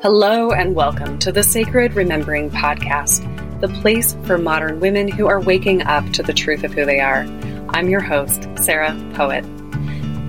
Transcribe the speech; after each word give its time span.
Hello, 0.00 0.52
and 0.52 0.74
welcome 0.74 1.18
to 1.18 1.30
the 1.30 1.42
Sacred 1.42 1.92
Remembering 1.92 2.48
Podcast, 2.48 3.60
the 3.60 3.68
place 3.68 4.16
for 4.24 4.38
modern 4.38 4.80
women 4.80 5.06
who 5.06 5.26
are 5.26 5.38
waking 5.38 5.82
up 5.82 6.08
to 6.12 6.22
the 6.22 6.32
truth 6.32 6.64
of 6.64 6.72
who 6.72 6.86
they 6.86 6.98
are. 6.98 7.24
I'm 7.68 7.90
your 7.90 8.00
host, 8.00 8.48
Sarah 8.56 8.96
Poet. 9.12 9.44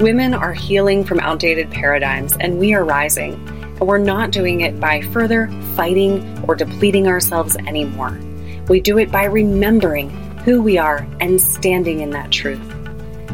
Women 0.02 0.34
are 0.34 0.54
healing 0.54 1.06
from 1.06 1.22
outdated 1.22 1.72
paradigms, 1.72 2.36
and 2.42 2.60
we 2.60 2.74
are 2.74 2.84
rising. 2.84 3.36
And 3.36 3.80
we're 3.80 4.00
not 4.00 4.32
doing 4.32 4.60
it 4.60 4.82
by 4.82 5.00
further 5.00 5.48
fighting 5.78 6.44
or 6.46 6.56
depleting 6.56 7.08
ourselves 7.08 7.56
anymore. 7.56 8.20
We 8.68 8.82
do 8.82 8.98
it 8.98 9.14
by 9.14 9.24
remembering 9.24 10.29
who 10.44 10.62
we 10.62 10.78
are 10.78 11.08
and 11.20 11.42
standing 11.42 12.00
in 12.00 12.12
that 12.12 12.32
truth. 12.32 12.62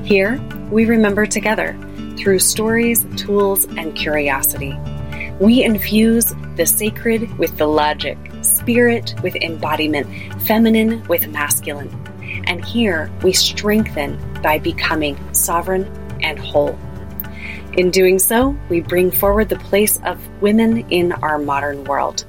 Here, 0.03 0.39
we 0.71 0.85
remember 0.85 1.25
together 1.25 1.77
through 2.17 2.39
stories, 2.39 3.05
tools, 3.17 3.65
and 3.77 3.95
curiosity. 3.95 4.77
We 5.39 5.63
infuse 5.63 6.33
the 6.55 6.65
sacred 6.65 7.37
with 7.37 7.57
the 7.57 7.67
logic, 7.67 8.17
spirit 8.41 9.13
with 9.21 9.35
embodiment, 9.35 10.07
feminine 10.43 11.05
with 11.07 11.27
masculine. 11.27 11.89
And 12.47 12.63
here 12.63 13.11
we 13.23 13.33
strengthen 13.33 14.19
by 14.41 14.59
becoming 14.59 15.17
sovereign 15.33 15.85
and 16.21 16.39
whole. 16.39 16.77
In 17.73 17.91
doing 17.91 18.19
so, 18.19 18.55
we 18.69 18.79
bring 18.79 19.11
forward 19.11 19.49
the 19.49 19.57
place 19.57 19.99
of 20.05 20.19
women 20.41 20.89
in 20.89 21.11
our 21.11 21.37
modern 21.37 21.83
world. 21.83 22.25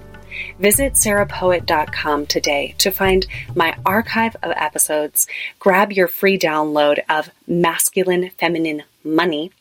Visit 0.59 0.95
sarahpoet.com 0.95 2.27
today 2.27 2.75
to 2.79 2.91
find 2.91 3.27
my 3.55 3.77
archive 3.85 4.37
of 4.43 4.53
episodes, 4.57 5.27
grab 5.59 5.93
your 5.93 6.09
free 6.09 6.39
download 6.39 7.01
of 7.11 7.31
Masculine 7.47 8.31
Feminine 8.39 8.83
Money 9.05 9.53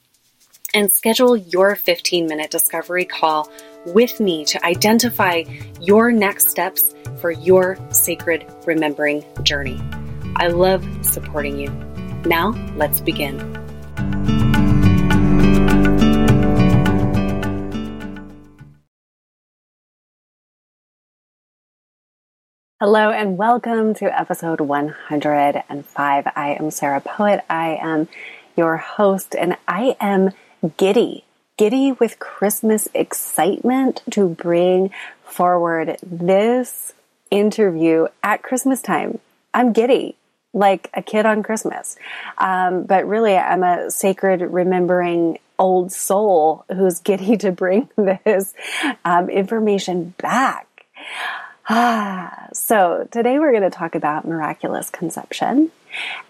and 0.74 0.92
schedule 0.92 1.36
your 1.36 1.76
15 1.76 2.28
minute 2.28 2.52
discovery 2.52 3.06
call 3.06 3.52
with 3.86 4.20
me 4.20 4.46
to 4.46 4.66
identify 4.66 5.44
your 5.82 6.12
next 6.12 6.50
steps 6.50 6.94
for 7.20 7.32
your 7.32 7.78
sacred 7.92 8.46
remembering 8.66 9.24
journey. 9.44 9.82
I 10.38 10.48
love 10.48 10.86
supporting 11.02 11.58
you. 11.58 11.70
Now, 12.26 12.52
let's 12.76 13.00
begin. 13.02 14.45
Hello 22.82 23.10
and 23.10 23.38
welcome 23.38 23.94
to 23.94 24.20
episode 24.20 24.60
105. 24.60 26.28
I 26.36 26.58
am 26.60 26.72
Sarah 26.72 27.00
Poet. 27.00 27.40
I 27.50 27.80
am 27.82 28.10
your 28.58 28.76
host 28.76 29.34
and 29.34 29.56
I 29.66 29.96
am 30.02 30.32
giddy, 30.76 31.24
giddy 31.58 31.94
with 31.94 32.20
Christmas 32.20 32.90
excitement 32.94 34.04
to 34.12 34.28
bring 34.28 34.92
forward 35.24 35.98
this 36.04 36.94
interview 37.32 38.08
at 38.22 38.44
Christmas 38.44 38.82
time. 38.82 39.20
I'm 39.54 39.72
giddy 39.72 40.18
like 40.52 40.90
a 40.94 41.02
kid 41.02 41.26
on 41.26 41.44
Christmas. 41.44 41.96
Um, 42.38 42.84
but 42.84 43.08
really, 43.08 43.38
I'm 43.38 43.64
a 43.64 43.90
sacred 43.90 44.42
remembering 44.42 45.40
old 45.58 45.94
soul 45.94 46.66
who's 46.68 47.00
giddy 47.00 47.38
to 47.38 47.54
bring 47.54 47.88
this 47.96 48.54
um, 49.06 49.30
information 49.30 50.14
back. 50.18 50.68
Ah, 51.68 52.48
so 52.54 53.08
today 53.10 53.40
we're 53.40 53.50
going 53.50 53.64
to 53.64 53.72
talk 53.72 53.96
about 53.96 54.28
miraculous 54.28 54.92
conception 54.92 55.72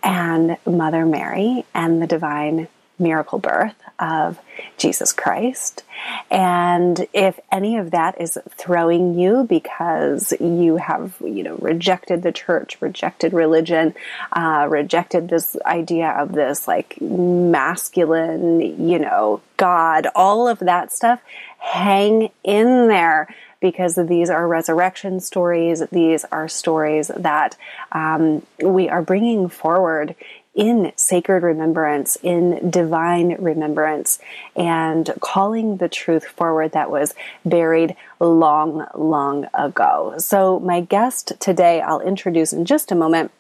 and 0.02 0.56
Mother 0.66 1.06
Mary 1.06 1.66
and 1.74 2.02
the 2.02 2.08
divine 2.08 2.70
miracle 2.98 3.40
birth 3.40 3.76
of 4.00 4.40
Jesus 4.78 5.12
Christ. 5.12 5.84
And 6.32 7.06
if 7.12 7.38
any 7.52 7.76
of 7.76 7.92
that 7.92 8.22
is 8.22 8.38
throwing 8.52 9.20
you 9.20 9.44
because 9.44 10.32
you 10.40 10.78
have, 10.78 11.16
you 11.20 11.44
know, 11.44 11.56
rejected 11.58 12.24
the 12.24 12.32
church, 12.32 12.82
rejected 12.82 13.34
religion, 13.34 13.94
uh, 14.32 14.68
rejected 14.70 15.28
this 15.28 15.58
idea 15.66 16.12
of 16.12 16.32
this 16.32 16.66
like 16.66 17.02
masculine, 17.02 18.88
you 18.88 19.00
know, 19.00 19.42
God, 19.58 20.08
all 20.16 20.48
of 20.48 20.60
that 20.60 20.94
stuff, 20.94 21.22
hang 21.60 22.30
in 22.46 22.88
there 22.88 23.28
because 23.66 23.96
these 23.96 24.30
are 24.30 24.48
resurrection 24.48 25.20
stories. 25.20 25.82
These 25.92 26.24
are 26.26 26.48
stories 26.48 27.08
that 27.08 27.58
um, 27.92 28.46
we 28.62 28.88
are 28.90 29.02
bringing 29.02 29.50
forward 29.50 30.14
in 30.54 30.94
sacred 30.96 31.42
remembrance, 31.42 32.16
in 32.22 32.70
divine 32.70 33.36
remembrance, 33.42 34.20
and 34.56 35.10
calling 35.20 35.78
the 35.78 35.90
truth 35.90 36.28
forward 36.28 36.74
that 36.74 36.92
was 36.92 37.16
buried 37.44 37.96
long, 38.20 38.86
long 38.94 39.48
ago. 39.56 40.14
So, 40.20 40.60
my 40.60 40.82
guest 40.82 41.34
today, 41.40 41.82
I'll 41.82 42.02
introduce 42.02 42.54
in 42.54 42.66
just 42.66 42.92
a 42.92 42.96
moment. 42.96 43.32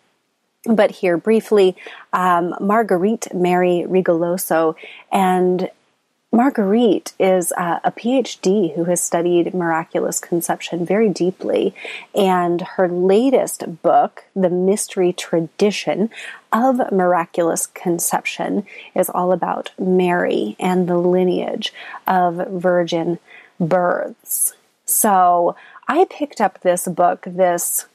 But 0.67 0.89
here 0.89 1.17
briefly, 1.17 1.75
um, 2.13 2.55
Marguerite 2.59 3.27
Mary 3.31 3.85
Rigoglioso, 3.87 4.73
and 5.11 5.69
Marguerite 6.35 7.13
is 7.17 7.53
uh, 7.53 7.79
a 7.85 7.93
PhD 7.93 8.75
who 8.75 8.83
has 8.83 9.01
studied 9.01 9.53
miraculous 9.53 10.19
conception 10.19 10.85
very 10.85 11.07
deeply, 11.07 11.73
and 12.13 12.59
her 12.59 12.89
latest 12.89 13.81
book, 13.81 14.25
The 14.35 14.49
Mystery 14.49 15.13
Tradition 15.13 16.09
of 16.51 16.91
Miraculous 16.91 17.67
Conception, 17.67 18.65
is 18.93 19.09
all 19.09 19.31
about 19.31 19.71
Mary 19.79 20.57
and 20.59 20.89
the 20.89 20.97
lineage 20.97 21.73
of 22.05 22.35
virgin 22.49 23.17
births. 23.57 24.55
So 24.83 25.55
I 25.87 26.05
picked 26.09 26.41
up 26.41 26.59
this 26.59 26.85
book 26.85 27.23
this 27.25 27.85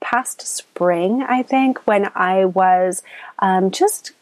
past 0.00 0.40
spring, 0.40 1.26
I 1.28 1.42
think, 1.42 1.86
when 1.86 2.10
I 2.14 2.46
was 2.46 3.02
um, 3.38 3.70
just 3.70 4.12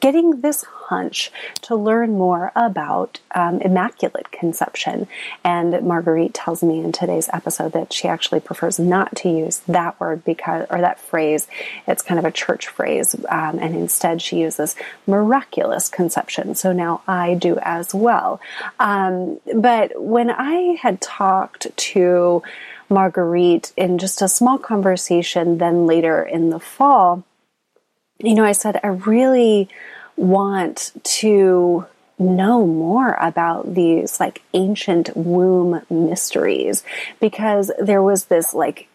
getting 0.00 0.40
this 0.42 0.62
hunch 0.64 1.32
to 1.62 1.74
learn 1.74 2.12
more 2.12 2.52
about 2.54 3.18
um, 3.34 3.60
immaculate 3.60 4.30
conception. 4.30 5.08
And 5.42 5.82
Marguerite 5.82 6.34
tells 6.34 6.62
me 6.62 6.80
in 6.80 6.92
today's 6.92 7.28
episode 7.32 7.72
that 7.72 7.92
she 7.92 8.06
actually 8.06 8.40
prefers 8.40 8.78
not 8.78 9.16
to 9.16 9.28
use 9.28 9.58
that 9.66 9.98
word 9.98 10.24
because, 10.24 10.66
or 10.70 10.80
that 10.80 11.00
phrase, 11.00 11.48
it's 11.88 12.02
kind 12.02 12.18
of 12.18 12.24
a 12.24 12.30
church 12.30 12.68
phrase, 12.68 13.16
um, 13.28 13.58
and 13.58 13.74
instead 13.74 14.22
she 14.22 14.38
uses 14.38 14.76
miraculous 15.06 15.88
conception. 15.88 16.54
So 16.54 16.72
now 16.72 17.02
I 17.08 17.34
do 17.34 17.58
as 17.58 17.94
well. 17.94 18.40
Um, 18.78 19.40
but 19.54 20.00
when 20.00 20.30
I 20.30 20.76
had 20.80 21.00
talked 21.00 21.76
to 21.76 22.42
Marguerite 22.88 23.72
in 23.76 23.98
just 23.98 24.22
a 24.22 24.28
small 24.28 24.58
conversation, 24.58 25.58
then 25.58 25.86
later 25.86 26.22
in 26.22 26.50
the 26.50 26.60
fall, 26.60 27.24
you 28.18 28.34
know, 28.34 28.44
I 28.44 28.52
said, 28.52 28.80
I 28.82 28.88
really 28.88 29.68
want 30.16 30.92
to 31.02 31.86
know 32.18 32.66
more 32.66 33.12
about 33.20 33.74
these 33.74 34.18
like 34.18 34.42
ancient 34.54 35.14
womb 35.14 35.82
mysteries 35.90 36.82
because 37.20 37.70
there 37.78 38.02
was 38.02 38.26
this 38.26 38.54
like 38.54 38.88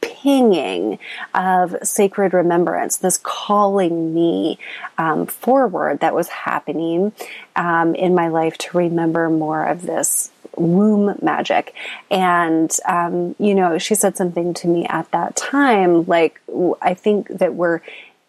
pinging 0.00 0.98
of 1.34 1.76
sacred 1.82 2.34
remembrance, 2.34 2.96
this 2.98 3.18
calling 3.22 4.14
me 4.14 4.58
um, 4.98 5.26
forward 5.26 6.00
that 6.00 6.14
was 6.14 6.28
happening 6.28 7.12
um, 7.54 7.94
in 7.94 8.14
my 8.14 8.28
life 8.28 8.58
to 8.58 8.76
remember 8.76 9.30
more 9.30 9.64
of 9.64 9.82
this 9.82 10.30
womb 10.56 11.18
magic. 11.22 11.74
And, 12.10 12.74
um, 12.86 13.36
you 13.38 13.54
know, 13.54 13.78
she 13.78 13.94
said 13.94 14.16
something 14.16 14.54
to 14.54 14.68
me 14.68 14.86
at 14.86 15.10
that 15.12 15.36
time, 15.36 16.04
like, 16.06 16.40
I 16.80 16.94
think 16.94 17.28
that 17.28 17.54
we're 17.54 17.80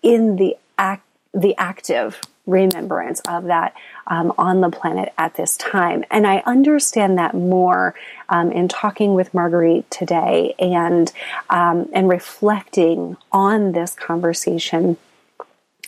in 0.02 0.35
the 0.35 0.56
act, 0.78 1.04
the 1.33 1.56
active 1.57 2.19
remembrance 2.48 3.19
of 3.27 3.44
that 3.45 3.75
um, 4.07 4.33
on 4.38 4.62
the 4.62 4.69
planet 4.69 5.13
at 5.18 5.36
this 5.36 5.57
time. 5.57 6.04
And 6.10 6.25
I 6.25 6.38
understand 6.45 7.18
that 7.18 7.36
more 7.36 7.94
um, 8.30 8.51
in 8.51 8.69
talking 8.69 9.13
with 9.13 9.33
Marguerite 9.33 9.92
today 9.92 10.56
and 10.57 11.12
um, 11.50 11.89
and 11.94 12.10
reflecting 12.10 13.18
on 13.31 13.74
this 13.74 13.94
conversation. 13.94 14.98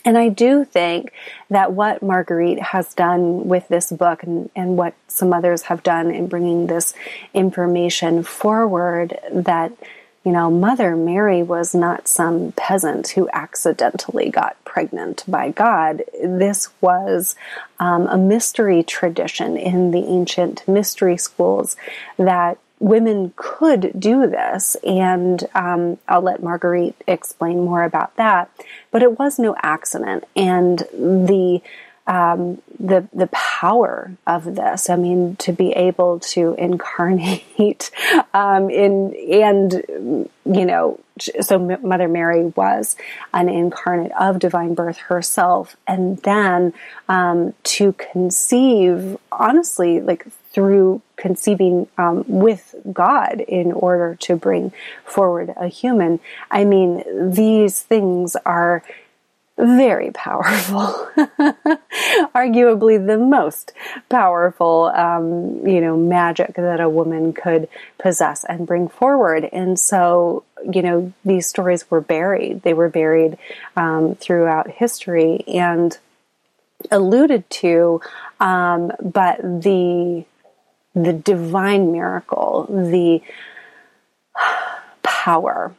And 0.04 0.16
I 0.16 0.30
do 0.30 0.64
think 0.64 1.12
that 1.50 1.72
what 1.72 2.02
Marguerite 2.02 2.60
has 2.60 2.94
done 2.94 3.48
with 3.48 3.68
this 3.68 3.92
book 3.92 4.22
and, 4.22 4.48
and 4.56 4.78
what 4.78 4.94
some 5.08 5.32
others 5.32 5.62
have 5.62 5.82
done 5.82 6.10
in 6.10 6.26
bringing 6.26 6.68
this 6.68 6.94
information 7.34 8.22
forward 8.22 9.18
that 9.30 9.72
you 10.24 10.32
know, 10.32 10.50
Mother 10.50 10.96
Mary 10.96 11.42
was 11.42 11.74
not 11.74 12.06
some 12.06 12.52
peasant 12.52 13.08
who 13.10 13.28
accidentally 13.32 14.28
got 14.28 14.62
pregnant 14.64 15.24
by 15.26 15.50
God. 15.50 16.02
This 16.22 16.68
was 16.80 17.34
um, 17.78 18.06
a 18.06 18.18
mystery 18.18 18.82
tradition 18.82 19.56
in 19.56 19.92
the 19.92 20.04
ancient 20.04 20.66
mystery 20.68 21.16
schools 21.16 21.74
that 22.18 22.58
women 22.80 23.32
could 23.36 23.98
do 23.98 24.26
this, 24.26 24.76
and 24.84 25.46
um, 25.54 25.98
I'll 26.06 26.22
let 26.22 26.42
Marguerite 26.42 26.96
explain 27.06 27.64
more 27.64 27.84
about 27.84 28.16
that. 28.16 28.50
But 28.90 29.02
it 29.02 29.18
was 29.18 29.38
no 29.38 29.56
accident, 29.62 30.24
and 30.36 30.80
the 30.92 31.62
um, 32.06 32.60
the 32.78 33.08
the 33.12 33.28
power 33.28 34.12
of 34.26 34.56
this. 34.56 34.90
I 34.90 34.96
mean, 34.96 35.36
to 35.36 35.52
be 35.52 35.72
able 35.72 36.20
to 36.20 36.54
incarnate 36.58 37.90
um, 38.34 38.70
in 38.70 39.14
and 39.30 40.28
you 40.44 40.64
know, 40.64 40.98
so 41.40 41.58
Mother 41.58 42.08
Mary 42.08 42.46
was 42.56 42.96
an 43.32 43.48
incarnate 43.48 44.12
of 44.18 44.38
divine 44.38 44.74
birth 44.74 44.98
herself, 44.98 45.76
and 45.86 46.18
then 46.18 46.72
um, 47.08 47.54
to 47.64 47.92
conceive, 47.92 49.16
honestly, 49.30 50.00
like 50.00 50.26
through 50.52 51.02
conceiving 51.16 51.86
um, 51.96 52.24
with 52.26 52.74
God 52.92 53.40
in 53.40 53.72
order 53.72 54.16
to 54.22 54.36
bring 54.36 54.72
forward 55.04 55.52
a 55.56 55.68
human. 55.68 56.18
I 56.50 56.64
mean, 56.64 57.30
these 57.30 57.80
things 57.82 58.34
are 58.44 58.82
very 59.60 60.10
powerful, 60.10 61.08
arguably 62.34 63.04
the 63.04 63.18
most 63.18 63.72
powerful, 64.08 64.86
um, 64.94 65.66
you 65.66 65.80
know, 65.80 65.96
magic 65.96 66.54
that 66.54 66.80
a 66.80 66.88
woman 66.88 67.32
could 67.32 67.68
possess 67.98 68.44
and 68.44 68.66
bring 68.66 68.88
forward. 68.88 69.48
And 69.52 69.78
so, 69.78 70.44
you 70.70 70.82
know, 70.82 71.12
these 71.24 71.46
stories 71.46 71.90
were 71.90 72.00
buried. 72.00 72.62
They 72.62 72.74
were 72.74 72.88
buried 72.88 73.38
um, 73.76 74.14
throughout 74.16 74.70
history 74.70 75.44
and 75.46 75.96
alluded 76.90 77.48
to, 77.50 78.00
um, 78.40 78.92
but 79.00 79.40
the 79.42 80.24
the 80.94 81.12
divine 81.12 81.92
miracle, 81.92 82.66
the 82.68 83.22
power 85.02 85.74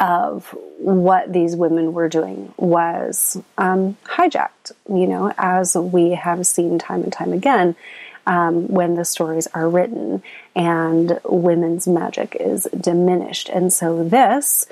of 0.00 0.56
what 0.78 1.30
these 1.30 1.54
women 1.54 1.92
were 1.92 2.08
doing 2.08 2.52
was 2.56 3.40
um, 3.58 3.96
hijacked, 4.04 4.72
you 4.88 5.06
know, 5.06 5.32
as 5.36 5.76
we 5.76 6.12
have 6.12 6.46
seen 6.46 6.78
time 6.78 7.02
and 7.02 7.12
time 7.12 7.34
again 7.34 7.76
um, 8.26 8.66
when 8.68 8.94
the 8.94 9.04
stories 9.04 9.46
are 9.48 9.68
written 9.68 10.22
and 10.56 11.20
women's 11.24 11.86
magic 11.86 12.36
is 12.40 12.66
diminished. 12.78 13.50
And 13.50 13.72
so 13.72 14.02
this 14.02 14.66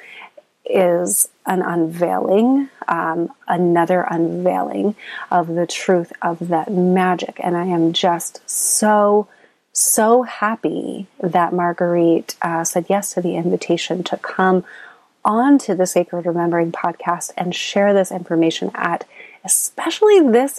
is 0.64 1.28
an 1.46 1.62
unveiling, 1.62 2.69
um, 2.86 3.30
another 3.46 4.02
unveiling 4.02 4.94
of 5.30 5.48
the 5.48 5.66
truth 5.66 6.12
of 6.22 6.48
that 6.48 6.70
magic. 6.70 7.38
And 7.42 7.56
I 7.56 7.66
am 7.66 7.92
just 7.92 8.48
so 8.48 9.28
so 9.72 10.22
happy 10.22 11.06
that 11.20 11.52
Marguerite 11.52 12.36
uh, 12.42 12.64
said 12.64 12.86
yes 12.88 13.14
to 13.14 13.20
the 13.20 13.36
invitation 13.36 14.02
to 14.02 14.16
come 14.16 14.64
onto 15.28 15.75
the 15.75 15.86
Sacred 15.86 16.25
Remembering 16.25 16.72
podcast 16.72 17.32
and 17.36 17.54
share 17.54 17.92
this 17.92 18.10
information 18.10 18.70
at 18.75 19.06
especially 19.44 20.20
this 20.20 20.58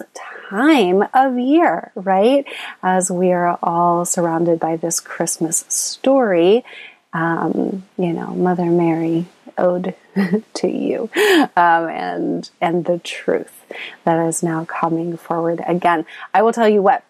time 0.50 1.04
of 1.14 1.38
year, 1.40 1.92
right? 1.96 2.46
As 2.84 3.10
we 3.10 3.32
are 3.32 3.58
all 3.64 4.06
surrounded 4.06 4.60
by 4.60 4.78
this 4.78 5.00
Christmas 5.00 5.66
story. 5.68 6.64
Um, 7.12 7.84
you 7.98 8.14
know, 8.14 8.28
Mother 8.36 8.66
Mary, 8.66 9.26
ode 9.58 9.96
to 10.54 10.68
you, 10.68 11.10
um, 11.58 11.90
and 11.90 12.50
and 12.62 12.86
the 12.86 13.00
truth 13.00 13.66
that 14.04 14.28
is 14.28 14.44
now 14.44 14.66
coming 14.66 15.18
forward 15.18 15.64
again. 15.66 16.06
I 16.32 16.44
will 16.44 16.54
tell 16.54 16.70
you 16.70 16.84
what 16.84 17.04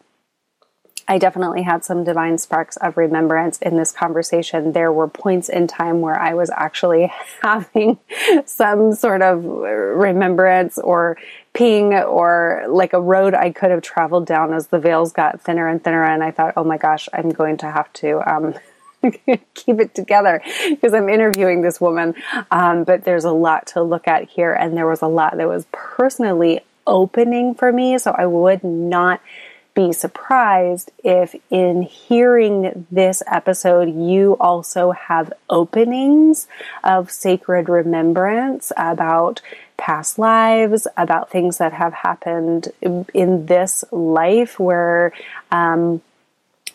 I 1.10 1.18
definitely 1.18 1.64
had 1.64 1.84
some 1.84 2.04
divine 2.04 2.38
sparks 2.38 2.78
of 2.78 2.96
remembrance 2.96 3.58
in 3.58 3.78
this 3.78 3.92
conversation. 3.92 4.74
There 4.74 4.94
were 4.94 5.08
points 5.08 5.50
in 5.50 5.66
time 5.66 6.02
where 6.02 6.18
I 6.18 6.36
was 6.36 6.52
actually 6.52 7.12
having 7.42 7.98
some 8.46 8.94
sort 8.94 9.24
of 9.24 9.44
remembrance 9.44 10.78
or 10.78 11.18
ping 11.54 11.96
or 11.96 12.66
like 12.70 12.94
a 12.94 13.02
road 13.02 13.34
I 13.34 13.50
could 13.50 13.72
have 13.72 13.82
traveled 13.82 14.28
down 14.28 14.54
as 14.54 14.68
the 14.68 14.78
veils 14.78 15.12
got 15.12 15.42
thinner 15.42 15.68
and 15.68 15.84
thinner. 15.84 16.04
And 16.04 16.24
I 16.24 16.30
thought, 16.30 16.54
oh 16.56 16.64
my 16.64 16.78
gosh, 16.78 17.10
I'm 17.12 17.32
going 17.32 17.58
to 17.58 17.72
have 17.72 17.92
to, 17.94 18.32
um, 18.32 18.54
keep 19.56 19.80
it 19.80 19.96
together 19.96 20.44
because 20.70 20.94
I'm 20.94 21.10
interviewing 21.10 21.62
this 21.62 21.82
woman. 21.82 22.14
Um, 22.52 22.84
but 22.84 23.04
there's 23.04 23.26
a 23.26 23.32
lot 23.32 23.66
to 23.68 23.82
look 23.82 24.08
at 24.08 24.30
here, 24.30 24.54
and 24.54 24.78
there 24.78 24.88
was 24.88 25.02
a 25.02 25.08
lot 25.08 25.38
that 25.38 25.48
was 25.48 25.66
personally 25.72 26.60
opening 26.86 27.56
for 27.56 27.72
me. 27.72 27.98
So 27.98 28.12
I 28.12 28.26
would 28.26 28.64
not 28.64 29.22
be 29.80 29.94
surprised 29.94 30.92
if 31.06 31.34
in 31.50 31.82
hearing 31.82 32.86
this 32.92 33.24
episode 33.26 33.86
you 33.86 34.36
also 34.38 34.92
have 34.92 35.32
openings 35.50 36.50
of 36.84 37.10
sacred 37.10 37.70
remembrance 37.70 38.74
about 38.76 39.40
past 39.78 40.20
lives, 40.20 40.86
about 40.98 41.32
things 41.32 41.60
that 41.60 41.72
have 41.72 41.94
happened 41.94 42.68
in 43.14 43.46
this 43.46 43.86
life 43.90 44.60
where, 44.60 45.14
um, 45.50 46.02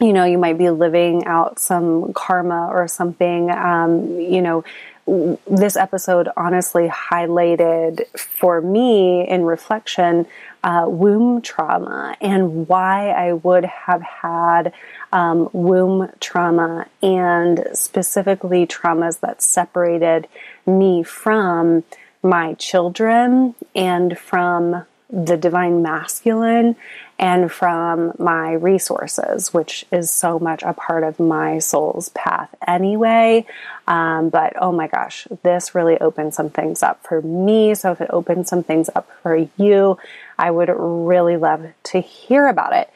you 0.01 0.15
know, 0.15 0.25
you 0.25 0.39
might 0.39 0.57
be 0.57 0.71
living 0.71 1.27
out 1.27 1.59
some 1.59 2.15
karma 2.15 2.69
or 2.69 2.89
something, 2.89 3.51
um, 3.51 4.19
you 4.19 4.41
know, 4.41 4.65
this 5.07 5.77
episode 5.77 6.31
honestly 6.39 6.89
highlighted 6.89 8.07
for 8.17 8.63
me 8.63 9.29
in 9.29 9.45
reflection 9.45 10.27
uh, 10.65 10.87
womb 10.89 11.43
trauma 11.43 12.17
and 12.23 12.67
why 12.67 13.11
I 13.11 13.35
would 13.35 13.67
have 13.67 14.01
had 14.01 14.73
um, 15.13 15.51
womb 15.53 16.11
trauma 16.21 16.87
and 17.03 17.67
specifically 17.75 18.67
traumas 18.67 19.21
that 19.21 19.43
separated 19.43 20.27
me 20.67 21.03
from 21.03 21.85
my 22.23 22.55
children 22.55 23.55
and 23.77 24.19
from 24.19 24.87
the 25.15 25.37
divine 25.37 25.83
masculine 25.83 26.75
and 27.19 27.51
from 27.51 28.13
my 28.19 28.53
resources, 28.53 29.55
which 29.55 29.87
is 29.93 30.11
so 30.11 30.39
much 30.41 30.63
a 30.65 30.73
part 30.73 31.05
of 31.05 31.21
my 31.21 31.61
soul's 31.61 32.09
path 32.09 32.53
anyway. 32.67 33.47
Um, 33.87 34.31
but 34.31 34.55
oh 34.61 34.73
my 34.73 34.89
gosh, 34.89 35.29
this 35.45 35.75
really 35.75 35.99
opened 35.99 36.35
some 36.35 36.51
things 36.51 36.83
up 36.83 37.07
for 37.07 37.23
me. 37.23 37.77
So 37.77 37.93
if 37.93 38.01
it 38.01 38.11
opens 38.11 38.49
some 38.49 38.65
things 38.65 38.91
up 38.95 39.09
for 39.23 39.49
you, 39.57 39.99
I 40.37 40.51
would 40.51 40.71
really 40.77 41.37
love 41.37 41.67
to 41.85 42.01
hear 42.01 42.49
about 42.49 42.73
it. 42.73 42.91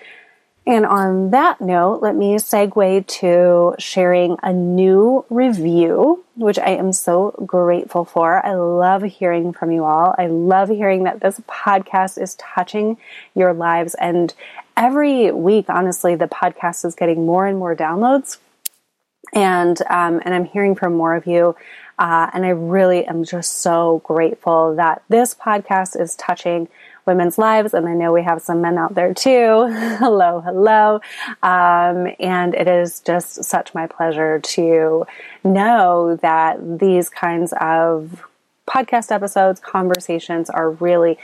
And 0.69 0.85
on 0.85 1.31
that 1.31 1.63
note, 1.63 2.03
let 2.03 2.15
me 2.15 2.35
segue 2.35 3.07
to 3.07 3.75
sharing 3.79 4.37
a 4.43 4.53
new 4.53 5.25
review, 5.31 6.23
which 6.37 6.59
I 6.59 6.73
am 6.73 6.93
so 6.93 7.31
grateful 7.47 8.05
for. 8.05 8.45
I 8.45 8.53
love 8.53 9.03
hearing 9.03 9.55
from 9.55 9.71
you 9.71 9.85
all. 9.85 10.15
I 10.19 10.27
love 10.27 10.69
hearing 10.69 11.05
that 11.05 11.21
this 11.21 11.41
podcast 11.49 12.21
is 12.21 12.35
touching 12.35 12.99
your 13.35 13.55
lives. 13.55 13.95
And 13.95 14.35
every 14.77 15.33
week, 15.33 15.71
honestly, 15.71 16.17
the 16.17 16.29
podcast 16.29 16.85
is 16.85 16.95
getting 16.95 17.25
more 17.25 17.47
and 17.47 17.59
more 17.59 17.75
downloads. 17.75 18.37
And, 19.33 19.81
um, 19.89 20.21
and 20.23 20.35
I'm 20.35 20.45
hearing 20.45 20.75
from 20.75 20.95
more 20.95 21.15
of 21.15 21.27
you. 21.27 21.57
Uh, 21.99 22.29
and 22.35 22.45
I 22.45 22.51
really 22.51 23.07
am 23.07 23.25
just 23.25 23.63
so 23.63 24.03
grateful 24.05 24.77
that 24.77 25.03
this 25.09 25.35
podcast 25.35 25.99
is 25.99 26.15
touching 26.15 26.69
women's 27.09 27.39
lives. 27.39 27.75
And 27.75 27.89
I 27.89 27.95
know 27.95 28.13
we 28.13 28.23
have 28.23 28.41
some 28.41 28.61
men 28.61 28.79
out 28.79 28.95
there 28.95 29.13
too. 29.13 29.67
hello, 29.99 30.41
hello. 30.41 31.01
Um, 31.43 32.15
and 32.21 32.55
it 32.55 32.69
is 32.69 33.01
just 33.01 33.43
such 33.43 33.75
my 33.75 33.89
pleasure 33.89 34.39
to 34.39 35.07
know 35.43 36.17
that 36.23 36.79
these 36.79 37.09
kinds 37.09 37.53
of 37.61 38.25
podcast 38.69 39.11
episodes, 39.11 39.59
conversations 39.59 40.51
are 40.51 40.71
really 40.71 41.19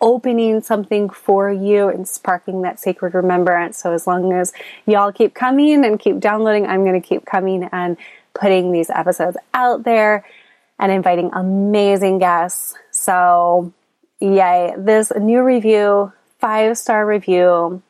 opening 0.00 0.62
something 0.62 1.10
for 1.10 1.50
you 1.50 1.88
and 1.88 2.06
sparking 2.06 2.62
that 2.62 2.78
sacred 2.78 3.14
remembrance. 3.14 3.78
So 3.78 3.92
as 3.92 4.06
long 4.06 4.32
as 4.32 4.52
y'all 4.86 5.12
keep 5.12 5.34
coming 5.34 5.84
and 5.84 5.98
keep 5.98 6.20
downloading, 6.20 6.66
I'm 6.66 6.84
going 6.84 7.00
to 7.00 7.06
keep 7.06 7.24
coming 7.26 7.68
and 7.72 7.96
putting 8.34 8.72
these 8.72 8.90
episodes 8.90 9.36
out 9.52 9.84
there 9.84 10.24
and 10.78 10.92
inviting 10.92 11.30
amazing 11.32 12.18
guests. 12.18 12.74
So 12.90 13.72
Yay. 14.20 14.74
This 14.76 15.12
new 15.18 15.42
review, 15.42 16.12
five 16.38 16.76
star 16.76 17.06
review, 17.06 17.82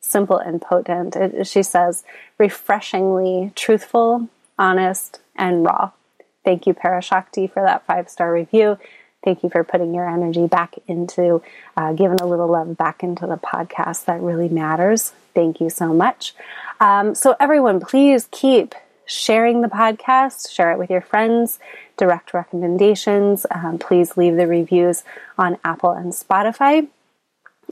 simple 0.00 0.38
and 0.38 0.60
potent. 0.60 1.16
It, 1.16 1.46
she 1.46 1.62
says, 1.62 2.04
refreshingly 2.38 3.52
truthful, 3.54 4.28
honest, 4.58 5.20
and 5.34 5.64
raw. 5.64 5.92
Thank 6.44 6.66
you, 6.66 6.74
Parashakti, 6.74 7.50
for 7.50 7.62
that 7.62 7.86
five 7.86 8.08
star 8.08 8.32
review. 8.32 8.78
Thank 9.24 9.42
you 9.42 9.50
for 9.50 9.64
putting 9.64 9.94
your 9.94 10.08
energy 10.08 10.46
back 10.46 10.76
into 10.86 11.42
uh, 11.76 11.92
giving 11.92 12.20
a 12.20 12.26
little 12.26 12.46
love 12.46 12.76
back 12.76 13.02
into 13.02 13.26
the 13.26 13.36
podcast. 13.36 14.04
That 14.04 14.20
really 14.20 14.48
matters. 14.48 15.12
Thank 15.34 15.60
you 15.60 15.70
so 15.70 15.92
much. 15.92 16.34
Um, 16.80 17.14
so, 17.14 17.36
everyone, 17.40 17.80
please 17.80 18.28
keep 18.30 18.74
sharing 19.06 19.62
the 19.62 19.68
podcast, 19.68 20.50
share 20.50 20.72
it 20.72 20.78
with 20.78 20.90
your 20.90 21.00
friends, 21.00 21.58
direct 21.98 22.32
recommendations. 22.32 23.44
Um, 23.50 23.78
please 23.78 24.16
leave 24.16 24.36
the 24.36 24.46
reviews 24.46 25.04
on 25.36 25.58
Apple 25.62 25.90
and 25.90 26.12
Spotify. 26.12 26.88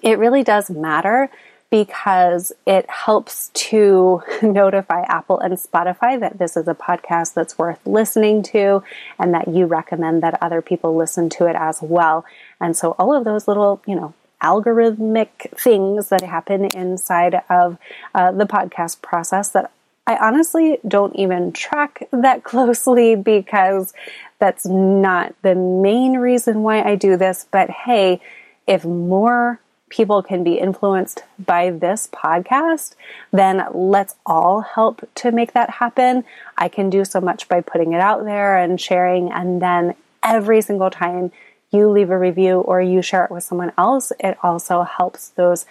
It 0.03 0.19
really 0.19 0.43
does 0.43 0.69
matter 0.69 1.31
because 1.71 2.53
it 2.67 2.89
helps 2.89 3.51
to 3.55 4.23
notify 4.43 5.03
Apple 5.03 5.41
and 5.41 5.55
Spotify 5.55 6.21
that 6.21 6.39
this 6.39 6.57
is 6.57 6.69
a 6.69 6.75
podcast 6.75 7.35
that's 7.35 7.59
worth 7.59 7.85
listening 7.87 8.43
to 8.43 8.83
and 9.19 9.33
that 9.33 9.49
you 9.49 9.67
recommend 9.67 10.23
that 10.23 10.41
other 10.43 10.61
people 10.61 10.95
listen 10.95 11.29
to 11.31 11.47
it 11.47 11.57
as 11.57 11.81
well. 11.81 12.25
And 12.61 12.77
so 12.77 12.95
all 12.99 13.15
of 13.15 13.25
those 13.25 13.49
little, 13.49 13.81
you 13.87 13.97
know, 13.97 14.15
algorithmic 14.43 15.51
things 15.59 16.11
that 16.11 16.23
happen 16.23 16.67
inside 16.67 17.43
of 17.49 17.79
uh, 18.15 18.33
the 18.33 18.45
podcast 18.45 19.01
process 19.01 19.49
that 19.49 19.73
I 20.07 20.17
honestly 20.17 20.79
don't 20.87 21.17
even 21.17 21.53
track 21.53 22.09
that 22.13 22.45
closely 22.51 23.17
because 23.17 23.93
that's 24.39 24.67
not 24.67 25.35
the 25.43 25.55
main 25.55 26.19
reason 26.19 26.63
why 26.63 26.83
I 26.83 26.95
do 26.95 27.17
this. 27.17 27.47
But 27.51 27.71
hey, 27.71 28.21
if 28.67 28.85
more 28.85 29.61
people 29.89 30.23
can 30.23 30.43
be 30.43 30.55
influenced 30.55 31.23
by 31.39 31.71
this 31.71 32.09
podcast, 32.13 32.95
then 33.33 33.65
let's 33.73 34.15
all 34.25 34.61
help 34.61 35.09
to 35.15 35.31
make 35.31 35.53
that 35.53 35.71
happen. 35.71 36.25
I 36.57 36.69
can 36.69 36.91
do 36.91 37.05
so 37.05 37.21
much 37.21 37.49
by 37.49 37.61
putting 37.61 37.93
it 37.93 38.01
out 38.01 38.25
there 38.25 38.59
and 38.59 38.81
sharing. 38.81 39.31
And 39.31 39.63
then 39.63 39.95
every 40.23 40.61
single 40.61 40.91
time 40.91 41.31
you 41.71 41.89
leave 41.89 42.11
a 42.11 42.19
review 42.19 42.61
or 42.61 42.81
you 42.81 43.01
share 43.01 43.25
it 43.25 43.31
with 43.31 43.45
someone 43.45 43.73
else, 43.79 44.13
it 44.21 44.37
also 44.43 44.83
helps 44.83 45.31
those 45.31 45.67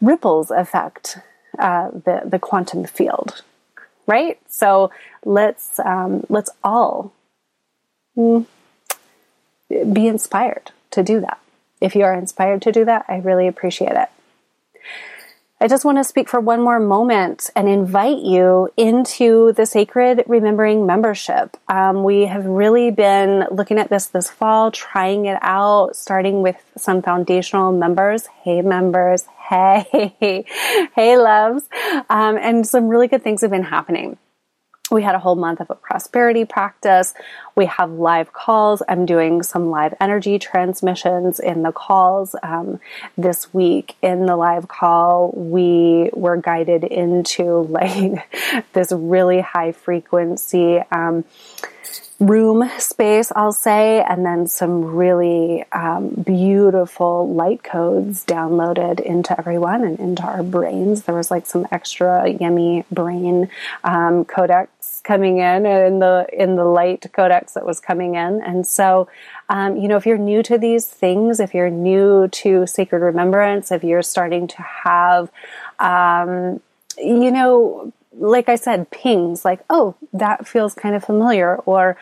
ripples 0.00 0.50
affect 0.50 1.18
uh, 1.58 1.90
the, 1.90 2.22
the 2.24 2.38
quantum 2.38 2.84
field. 2.84 3.42
Right? 4.06 4.38
So 4.48 4.90
let's, 5.24 5.78
um, 5.80 6.24
let's 6.28 6.50
all 6.62 7.12
mm, 8.16 8.46
be 9.68 10.06
inspired 10.06 10.70
to 10.92 11.02
do 11.02 11.20
that. 11.20 11.38
If 11.80 11.94
you 11.94 12.04
are 12.04 12.14
inspired 12.14 12.62
to 12.62 12.72
do 12.72 12.84
that, 12.84 13.04
I 13.08 13.18
really 13.18 13.46
appreciate 13.46 13.92
it. 13.92 14.08
I 15.58 15.68
just 15.68 15.86
want 15.86 15.96
to 15.96 16.04
speak 16.04 16.28
for 16.28 16.38
one 16.38 16.60
more 16.60 16.78
moment 16.78 17.48
and 17.56 17.66
invite 17.66 18.18
you 18.18 18.68
into 18.76 19.52
the 19.52 19.64
Sacred 19.64 20.22
Remembering 20.26 20.84
membership. 20.84 21.56
Um, 21.66 22.04
we 22.04 22.26
have 22.26 22.44
really 22.44 22.90
been 22.90 23.46
looking 23.50 23.78
at 23.78 23.88
this 23.88 24.06
this 24.08 24.28
fall, 24.30 24.70
trying 24.70 25.24
it 25.24 25.38
out, 25.40 25.96
starting 25.96 26.42
with 26.42 26.62
some 26.76 27.00
foundational 27.00 27.72
members. 27.72 28.26
Hey, 28.26 28.60
members. 28.60 29.24
Hey, 29.48 30.44
hey, 30.94 31.16
loves. 31.16 31.64
Um, 32.10 32.36
and 32.36 32.66
some 32.66 32.88
really 32.88 33.08
good 33.08 33.22
things 33.22 33.42
have 33.42 33.50
been 33.50 33.62
happening 33.62 34.18
we 34.90 35.02
had 35.02 35.14
a 35.14 35.18
whole 35.18 35.34
month 35.34 35.60
of 35.60 35.70
a 35.70 35.74
prosperity 35.74 36.44
practice. 36.44 37.14
We 37.54 37.66
have 37.66 37.90
live 37.90 38.32
calls. 38.32 38.82
I'm 38.88 39.06
doing 39.06 39.42
some 39.42 39.70
live 39.70 39.94
energy 40.00 40.38
transmissions 40.38 41.40
in 41.40 41.62
the 41.62 41.72
calls. 41.72 42.36
Um, 42.42 42.80
this 43.16 43.52
week 43.52 43.96
in 44.02 44.26
the 44.26 44.36
live 44.36 44.68
call, 44.68 45.32
we 45.32 46.10
were 46.12 46.36
guided 46.36 46.84
into 46.84 47.62
like 47.68 48.72
this 48.72 48.92
really 48.92 49.40
high 49.40 49.72
frequency, 49.72 50.78
um, 50.90 51.24
room 52.18 52.68
space, 52.78 53.30
I'll 53.36 53.52
say, 53.52 54.02
and 54.02 54.24
then 54.24 54.46
some 54.46 54.84
really 54.84 55.64
um, 55.72 56.08
beautiful 56.10 57.32
light 57.34 57.62
codes 57.62 58.24
downloaded 58.24 59.00
into 59.00 59.38
everyone 59.38 59.84
and 59.84 59.98
into 59.98 60.22
our 60.22 60.42
brains. 60.42 61.02
There 61.02 61.14
was 61.14 61.30
like 61.30 61.46
some 61.46 61.66
extra 61.70 62.28
yummy 62.28 62.84
brain 62.90 63.50
um, 63.84 64.24
codex 64.24 65.02
coming 65.04 65.38
in 65.38 65.66
in 65.66 65.98
the 65.98 66.26
in 66.32 66.56
the 66.56 66.64
light 66.64 67.04
codex 67.12 67.52
that 67.52 67.66
was 67.66 67.80
coming 67.80 68.14
in, 68.14 68.42
and 68.42 68.66
so. 68.66 69.08
Um, 69.48 69.76
you 69.76 69.86
know, 69.86 69.96
if 69.96 70.06
you're 70.06 70.18
new 70.18 70.42
to 70.42 70.58
these 70.58 70.88
things, 70.88 71.38
if 71.38 71.54
you're 71.54 71.70
new 71.70 72.26
to 72.26 72.66
sacred 72.66 72.98
remembrance, 72.98 73.70
if 73.70 73.84
you're 73.84 74.02
starting 74.02 74.48
to 74.48 74.60
have, 74.60 75.30
um, 75.78 76.60
you 76.98 77.30
know, 77.30 77.92
like 78.18 78.48
I 78.48 78.56
said, 78.56 78.90
pings 78.90 79.44
like, 79.44 79.60
oh, 79.70 79.94
that 80.12 80.46
feels 80.46 80.74
kind 80.74 80.94
of 80.94 81.04
familiar, 81.04 81.56
or 81.56 81.96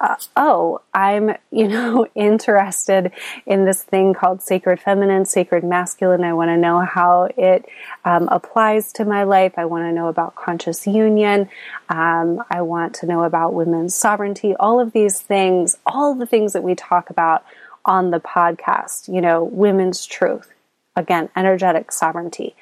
uh, 0.00 0.16
oh, 0.36 0.80
I'm, 0.94 1.36
you 1.50 1.68
know, 1.68 2.06
interested 2.14 3.12
in 3.46 3.64
this 3.64 3.82
thing 3.82 4.14
called 4.14 4.42
sacred 4.42 4.80
feminine, 4.80 5.26
sacred 5.26 5.62
masculine. 5.62 6.24
I 6.24 6.32
want 6.32 6.48
to 6.48 6.56
know 6.56 6.80
how 6.80 7.28
it 7.36 7.66
um, 8.04 8.28
applies 8.28 8.92
to 8.94 9.04
my 9.04 9.24
life. 9.24 9.54
I 9.56 9.66
want 9.66 9.84
to 9.84 9.92
know 9.92 10.08
about 10.08 10.34
conscious 10.34 10.86
union. 10.86 11.48
Um, 11.88 12.42
I 12.50 12.62
want 12.62 12.94
to 12.96 13.06
know 13.06 13.24
about 13.24 13.54
women's 13.54 13.94
sovereignty. 13.94 14.54
All 14.58 14.80
of 14.80 14.92
these 14.92 15.20
things, 15.20 15.76
all 15.86 16.14
the 16.14 16.26
things 16.26 16.54
that 16.54 16.62
we 16.62 16.74
talk 16.74 17.10
about 17.10 17.44
on 17.84 18.10
the 18.10 18.20
podcast, 18.20 19.12
you 19.12 19.20
know, 19.20 19.44
women's 19.44 20.04
truth, 20.06 20.52
again, 20.96 21.28
energetic 21.36 21.92
sovereignty 21.92 22.54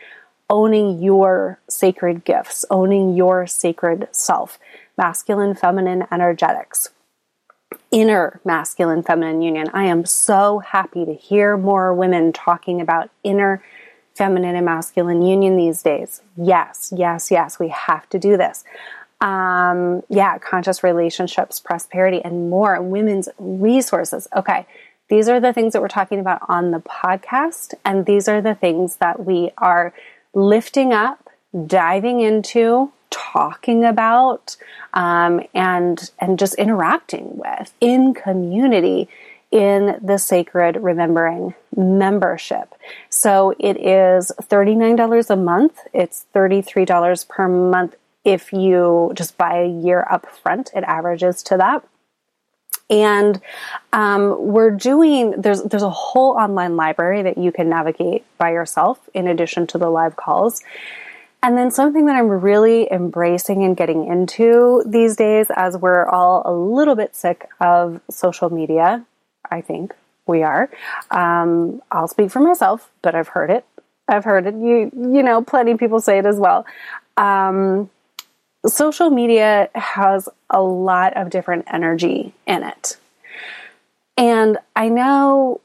owning 0.50 1.02
your 1.02 1.60
sacred 1.68 2.24
gifts, 2.24 2.64
owning 2.70 3.14
your 3.14 3.46
sacred 3.46 4.08
self, 4.12 4.58
masculine, 4.96 5.54
feminine 5.54 6.06
energetics, 6.10 6.90
inner 7.90 8.40
masculine, 8.44 9.02
feminine 9.02 9.42
union. 9.42 9.68
I 9.72 9.84
am 9.84 10.04
so 10.04 10.58
happy 10.60 11.04
to 11.04 11.14
hear 11.14 11.56
more 11.56 11.94
women 11.94 12.32
talking 12.32 12.80
about 12.80 13.10
inner 13.22 13.62
feminine 14.14 14.56
and 14.56 14.66
masculine 14.66 15.22
union 15.22 15.56
these 15.56 15.82
days. 15.82 16.22
Yes, 16.36 16.92
yes, 16.96 17.30
yes, 17.30 17.58
we 17.58 17.68
have 17.68 18.08
to 18.10 18.18
do 18.18 18.36
this. 18.36 18.64
Um, 19.20 20.02
yeah, 20.08 20.38
conscious 20.38 20.82
relationships, 20.82 21.60
prosperity, 21.60 22.20
and 22.22 22.50
more. 22.50 22.80
Women's 22.82 23.28
resources. 23.38 24.28
Okay, 24.34 24.66
these 25.08 25.28
are 25.28 25.40
the 25.40 25.52
things 25.52 25.72
that 25.72 25.82
we're 25.82 25.88
talking 25.88 26.20
about 26.20 26.40
on 26.48 26.70
the 26.70 26.80
podcast, 26.80 27.74
and 27.84 28.06
these 28.06 28.28
are 28.28 28.40
the 28.40 28.54
things 28.54 28.96
that 28.96 29.24
we 29.24 29.50
are 29.58 29.92
lifting 30.34 30.92
up, 30.92 31.28
diving 31.66 32.20
into, 32.20 32.92
talking 33.10 33.84
about, 33.84 34.56
um, 34.94 35.40
and 35.54 36.10
and 36.18 36.38
just 36.38 36.54
interacting 36.54 37.36
with 37.36 37.72
in 37.80 38.14
community 38.14 39.08
in 39.50 39.98
the 40.02 40.18
Sacred 40.18 40.76
Remembering 40.76 41.54
membership. 41.74 42.74
So 43.08 43.54
it 43.58 43.78
is 43.78 44.30
$39 44.42 45.30
a 45.30 45.36
month. 45.36 45.80
It's 45.94 46.26
$33 46.34 47.28
per 47.28 47.48
month 47.48 47.96
if 48.24 48.52
you 48.52 49.12
just 49.14 49.38
buy 49.38 49.60
a 49.60 49.66
year 49.66 50.06
up 50.10 50.26
front. 50.30 50.70
It 50.74 50.84
averages 50.84 51.42
to 51.44 51.56
that 51.56 51.82
and 52.90 53.40
um, 53.92 54.36
we're 54.38 54.70
doing 54.70 55.34
there's 55.38 55.62
there's 55.62 55.82
a 55.82 55.90
whole 55.90 56.32
online 56.32 56.76
library 56.76 57.22
that 57.22 57.38
you 57.38 57.52
can 57.52 57.68
navigate 57.68 58.24
by 58.38 58.52
yourself 58.52 58.98
in 59.14 59.26
addition 59.28 59.66
to 59.68 59.78
the 59.78 59.90
live 59.90 60.16
calls. 60.16 60.62
And 61.40 61.56
then 61.56 61.70
something 61.70 62.06
that 62.06 62.16
i'm 62.16 62.28
really 62.28 62.90
embracing 62.90 63.62
and 63.64 63.76
getting 63.76 64.08
into 64.08 64.82
these 64.84 65.14
days 65.14 65.46
as 65.54 65.76
we're 65.76 66.04
all 66.04 66.42
a 66.44 66.52
little 66.52 66.96
bit 66.96 67.14
sick 67.14 67.48
of 67.60 68.00
social 68.10 68.50
media 68.50 69.06
i 69.48 69.60
think 69.60 69.94
we 70.26 70.42
are 70.42 70.68
um, 71.12 71.80
i'll 71.92 72.08
speak 72.08 72.32
for 72.32 72.40
myself 72.40 72.90
but 73.02 73.14
i've 73.14 73.28
heard 73.28 73.50
it. 73.50 73.64
I've 74.08 74.24
heard 74.24 74.46
it. 74.46 74.54
You 74.54 74.90
you 74.94 75.22
know 75.22 75.42
plenty 75.42 75.72
of 75.72 75.78
people 75.78 76.00
say 76.00 76.18
it 76.18 76.26
as 76.26 76.36
well. 76.36 76.66
Um, 77.16 77.90
social 78.66 79.10
media 79.10 79.68
has 79.74 80.28
a 80.50 80.60
lot 80.60 81.16
of 81.16 81.30
different 81.30 81.64
energy 81.72 82.34
in 82.46 82.62
it. 82.62 82.96
And 84.16 84.58
I 84.74 84.88
know 84.88 85.60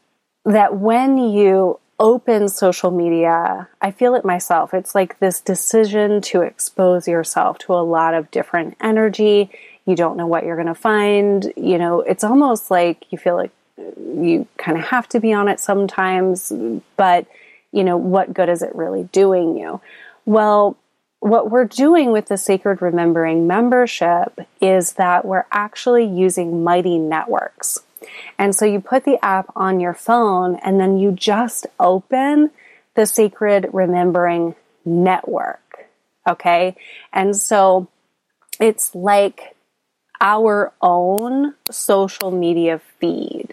that 0.46 0.78
when 0.78 1.18
you 1.18 1.80
open 2.00 2.50
social 2.50 2.92
media, 2.92 3.68
I 3.82 3.92
feel 3.92 4.16
it 4.16 4.26
myself. 4.26 4.74
It's 4.74 4.94
like 4.94 5.20
this 5.20 5.42
decision 5.42 6.22
to 6.22 6.42
expose 6.42 7.08
yourself 7.08 7.58
to 7.60 7.74
a 7.74 7.82
lot 7.82 8.14
of 8.14 8.30
different 8.30 8.76
energy. 8.82 9.50
You 9.86 9.96
don't 9.96 10.18
know 10.18 10.28
what 10.28 10.46
you're 10.46 10.56
going 10.56 10.68
to 10.68 10.76
find. 10.76 11.52
You 11.56 11.78
know, 11.78 12.02
it's 12.02 12.24
almost 12.24 12.70
like 12.70 13.06
you 13.10 13.18
feel 13.18 13.36
like 13.36 13.52
you 13.78 14.48
kind 14.58 14.78
of 14.78 14.84
have 14.86 15.08
to 15.10 15.20
be 15.20 15.34
on 15.34 15.48
it 15.48 15.60
sometimes, 15.60 16.52
but 16.96 17.26
you 17.72 17.84
know, 17.84 17.98
what 17.98 18.34
good 18.34 18.50
is 18.50 18.62
it 18.62 18.76
really 18.76 19.04
doing 19.06 19.58
you? 19.58 19.82
Well, 20.26 20.78
what 21.24 21.50
we're 21.50 21.65
doing 21.65 22.12
with 22.12 22.27
the 22.27 22.38
Sacred 22.38 22.82
Remembering 22.82 23.48
membership 23.48 24.39
is 24.60 24.94
that 24.94 25.24
we're 25.24 25.46
actually 25.51 26.06
using 26.06 26.63
Mighty 26.63 26.98
Networks. 26.98 27.80
And 28.38 28.53
so 28.53 28.65
you 28.65 28.82
put 28.82 29.06
the 29.06 29.24
app 29.24 29.50
on 29.56 29.80
your 29.80 29.94
phone 29.94 30.58
and 30.58 30.80
then 30.80 30.98
you 30.98 31.13
just 31.13 31.65
open 31.80 32.51
the 32.96 33.06
Sacred 33.06 33.70
Remembering 33.72 34.56
network. 34.84 35.86
Okay. 36.27 36.75
And 37.13 37.36
so 37.36 37.88
it's 38.60 38.94
like 38.94 39.56
our 40.20 40.74
own 40.82 41.56
social 41.72 42.32
media 42.32 42.82
feed. 43.00 43.53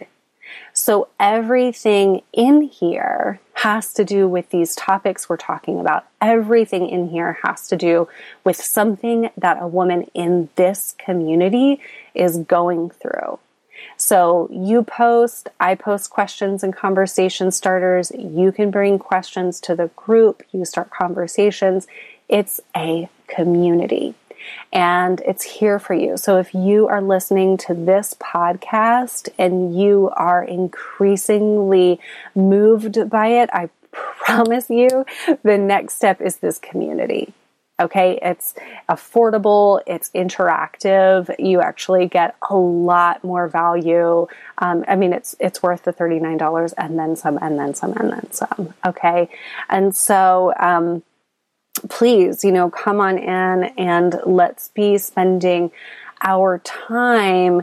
So 0.90 1.06
everything 1.20 2.22
in 2.32 2.62
here 2.62 3.38
has 3.52 3.92
to 3.92 4.04
do 4.04 4.26
with 4.26 4.50
these 4.50 4.74
topics 4.74 5.28
we're 5.28 5.36
talking 5.36 5.78
about. 5.78 6.04
Everything 6.20 6.88
in 6.88 7.10
here 7.10 7.38
has 7.44 7.68
to 7.68 7.76
do 7.76 8.08
with 8.42 8.56
something 8.56 9.30
that 9.36 9.62
a 9.62 9.68
woman 9.68 10.10
in 10.14 10.48
this 10.56 10.96
community 10.98 11.80
is 12.12 12.38
going 12.38 12.90
through. 12.90 13.38
So 13.96 14.48
you 14.50 14.82
post, 14.82 15.48
I 15.60 15.76
post 15.76 16.10
questions 16.10 16.64
and 16.64 16.74
conversation 16.74 17.52
starters. 17.52 18.10
You 18.18 18.50
can 18.50 18.72
bring 18.72 18.98
questions 18.98 19.60
to 19.60 19.76
the 19.76 19.92
group, 19.94 20.42
you 20.50 20.64
start 20.64 20.90
conversations. 20.90 21.86
It's 22.28 22.60
a 22.76 23.08
community 23.28 24.16
and 24.72 25.20
it's 25.20 25.44
here 25.44 25.78
for 25.78 25.94
you. 25.94 26.16
So 26.16 26.38
if 26.38 26.54
you 26.54 26.88
are 26.88 27.02
listening 27.02 27.56
to 27.58 27.74
this 27.74 28.14
podcast 28.14 29.28
and 29.38 29.78
you 29.78 30.10
are 30.16 30.42
increasingly 30.44 32.00
moved 32.34 33.10
by 33.10 33.28
it, 33.28 33.50
I 33.52 33.70
promise 33.92 34.70
you 34.70 35.04
the 35.42 35.58
next 35.58 35.94
step 35.94 36.20
is 36.20 36.36
this 36.36 36.58
community. 36.58 37.32
Okay, 37.80 38.18
it's 38.20 38.54
affordable, 38.90 39.80
it's 39.86 40.10
interactive. 40.10 41.34
You 41.38 41.62
actually 41.62 42.06
get 42.06 42.36
a 42.50 42.54
lot 42.54 43.24
more 43.24 43.48
value. 43.48 44.26
Um, 44.58 44.84
I 44.86 44.96
mean, 44.96 45.14
it's 45.14 45.34
it's 45.40 45.62
worth 45.62 45.84
the 45.84 45.92
thirty 45.92 46.18
nine 46.18 46.36
dollars 46.36 46.74
and 46.74 46.98
then 46.98 47.16
some, 47.16 47.38
and 47.40 47.58
then 47.58 47.74
some, 47.74 47.94
and 47.94 48.12
then 48.12 48.30
some. 48.32 48.74
Okay, 48.84 49.30
and 49.70 49.96
so 49.96 50.52
um, 50.60 51.02
please, 51.88 52.44
you 52.44 52.52
know, 52.52 52.70
come 52.70 53.00
on 53.00 53.18
in 53.18 53.64
and 53.78 54.20
let's 54.24 54.68
be 54.68 54.98
spending 54.98 55.70
our 56.20 56.58
time 56.58 57.62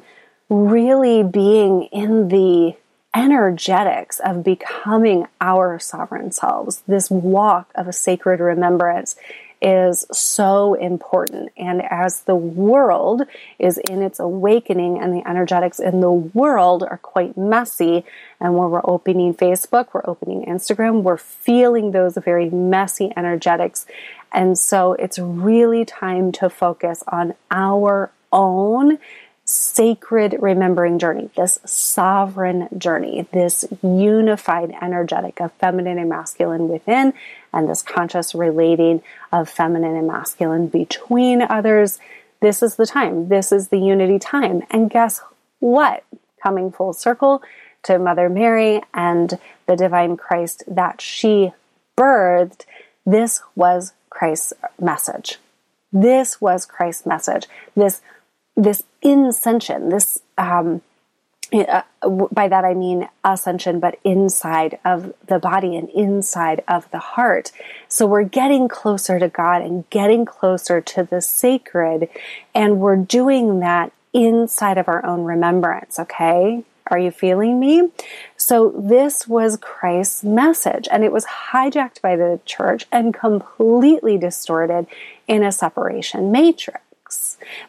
really 0.50 1.24
being 1.24 1.84
in 1.84 2.30
the 2.30 2.76
energetics 3.16 4.20
of 4.20 4.44
becoming 4.44 5.28
our 5.42 5.80
sovereign 5.80 6.32
selves. 6.32 6.84
This 6.88 7.10
walk 7.10 7.72
of 7.76 7.88
a 7.88 7.94
sacred 7.94 8.40
remembrance 8.40 9.16
is 9.62 10.06
so 10.12 10.76
important. 10.76 11.52
And 11.58 11.82
as 11.82 12.22
the 12.22 12.36
world 12.36 13.24
is 13.58 13.78
in 13.78 14.02
its 14.02 14.20
awakening 14.20 15.00
and 15.00 15.14
the 15.14 15.28
energetics 15.28 15.80
in 15.80 16.00
the 16.00 16.12
world 16.12 16.84
are 16.84 17.00
quite 17.00 17.38
messy, 17.38 18.06
and 18.40 18.56
when 18.56 18.70
we're 18.70 18.82
opening 18.84 19.34
Facebook, 19.34 19.88
we're 19.94 20.06
opening 20.06 20.46
Instagram, 20.46 21.02
we're 21.02 21.18
feeling 21.18 21.92
those 21.92 22.16
very 22.18 22.50
messy 22.50 23.12
energetics. 23.18 23.86
And 24.32 24.58
so 24.58 24.94
it's 24.94 25.18
really 25.18 25.86
time 25.86 26.32
to 26.34 26.50
focus 26.50 27.04
on 27.08 27.34
our 27.50 28.12
own 28.32 29.00
sacred 29.50 30.36
remembering 30.42 31.00
journey, 31.00 31.30
this 31.38 31.58
sovereign 31.64 32.68
journey, 32.78 33.26
this 33.32 33.64
unified 33.82 34.76
energetic 34.82 35.40
of 35.40 35.54
feminine 35.54 35.98
and 35.98 36.10
masculine 36.10 36.68
within, 36.68 37.14
and 37.54 37.70
this 37.70 37.82
conscious 37.82 38.36
relating 38.36 39.02
of 39.32 39.50
feminine 39.50 39.96
and 39.96 40.06
masculine 40.06 40.68
between 40.68 41.42
others. 41.42 41.98
This 42.42 42.62
is 42.62 42.76
the 42.76 42.86
time. 42.86 43.30
This 43.30 43.54
is 43.54 43.70
the 43.70 43.80
unity 43.80 44.20
time. 44.20 44.64
And 44.70 44.90
guess 44.90 45.22
what? 45.60 46.04
Coming 46.44 46.70
full 46.70 46.92
circle 46.92 47.42
to 47.84 47.98
Mother 47.98 48.28
Mary 48.28 48.82
and 48.94 49.40
the 49.66 49.78
divine 49.78 50.18
Christ 50.18 50.64
that 50.68 51.00
she 51.00 51.54
birthed, 51.98 52.66
this 53.06 53.42
was 53.56 53.94
Christ's 54.10 54.52
message. 54.78 55.38
This 55.94 56.42
was 56.42 56.66
Christ's 56.66 57.06
message. 57.06 57.48
This 57.76 58.02
this 58.58 58.84
ascension, 59.06 59.90
this 59.90 60.20
um, 60.38 60.82
uh, 61.54 61.82
by 62.32 62.50
that 62.50 62.66
I 62.66 62.74
mean 62.74 63.08
ascension, 63.24 63.80
but 63.80 64.00
inside 64.04 64.80
of 64.84 65.14
the 65.28 65.40
body 65.40 65.78
and 65.78 65.90
inside 65.92 66.62
of 66.68 66.92
the 66.92 67.00
heart. 67.00 67.54
So 67.88 68.06
we're 68.06 68.24
getting 68.24 68.68
closer 68.68 69.18
to 69.18 69.30
God 69.30 69.62
and 69.62 69.90
getting 69.90 70.26
closer 70.26 70.82
to 70.82 71.04
the 71.04 71.22
sacred, 71.22 72.10
and 72.54 72.80
we're 72.80 72.98
doing 72.98 73.62
that 73.62 73.94
inside 74.14 74.78
of 74.78 74.90
our 74.90 75.06
own 75.06 75.24
remembrance, 75.24 76.00
okay? 76.00 76.64
Are 76.90 77.00
you 77.00 77.12
feeling 77.12 77.60
me? 77.60 77.92
So, 78.38 78.74
this 78.78 79.28
was 79.28 79.58
Christ's 79.58 80.24
message, 80.24 80.88
and 80.90 81.04
it 81.04 81.12
was 81.12 81.26
hijacked 81.26 82.02
by 82.02 82.16
the 82.16 82.40
church 82.46 82.88
and 82.94 83.14
completely 83.14 84.18
distorted 84.18 84.88
in 85.28 85.44
a 85.44 85.52
separation 85.52 86.32
matrix 86.32 86.80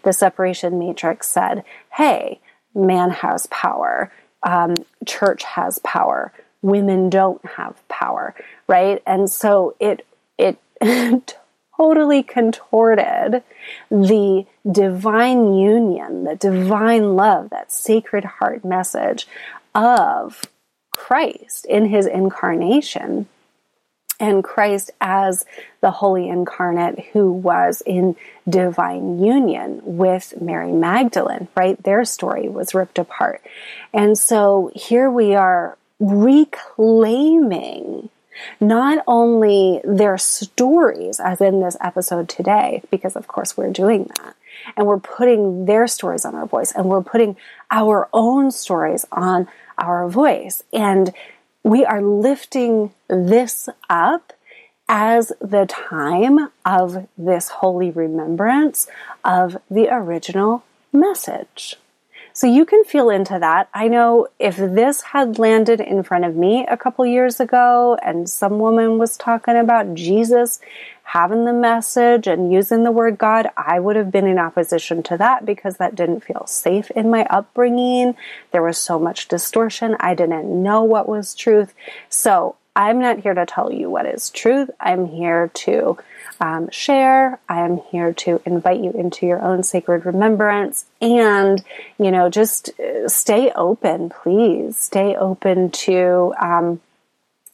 The 0.03 0.13
separation 0.13 0.79
matrix 0.79 1.29
said, 1.29 1.65
hey, 1.95 2.41
man 2.75 3.11
has 3.11 3.47
power, 3.47 4.13
um, 4.43 4.75
church 5.07 5.45
has 5.45 5.79
power, 5.81 6.33
women 6.63 7.11
don't 7.11 7.45
have 7.57 7.77
power, 7.89 8.35
right? 8.67 9.03
And 9.07 9.31
so 9.31 9.75
it, 9.81 10.07
it, 10.39 10.59
totally 11.78 12.23
contorted 12.23 13.43
the 13.91 14.45
divine 14.71 15.54
union, 15.54 16.25
the 16.25 16.35
divine 16.35 17.15
love, 17.15 17.50
that 17.50 17.73
sacred 17.73 18.25
heart 18.25 18.65
message 18.65 19.28
of 19.75 20.43
Christ 20.91 21.65
in 21.67 21.87
his 21.87 22.07
incarnation 22.07 23.28
and 24.21 24.43
Christ 24.43 24.91
as 25.00 25.45
the 25.81 25.91
Holy 25.91 26.28
Incarnate 26.28 27.07
who 27.13 27.33
was 27.33 27.83
in 27.87 28.17
divine 28.49 29.23
union 29.23 29.81
with 29.85 30.41
Mary 30.41 30.73
Magdalene, 30.73 31.49
right? 31.54 31.81
Their 31.83 32.04
story 32.04 32.49
was 32.49 32.75
ripped 32.75 32.99
apart. 32.99 33.43
And 33.93 34.19
so 34.19 34.71
here 34.75 35.11
we 35.11 35.35
are 35.35 35.76
reclaiming 36.00 37.28
not 38.61 39.02
only 39.07 39.81
their 39.85 40.17
stories, 40.17 41.19
as 41.21 41.41
in 41.41 41.61
this 41.61 41.76
episode 41.81 42.28
today, 42.28 42.83
because 42.91 43.17
of 43.17 43.26
course 43.26 43.57
we're 43.57 43.73
doing 43.73 44.04
that, 44.17 44.37
and 44.76 44.87
we're 44.87 45.00
putting 45.00 45.65
their 45.67 45.87
stories 45.89 46.25
on 46.25 46.35
our 46.35 46.47
voice, 46.47 46.73
and 46.73 46.87
we're 46.87 47.02
putting 47.02 47.37
our 47.71 48.09
own 48.13 48.50
stories 48.50 49.04
on 49.11 49.49
our 49.76 50.09
voice. 50.09 50.63
And 50.73 51.13
we 51.69 51.85
are 51.85 52.00
lifting 52.00 52.93
this 53.09 53.69
up 53.91 54.33
as 54.89 55.33
the 55.39 55.67
time 55.67 56.49
of 56.65 57.07
this 57.19 57.49
holy 57.49 57.91
remembrance 57.91 58.87
of 59.23 59.59
the 59.71 59.87
original 59.95 60.65
message. 60.95 61.76
So 62.39 62.47
you 62.47 62.67
can 62.67 62.85
feel 62.85 63.11
into 63.11 63.37
that. 63.41 63.69
I 63.75 63.89
know 63.89 64.29
if 64.39 64.59
this 64.59 65.03
had 65.03 65.41
landed 65.41 65.81
in 65.81 66.05
front 66.05 66.25
of 66.25 66.37
me 66.37 66.65
a 66.69 66.77
couple 66.77 67.05
years 67.05 67.41
ago 67.41 67.99
and 68.01 68.31
some 68.31 68.61
woman 68.61 68.97
was 68.97 69.17
talking 69.17 69.57
about 69.57 69.95
Jesus 69.95 70.61
having 71.03 71.47
the 71.47 71.53
message 71.53 72.29
and 72.29 72.53
using 72.53 72.85
the 72.85 72.93
word 72.93 73.19
God, 73.19 73.49
I 73.57 73.81
would 73.81 73.97
have 73.97 74.13
been 74.13 74.29
in 74.29 74.39
opposition 74.39 75.03
to 75.03 75.17
that 75.17 75.45
because 75.45 75.79
that 75.79 75.97
didn't 75.97 76.21
feel 76.21 76.47
safe 76.47 76.93
in 76.93 77.11
my 77.11 77.25
upbringing. 77.25 78.15
There 78.53 78.63
was 78.63 78.79
so 78.79 79.01
much 79.01 79.27
distortion. 79.27 79.97
I 79.99 80.15
didn't 80.15 80.63
know 80.63 80.85
what 80.85 81.09
was 81.09 81.35
truth. 81.35 81.75
So 82.09 82.55
I'm 82.77 83.01
not 83.01 83.19
here 83.19 83.35
to 83.35 83.47
tell 83.47 83.73
you 83.73 83.91
what 83.91 84.07
is 84.07 84.31
truth. 84.31 84.71
I'm 84.79 85.07
here 85.07 85.51
to 85.55 85.99
um, 86.41 86.71
share. 86.71 87.41
I 87.49 87.61
am 87.61 87.79
here 87.91 88.13
to 88.15 88.41
invite 88.45 88.81
you 88.81 88.91
into 88.93 89.27
your 89.27 89.43
own 89.43 89.63
sacred 89.63 90.07
remembrance 90.07 90.87
and, 91.01 91.63
you 91.99 92.11
know, 92.11 92.29
just 92.29 92.79
uh, 92.81 93.09
stay 93.09 93.51
open, 93.55 94.11
please. 94.11 94.77
Stay 94.79 95.17
open 95.17 95.71
to, 95.71 96.35
um, 96.41 96.81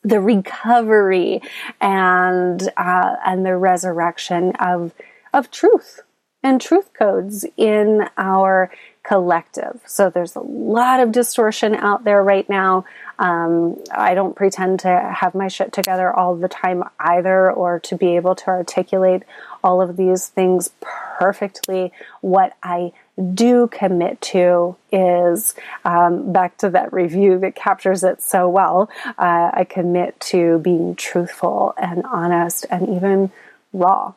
the 0.04 0.20
recovery 0.20 1.40
and 1.80 2.68
uh, 2.76 3.16
and 3.24 3.44
the 3.44 3.56
resurrection 3.56 4.52
of 4.60 4.92
of 5.32 5.50
truth 5.50 6.02
and 6.42 6.60
truth 6.60 6.92
codes 6.92 7.46
in 7.56 8.06
our 8.16 8.70
collective. 9.04 9.80
So 9.86 10.10
there's 10.10 10.34
a 10.34 10.40
lot 10.40 10.98
of 10.98 11.12
distortion 11.12 11.74
out 11.74 12.04
there 12.04 12.22
right 12.22 12.48
now. 12.48 12.86
Um, 13.18 13.80
I 13.92 14.14
don't 14.14 14.34
pretend 14.34 14.80
to 14.80 14.88
have 14.88 15.34
my 15.34 15.46
shit 15.46 15.72
together 15.72 16.12
all 16.12 16.34
the 16.34 16.48
time 16.48 16.82
either, 16.98 17.52
or 17.52 17.78
to 17.80 17.96
be 17.96 18.16
able 18.16 18.34
to 18.34 18.48
articulate 18.48 19.22
all 19.62 19.80
of 19.80 19.96
these 19.96 20.28
things 20.28 20.70
perfectly. 20.80 21.92
What 22.22 22.56
I 22.62 22.92
do 23.34 23.68
commit 23.68 24.20
to 24.22 24.76
is 24.90 25.54
um, 25.84 26.32
back 26.32 26.56
to 26.58 26.70
that 26.70 26.92
review 26.92 27.38
that 27.40 27.54
captures 27.54 28.02
it 28.02 28.22
so 28.22 28.48
well. 28.48 28.90
Uh, 29.06 29.50
I 29.52 29.66
commit 29.68 30.18
to 30.20 30.58
being 30.58 30.96
truthful 30.96 31.74
and 31.76 32.02
honest 32.04 32.66
and 32.70 32.88
even 32.88 33.30
raw. 33.72 34.14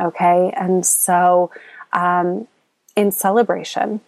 Okay. 0.00 0.52
And 0.54 0.86
so, 0.86 1.50
um, 1.92 2.46
in 2.94 3.10
celebration 3.10 4.00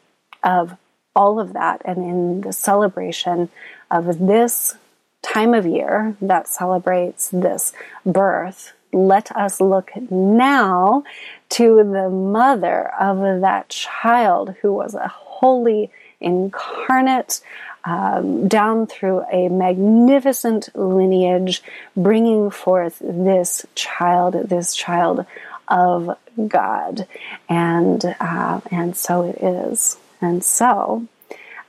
of 0.43 0.77
all 1.15 1.41
of 1.41 1.53
that 1.55 1.83
and 1.85 1.99
in 1.99 2.41
the 2.43 2.53
celebration 2.53 3.49
of 3.91 4.19
this 4.19 4.77
time 5.23 5.55
of 5.55 5.67
year 5.67 6.17
that 6.21 6.49
celebrates 6.49 7.29
this 7.29 7.73
birth, 8.07 8.73
let 8.93 9.31
us 9.37 9.61
look 9.61 9.91
now 10.11 11.05
to 11.51 11.77
the 11.77 12.09
mother 12.09 12.89
of 12.99 13.41
that 13.41 13.69
child 13.69 14.55
who 14.63 14.73
was 14.73 14.95
a 14.95 15.09
holy 15.09 15.91
incarnate 16.21 17.41
um, 17.85 18.47
down 18.47 18.87
through 18.87 19.25
a 19.33 19.49
magnificent 19.49 20.69
lineage, 20.75 21.63
bringing 21.97 22.51
forth 22.51 22.99
this 23.01 23.65
child, 23.75 24.35
this 24.35 24.75
child 24.75 25.25
of 25.69 26.17
God, 26.49 27.07
and 27.49 28.05
uh, 28.21 28.61
and 28.71 28.97
so 28.97 29.31
it 29.31 29.39
is, 29.43 29.97
and 30.21 30.45
so 30.45 31.07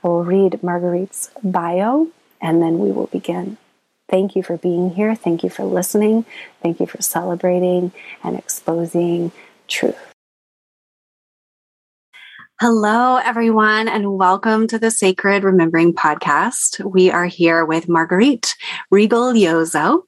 I 0.04 0.08
will 0.08 0.24
read 0.24 0.62
Marguerite's 0.62 1.30
bio 1.42 2.08
and 2.40 2.62
then 2.62 2.78
we 2.78 2.90
will 2.90 3.06
begin. 3.06 3.56
Thank 4.08 4.36
you 4.36 4.42
for 4.42 4.58
being 4.58 4.90
here. 4.90 5.14
Thank 5.14 5.42
you 5.42 5.48
for 5.48 5.64
listening. 5.64 6.26
Thank 6.62 6.80
you 6.80 6.86
for 6.86 7.00
celebrating 7.00 7.92
and 8.22 8.36
exposing 8.36 9.32
truth. 9.68 10.11
Hello, 12.62 13.16
everyone, 13.16 13.88
and 13.88 14.16
welcome 14.16 14.68
to 14.68 14.78
the 14.78 14.92
Sacred 14.92 15.42
Remembering 15.42 15.92
Podcast. 15.92 16.78
We 16.88 17.10
are 17.10 17.26
here 17.26 17.64
with 17.64 17.88
Marguerite 17.88 18.54
Rigoglioso. 18.94 20.02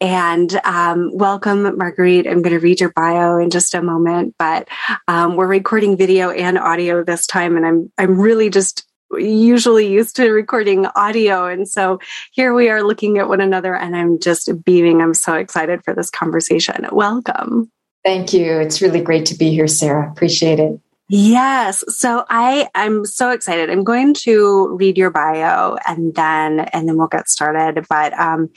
And 0.00 0.60
um, 0.64 1.16
welcome, 1.16 1.78
Marguerite. 1.78 2.26
I'm 2.26 2.42
going 2.42 2.52
to 2.52 2.58
read 2.58 2.80
your 2.80 2.90
bio 2.90 3.38
in 3.38 3.48
just 3.48 3.76
a 3.76 3.80
moment, 3.80 4.34
but 4.40 4.66
um, 5.06 5.36
we're 5.36 5.46
recording 5.46 5.96
video 5.96 6.30
and 6.30 6.58
audio 6.58 7.04
this 7.04 7.28
time, 7.28 7.56
and 7.56 7.64
I'm 7.64 7.92
I'm 7.96 8.20
really 8.20 8.50
just 8.50 8.84
usually 9.12 9.86
used 9.86 10.16
to 10.16 10.32
recording 10.32 10.86
audio. 10.96 11.46
And 11.46 11.68
so 11.68 12.00
here 12.32 12.52
we 12.54 12.70
are 12.70 12.82
looking 12.82 13.18
at 13.18 13.28
one 13.28 13.40
another, 13.40 13.76
and 13.76 13.94
I'm 13.94 14.18
just 14.18 14.50
beaming. 14.64 15.00
I'm 15.00 15.14
so 15.14 15.34
excited 15.34 15.84
for 15.84 15.94
this 15.94 16.10
conversation. 16.10 16.88
Welcome. 16.90 17.70
Thank 18.04 18.32
you. 18.32 18.58
It's 18.58 18.82
really 18.82 19.00
great 19.00 19.26
to 19.26 19.36
be 19.36 19.50
here, 19.50 19.68
Sarah. 19.68 20.10
Appreciate 20.10 20.58
it. 20.58 20.80
Yes. 21.12 21.82
So 21.88 22.24
I 22.30 22.68
I'm 22.72 23.04
so 23.04 23.32
excited. 23.32 23.68
I'm 23.68 23.82
going 23.82 24.14
to 24.14 24.68
read 24.76 24.96
your 24.96 25.10
bio 25.10 25.76
and 25.84 26.14
then 26.14 26.60
and 26.60 26.88
then 26.88 26.96
we'll 26.96 27.08
get 27.08 27.28
started. 27.28 27.84
But 27.88 28.16
um 28.16 28.50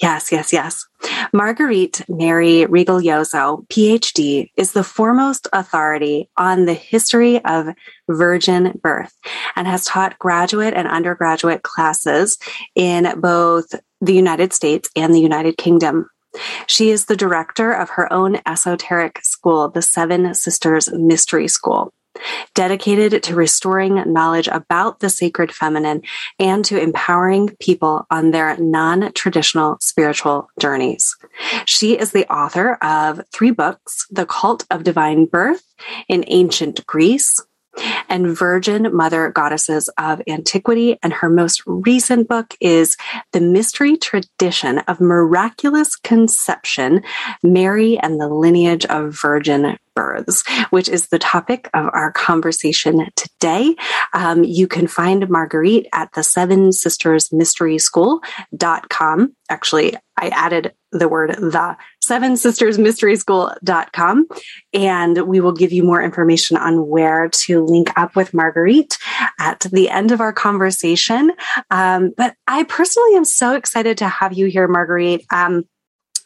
yes, 0.00 0.32
yes, 0.32 0.54
yes. 0.54 0.86
Marguerite 1.34 2.00
Mary 2.08 2.64
Rigoglioso, 2.64 3.68
PhD, 3.68 4.50
is 4.56 4.72
the 4.72 4.82
foremost 4.82 5.48
authority 5.52 6.30
on 6.38 6.64
the 6.64 6.72
history 6.72 7.44
of 7.44 7.68
virgin 8.08 8.80
birth 8.82 9.14
and 9.54 9.66
has 9.66 9.84
taught 9.84 10.18
graduate 10.18 10.72
and 10.72 10.88
undergraduate 10.88 11.62
classes 11.62 12.38
in 12.74 13.20
both 13.20 13.74
the 14.00 14.14
United 14.14 14.54
States 14.54 14.88
and 14.96 15.14
the 15.14 15.20
United 15.20 15.58
Kingdom. 15.58 16.08
She 16.66 16.90
is 16.90 17.06
the 17.06 17.16
director 17.16 17.72
of 17.72 17.90
her 17.90 18.12
own 18.12 18.40
esoteric 18.46 19.24
school, 19.24 19.68
the 19.68 19.82
Seven 19.82 20.34
Sisters 20.34 20.90
Mystery 20.92 21.48
School, 21.48 21.92
dedicated 22.54 23.22
to 23.22 23.34
restoring 23.34 24.02
knowledge 24.12 24.48
about 24.48 25.00
the 25.00 25.10
sacred 25.10 25.52
feminine 25.52 26.02
and 26.38 26.64
to 26.64 26.80
empowering 26.80 27.56
people 27.60 28.06
on 28.10 28.30
their 28.30 28.56
non 28.56 29.12
traditional 29.12 29.76
spiritual 29.80 30.48
journeys. 30.58 31.16
She 31.66 31.98
is 31.98 32.12
the 32.12 32.26
author 32.32 32.74
of 32.82 33.20
three 33.32 33.50
books 33.50 34.06
The 34.10 34.26
Cult 34.26 34.64
of 34.70 34.84
Divine 34.84 35.26
Birth 35.26 35.64
in 36.08 36.24
Ancient 36.28 36.86
Greece, 36.86 37.40
and 38.08 38.36
Virgin 38.36 38.94
Mother 38.94 39.30
Goddesses 39.30 39.88
of 39.98 40.22
Antiquity. 40.28 40.98
And 41.02 41.12
her 41.12 41.28
most 41.28 41.62
recent 41.66 42.28
book 42.28 42.56
is 42.60 42.96
The 43.32 43.40
Mystery 43.40 43.96
Tradition 43.96 44.78
of 44.80 45.00
Miraculous 45.00 45.96
Conception 45.96 47.02
Mary 47.42 47.98
and 47.98 48.20
the 48.20 48.28
Lineage 48.28 48.84
of 48.86 49.18
Virgin 49.20 49.78
births, 49.94 50.42
which 50.70 50.88
is 50.88 51.08
the 51.08 51.18
topic 51.18 51.68
of 51.74 51.86
our 51.92 52.12
conversation 52.12 53.08
today. 53.16 53.74
Um, 54.12 54.44
you 54.44 54.66
can 54.66 54.86
find 54.86 55.28
Marguerite 55.28 55.86
at 55.92 56.12
the 56.12 56.22
Seven 56.22 56.72
Sisters 56.72 57.32
Mystery 57.32 57.78
School.com. 57.78 59.34
Actually, 59.48 59.96
I 60.16 60.28
added 60.28 60.72
the 60.92 61.08
word 61.08 61.30
the 61.30 61.76
seven 62.00 62.36
sisters 62.36 62.78
mystery 62.78 63.16
school.com 63.16 64.26
and 64.74 65.26
we 65.26 65.40
will 65.40 65.52
give 65.52 65.72
you 65.72 65.82
more 65.82 66.02
information 66.02 66.56
on 66.56 66.86
where 66.86 67.28
to 67.30 67.64
link 67.64 67.90
up 67.96 68.14
with 68.14 68.34
marguerite 68.34 68.98
at 69.40 69.60
the 69.72 69.88
end 69.88 70.12
of 70.12 70.20
our 70.20 70.32
conversation 70.32 71.32
um, 71.70 72.12
but 72.16 72.34
i 72.46 72.62
personally 72.64 73.16
am 73.16 73.24
so 73.24 73.54
excited 73.54 73.96
to 73.96 74.08
have 74.08 74.34
you 74.34 74.46
here 74.46 74.68
marguerite 74.68 75.24
um, 75.32 75.64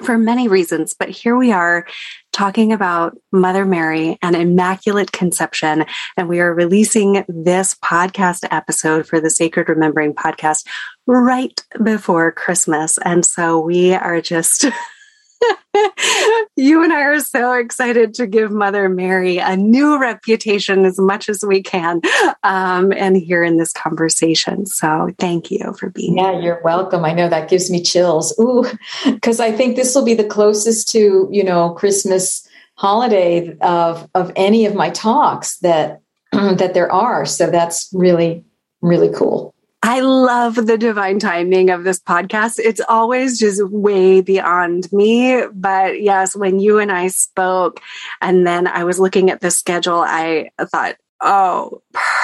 for 0.03 0.19
many 0.19 0.49
reasons, 0.49 0.95
but 0.99 1.09
here 1.09 1.37
we 1.37 1.53
are 1.53 1.87
talking 2.33 2.73
about 2.73 3.17
Mother 3.33 3.65
Mary 3.65 4.19
and 4.23 4.37
Immaculate 4.37 5.13
Conception. 5.13 5.87
And 6.17 6.29
we 6.29 6.41
are 6.41 6.55
releasing 6.55 7.25
this 7.29 7.75
podcast 7.75 8.47
episode 8.51 9.07
for 9.07 9.21
the 9.21 9.31
Sacred 9.31 9.69
Remembering 9.69 10.15
podcast 10.15 10.67
right 11.07 11.59
before 11.83 12.33
Christmas. 12.33 12.99
And 12.99 13.25
so 13.25 13.59
we 13.59 13.95
are 13.95 14.21
just 14.21 14.67
you 16.57 16.83
and 16.83 16.93
I 16.93 17.03
are 17.03 17.21
so 17.21 17.53
excited 17.53 18.15
to 18.15 18.27
give 18.27 18.51
Mother 18.51 18.89
Mary 18.89 19.39
a 19.39 19.57
new 19.57 20.01
reputation 20.01 20.85
as 20.85 20.99
much 20.99 21.29
as 21.29 21.45
we 21.45 21.63
can 21.63 22.01
um, 22.43 22.93
and 22.93 23.17
here 23.17 23.43
in 23.43 23.59
this 23.59 23.73
conversation. 23.73 24.67
So 24.67 25.11
thank 25.19 25.51
you 25.51 25.75
for 25.79 25.91
being 25.91 26.17
yeah, 26.19 26.33
here. 26.33 26.41
you're 26.41 26.63
welcome. 26.63 27.05
I 27.05 27.13
know 27.13 27.29
that 27.29 27.51
gives 27.51 27.71
me 27.71 27.83
chills. 27.83 28.35
Ooh, 28.41 28.67
because 29.05 29.41
I 29.41 29.53
think 29.53 29.77
this 29.77 29.95
will 29.95 30.05
be 30.05 30.15
the 30.15 30.25
closest 30.25 30.89
to, 30.91 31.29
you 31.31 31.45
know, 31.45 31.71
Christmas 31.71 32.47
holiday 32.75 33.57
of 33.61 34.09
of 34.15 34.31
any 34.37 34.67
of 34.67 34.75
my 34.75 34.91
talks 34.91 35.59
that 35.59 36.01
that 36.33 36.75
there 36.75 36.91
are. 36.93 37.27
So 37.27 37.51
that's 37.51 37.89
really, 37.93 38.45
really 38.81 39.13
cool. 39.13 39.55
I 39.89 40.01
love 40.01 40.57
the 40.57 40.77
divine 40.77 41.21
timing 41.21 41.71
of 41.71 41.85
this 41.85 42.01
podcast. 42.01 42.59
It's 42.59 42.81
always 42.89 43.39
just 43.39 43.65
way 43.69 44.21
beyond 44.21 44.93
me. 44.93 45.45
But 45.55 46.03
yes, 46.03 46.35
when 46.35 46.59
you 46.59 46.81
and 46.81 46.91
I 46.91 47.07
spoke, 47.07 47.81
and 48.21 48.45
then 48.45 48.67
I 48.67 48.83
was 48.83 48.99
looking 48.99 49.31
at 49.31 49.41
the 49.41 49.53
schedule, 49.53 50.01
I 50.01 50.51
thought, 50.61 50.97
oh, 51.23 51.83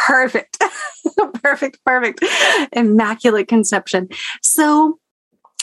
perfect, 0.09 0.61
perfect, 1.35 1.79
perfect, 1.87 2.25
immaculate 2.73 3.47
conception. 3.47 4.09
So, 4.43 4.99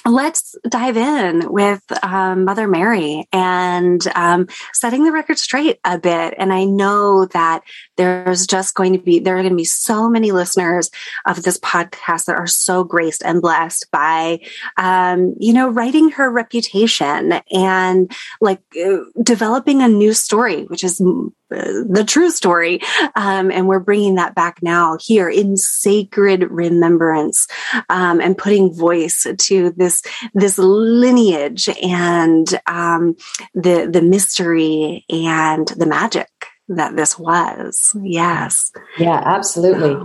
let's 0.05 0.55
dive 0.67 0.97
in 0.97 1.51
with 1.51 1.81
um, 2.03 2.45
Mother 2.45 2.67
Mary 2.67 3.27
and 3.31 4.05
um, 4.15 4.47
setting 4.73 5.03
the 5.03 5.11
record 5.11 5.37
straight 5.37 5.79
a 5.83 5.97
bit. 5.97 6.33
And 6.37 6.53
I 6.53 6.65
know 6.65 7.25
that 7.27 7.63
there's 7.97 8.47
just 8.47 8.75
going 8.75 8.93
to 8.93 8.99
be, 8.99 9.19
there 9.19 9.35
are 9.35 9.41
going 9.41 9.51
to 9.51 9.57
be 9.57 9.65
so 9.65 10.09
many 10.09 10.31
listeners 10.31 10.89
of 11.25 11.43
this 11.43 11.59
podcast 11.59 12.25
that 12.25 12.37
are 12.37 12.47
so 12.47 12.83
graced 12.83 13.23
and 13.23 13.41
blessed 13.41 13.91
by, 13.91 14.39
um, 14.77 15.35
you 15.39 15.53
know, 15.53 15.69
righting 15.69 16.11
her 16.11 16.29
reputation 16.29 17.41
and 17.51 18.11
like 18.41 18.61
uh, 18.83 18.97
developing 19.21 19.81
a 19.81 19.87
new 19.87 20.13
story, 20.13 20.63
which 20.63 20.83
is 20.83 21.01
the 21.49 22.03
true 22.07 22.31
story. 22.31 22.79
Um, 23.15 23.51
and 23.51 23.67
we're 23.67 23.79
bringing 23.79 24.15
that 24.15 24.35
back 24.35 24.61
now 24.61 24.97
here 25.01 25.29
in 25.29 25.57
sacred 25.57 26.43
remembrance 26.49 27.47
um, 27.89 28.21
and 28.21 28.37
putting 28.37 28.73
voice 28.73 29.25
to 29.37 29.71
this 29.71 30.03
this 30.33 30.57
lineage 30.57 31.69
and 31.81 32.59
um, 32.67 33.15
the 33.53 33.89
the 33.91 34.01
mystery 34.01 35.05
and 35.09 35.67
the 35.69 35.85
magic 35.85 36.29
that 36.69 36.95
this 36.95 37.17
was. 37.17 37.95
Yes. 38.01 38.71
Yeah, 38.97 39.21
absolutely. 39.25 39.97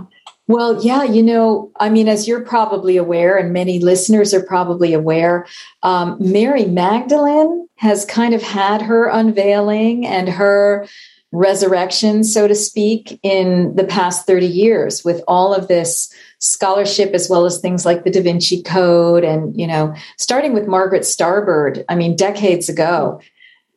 Well, 0.47 0.83
yeah, 0.83 1.03
you 1.03 1.23
know, 1.23 1.71
I 1.79 1.89
mean, 1.89 2.07
as 2.07 2.27
you're 2.27 2.45
probably 2.45 2.97
aware, 2.97 3.35
and 3.35 3.51
many 3.51 3.79
listeners 3.79 4.31
are 4.33 4.43
probably 4.43 4.93
aware, 4.93 5.47
um, 5.81 6.17
Mary 6.19 6.65
Magdalene 6.65 7.67
has 7.77 8.05
kind 8.05 8.33
of 8.33 8.43
had 8.43 8.83
her 8.83 9.07
unveiling 9.07 10.05
and 10.05 10.29
her 10.29 10.87
resurrection, 11.35 12.23
so 12.23 12.47
to 12.47 12.55
speak, 12.55 13.19
in 13.21 13.75
the 13.75 13.83
past 13.83 14.25
30 14.25 14.45
years 14.45 15.03
with 15.03 15.21
all 15.27 15.53
of 15.53 15.67
this 15.67 16.13
scholarship 16.39 17.13
as 17.13 17.29
well 17.29 17.45
as 17.45 17.59
things 17.59 17.85
like 17.85 18.03
the 18.03 18.09
Da 18.09 18.21
Vinci 18.21 18.63
Code 18.63 19.23
and, 19.23 19.57
you 19.59 19.67
know, 19.67 19.93
starting 20.17 20.53
with 20.53 20.67
Margaret 20.67 21.03
Starbird, 21.03 21.83
I 21.89 21.95
mean, 21.95 22.15
decades 22.15 22.69
ago. 22.69 23.21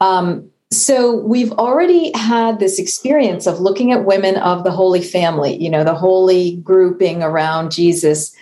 Um, 0.01 0.51
so 0.71 1.17
we've 1.17 1.53
already 1.53 2.13
had 2.15 2.61
this 2.61 2.79
experience 2.79 3.47
of 3.47 3.61
looking 3.61 3.91
at 3.91 4.05
women 4.05 4.37
of 4.37 4.65
the 4.65 4.71
Holy 4.71 5.03
Family, 5.03 5.57
you 5.57 5.71
know, 5.71 5.83
the 5.83 5.95
holy 5.95 6.57
grouping 6.57 7.23
around 7.23 7.73
Jesus, 7.73 8.35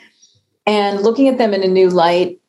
and 0.66 1.02
looking 1.02 1.28
at 1.28 1.38
them 1.38 1.54
in 1.54 1.62
a 1.62 1.68
new 1.68 1.88
light, 1.88 2.40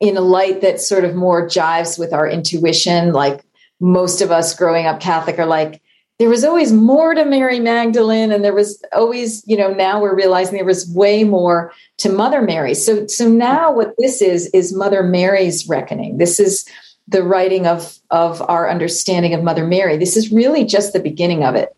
in 0.00 0.16
a 0.16 0.22
light 0.22 0.62
that 0.62 0.80
sort 0.80 1.04
of 1.04 1.14
more 1.14 1.46
jives 1.46 1.98
with 1.98 2.14
our 2.14 2.26
intuition. 2.26 3.12
Like 3.12 3.44
most 3.78 4.22
of 4.22 4.30
us 4.30 4.54
growing 4.54 4.86
up 4.86 5.00
Catholic 5.00 5.38
are 5.38 5.46
like, 5.46 5.82
there 6.18 6.30
was 6.30 6.44
always 6.44 6.72
more 6.72 7.14
to 7.14 7.24
Mary 7.24 7.60
Magdalene, 7.60 8.32
and 8.32 8.42
there 8.42 8.54
was 8.54 8.82
always, 8.92 9.46
you 9.46 9.56
know, 9.56 9.72
now 9.72 10.00
we're 10.00 10.16
realizing 10.16 10.54
there 10.54 10.64
was 10.64 10.90
way 10.90 11.24
more 11.24 11.72
to 11.98 12.10
Mother 12.10 12.40
Mary. 12.40 12.72
So, 12.72 13.06
so 13.06 13.28
now 13.28 13.72
what 13.72 13.92
this 13.98 14.22
is 14.22 14.46
is 14.54 14.74
Mother 14.74 15.02
Mary's 15.02 15.68
reckoning. 15.68 16.16
This 16.16 16.40
is 16.40 16.66
the 17.06 17.22
righting 17.22 17.66
of 17.66 17.98
of 18.10 18.40
our 18.48 18.68
understanding 18.68 19.34
of 19.34 19.42
Mother 19.42 19.66
Mary. 19.66 19.96
This 19.98 20.16
is 20.16 20.32
really 20.32 20.64
just 20.64 20.92
the 20.92 21.00
beginning 21.00 21.44
of 21.44 21.54
it, 21.54 21.76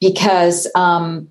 because 0.00 0.66
um, 0.74 1.28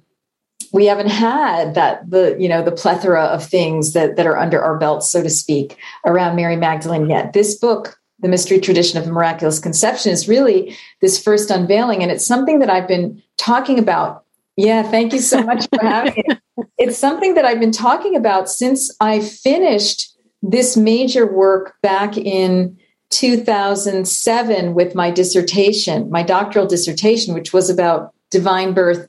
we 0.71 0.85
haven't 0.85 1.09
had 1.09 1.73
that 1.73 2.09
the 2.09 2.37
you 2.39 2.47
know 2.47 2.63
the 2.63 2.71
plethora 2.71 3.23
of 3.23 3.43
things 3.43 3.93
that 3.93 4.15
that 4.15 4.27
are 4.27 4.37
under 4.37 4.61
our 4.61 4.77
belts, 4.77 5.11
so 5.11 5.23
to 5.23 5.29
speak, 5.29 5.77
around 6.05 6.35
Mary 6.35 6.55
Magdalene 6.55 7.09
yet. 7.09 7.33
This 7.33 7.57
book 7.57 7.99
the 8.23 8.29
mystery 8.29 8.59
tradition 8.59 8.97
of 8.97 9.05
the 9.05 9.11
miraculous 9.11 9.59
conception 9.59 10.11
is 10.11 10.27
really 10.27 10.75
this 11.01 11.21
first 11.21 11.51
unveiling. 11.51 12.01
And 12.01 12.11
it's 12.11 12.25
something 12.25 12.59
that 12.59 12.69
i've 12.69 12.87
been 12.87 13.21
talking 13.37 13.77
about. 13.77 14.25
Yeah 14.57 14.81
thank 14.81 15.13
you 15.13 15.19
so 15.19 15.43
much 15.43 15.67
for 15.69 15.85
having 15.85 16.23
me. 16.27 16.35
It's 16.77 16.97
something 16.97 17.35
that 17.35 17.45
I've 17.45 17.59
been 17.59 17.71
talking 17.71 18.15
about 18.15 18.49
since 18.49 18.95
I 18.99 19.21
finished 19.21 20.15
this 20.41 20.75
major 20.75 21.25
work 21.25 21.75
back 21.81 22.17
in 22.17 22.77
2007 23.09 24.73
with 24.73 24.93
my 24.93 25.09
dissertation, 25.09 26.09
my 26.09 26.23
doctoral 26.23 26.67
dissertation, 26.67 27.33
which 27.33 27.53
was 27.53 27.69
about 27.69 28.13
divine 28.31 28.73
birth 28.73 29.07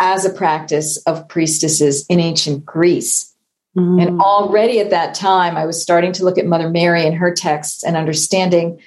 as 0.00 0.24
a 0.24 0.32
practice 0.32 0.96
of 1.04 1.28
priestesses 1.28 2.06
in 2.08 2.18
ancient 2.18 2.64
Greece. 2.64 3.29
Mm. 3.76 4.02
And 4.02 4.20
already 4.20 4.80
at 4.80 4.90
that 4.90 5.14
time, 5.14 5.56
I 5.56 5.64
was 5.64 5.80
starting 5.80 6.12
to 6.14 6.24
look 6.24 6.38
at 6.38 6.46
Mother 6.46 6.68
Mary 6.68 7.06
and 7.06 7.14
her 7.14 7.32
texts 7.32 7.84
and 7.84 7.96
understanding 7.96 8.80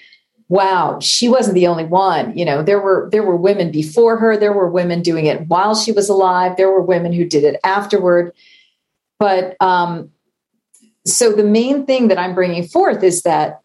wow 0.49 0.99
she 0.99 1.29
wasn't 1.29 1.55
the 1.55 1.67
only 1.67 1.85
one. 1.85 2.37
You 2.37 2.45
know 2.45 2.61
there 2.61 2.79
were 2.79 3.09
there 3.11 3.23
were 3.23 3.37
women 3.37 3.71
before 3.71 4.17
her. 4.17 4.37
There 4.37 4.53
were 4.53 4.69
women 4.69 5.01
doing 5.01 5.25
it 5.25 5.47
while 5.47 5.73
she 5.73 5.91
was 5.91 6.09
alive. 6.09 6.57
There 6.57 6.69
were 6.69 6.81
women 6.81 7.13
who 7.13 7.25
did 7.25 7.43
it 7.43 7.59
afterward. 7.63 8.33
But 9.19 9.55
um 9.61 10.11
so 11.05 11.31
the 11.31 11.43
main 11.43 11.85
thing 11.85 12.07
that 12.07 12.17
i'm 12.17 12.35
bringing 12.35 12.63
forth 12.63 13.03
is 13.03 13.23
that 13.23 13.61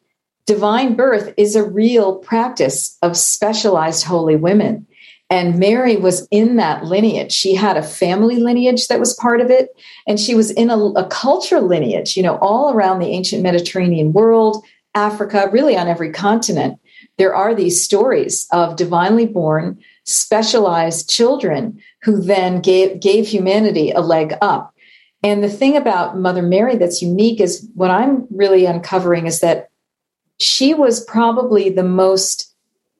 divine 0.47 0.95
birth 0.95 1.33
is 1.37 1.55
a 1.55 1.65
real 1.65 2.17
practice 2.17 2.97
of 3.03 3.17
specialized 3.17 4.05
holy 4.05 4.37
women 4.37 4.87
and 5.31 5.59
Mary 5.59 5.97
was 5.97 6.27
in 6.31 6.57
that 6.57 6.85
lineage. 6.85 7.33
She 7.33 7.55
had 7.55 7.77
a 7.77 7.83
family 7.83 8.37
lineage 8.37 8.89
that 8.89 9.01
was 9.01 9.15
part 9.15 9.41
of 9.41 9.51
it. 9.51 9.69
And 10.07 10.19
she 10.19 10.35
was 10.35 10.51
in 10.51 10.71
a, 10.71 10.79
a 10.79 11.07
cultural 11.09 11.67
lineage, 11.67 12.17
you 12.17 12.23
know, 12.23 12.39
all 12.41 12.73
around 12.73 12.99
the 12.99 13.09
ancient 13.09 13.43
Mediterranean 13.43 14.13
world, 14.13 14.65
Africa, 14.95 15.49
really 15.53 15.77
on 15.77 15.87
every 15.87 16.11
continent, 16.11 16.81
there 17.19 17.35
are 17.35 17.55
these 17.55 17.85
stories 17.85 18.47
of 18.53 18.77
divinely 18.77 19.27
born, 19.27 19.79
specialized 20.05 21.11
children 21.11 21.81
who 22.03 22.21
then 22.21 22.61
gave, 22.61 23.01
gave 23.01 23.27
humanity 23.27 23.91
a 23.91 24.01
leg 24.01 24.35
up. 24.41 24.75
And 25.23 25.43
the 25.43 25.51
thing 25.51 25.77
about 25.77 26.17
Mother 26.17 26.43
Mary 26.43 26.77
that's 26.77 27.03
unique 27.03 27.41
is 27.41 27.69
what 27.75 27.91
I'm 27.91 28.27
really 28.31 28.67
uncovering 28.67 29.27
is 29.27 29.41
that 29.41 29.69
she 30.39 30.75
was 30.75 31.05
probably 31.05 31.69
the 31.69 31.83
most 31.83 32.55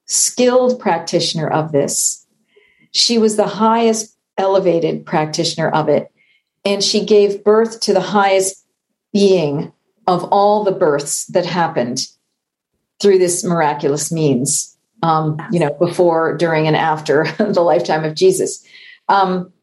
skilled 0.05 0.79
practitioner 0.79 1.47
of 1.47 1.71
this. 1.71 2.18
She 2.91 3.17
was 3.17 3.35
the 3.35 3.47
highest 3.47 4.15
elevated 4.37 5.05
practitioner 5.05 5.69
of 5.69 5.89
it. 5.89 6.11
And 6.65 6.83
she 6.83 7.05
gave 7.05 7.43
birth 7.43 7.79
to 7.81 7.93
the 7.93 8.01
highest 8.01 8.65
being 9.13 9.71
of 10.07 10.23
all 10.25 10.63
the 10.63 10.71
births 10.71 11.25
that 11.27 11.45
happened 11.45 12.07
through 13.01 13.19
this 13.19 13.43
miraculous 13.43 14.11
means, 14.11 14.77
um, 15.03 15.41
you 15.51 15.59
know, 15.59 15.73
before, 15.79 16.35
during, 16.35 16.67
and 16.67 16.75
after 16.75 17.25
the 17.37 17.61
lifetime 17.61 18.03
of 18.03 18.15
Jesus. 18.15 18.65
Um, 19.07 19.53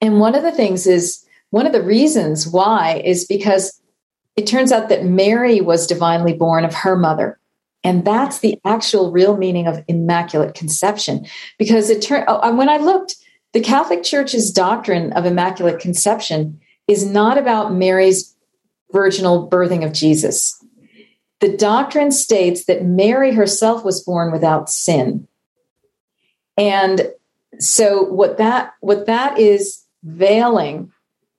and 0.00 0.20
one 0.20 0.34
of 0.34 0.42
the 0.42 0.52
things 0.52 0.86
is, 0.86 1.24
one 1.50 1.66
of 1.66 1.72
the 1.72 1.82
reasons 1.82 2.46
why 2.46 3.02
is 3.04 3.24
because 3.26 3.80
it 4.36 4.46
turns 4.46 4.70
out 4.70 4.88
that 4.88 5.04
Mary 5.04 5.60
was 5.60 5.86
divinely 5.86 6.32
born 6.32 6.64
of 6.64 6.72
her 6.72 6.96
mother. 6.96 7.39
And 7.82 8.04
that's 8.04 8.40
the 8.40 8.60
actual 8.64 9.10
real 9.10 9.36
meaning 9.36 9.66
of 9.66 9.82
immaculate 9.88 10.54
conception. 10.54 11.26
Because 11.58 11.88
it 11.90 12.02
turned, 12.02 12.24
oh, 12.28 12.54
when 12.54 12.68
I 12.68 12.76
looked, 12.76 13.16
the 13.52 13.60
Catholic 13.60 14.02
Church's 14.02 14.52
doctrine 14.52 15.12
of 15.14 15.24
immaculate 15.24 15.80
conception 15.80 16.60
is 16.86 17.06
not 17.06 17.38
about 17.38 17.72
Mary's 17.72 18.36
virginal 18.92 19.48
birthing 19.48 19.84
of 19.84 19.92
Jesus. 19.92 20.62
The 21.40 21.56
doctrine 21.56 22.12
states 22.12 22.66
that 22.66 22.84
Mary 22.84 23.32
herself 23.32 23.84
was 23.84 24.02
born 24.02 24.30
without 24.30 24.68
sin. 24.68 25.26
And 26.56 27.10
so 27.58 28.02
what 28.02 28.36
that 28.38 28.74
what 28.80 29.06
that 29.06 29.38
is 29.38 29.84
veiling 30.02 30.92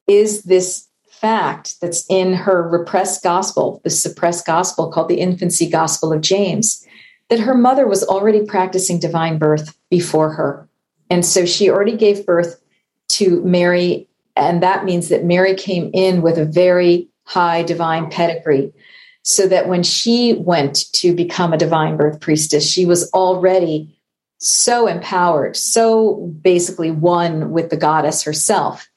is 0.07 0.43
this 0.43 0.87
fact 1.21 1.79
that's 1.79 2.05
in 2.09 2.33
her 2.33 2.67
repressed 2.67 3.23
gospel, 3.23 3.79
the 3.83 3.89
suppressed 3.89 4.45
gospel 4.45 4.91
called 4.91 5.07
the 5.07 5.19
infancy 5.19 5.69
gospel 5.69 6.11
of 6.11 6.21
James, 6.21 6.85
that 7.29 7.39
her 7.39 7.55
mother 7.55 7.87
was 7.87 8.03
already 8.03 8.45
practicing 8.45 8.99
divine 8.99 9.37
birth 9.37 9.77
before 9.89 10.33
her. 10.33 10.67
And 11.09 11.25
so 11.25 11.45
she 11.45 11.69
already 11.69 11.95
gave 11.95 12.25
birth 12.25 12.61
to 13.09 13.41
Mary 13.43 14.09
and 14.35 14.63
that 14.63 14.85
means 14.85 15.09
that 15.09 15.25
Mary 15.25 15.55
came 15.55 15.91
in 15.93 16.21
with 16.21 16.37
a 16.37 16.45
very 16.45 17.09
high 17.25 17.63
divine 17.63 18.09
pedigree. 18.09 18.73
So 19.23 19.47
that 19.47 19.67
when 19.67 19.83
she 19.83 20.33
went 20.33 20.91
to 20.93 21.13
become 21.15 21.53
a 21.53 21.57
divine 21.57 21.95
birth 21.95 22.19
priestess, 22.19 22.67
she 22.67 22.87
was 22.87 23.09
already 23.11 23.95
so 24.39 24.87
empowered, 24.87 25.55
so 25.55 26.15
basically 26.41 26.89
one 26.89 27.51
with 27.51 27.69
the 27.69 27.77
goddess 27.77 28.23
herself, 28.23 28.89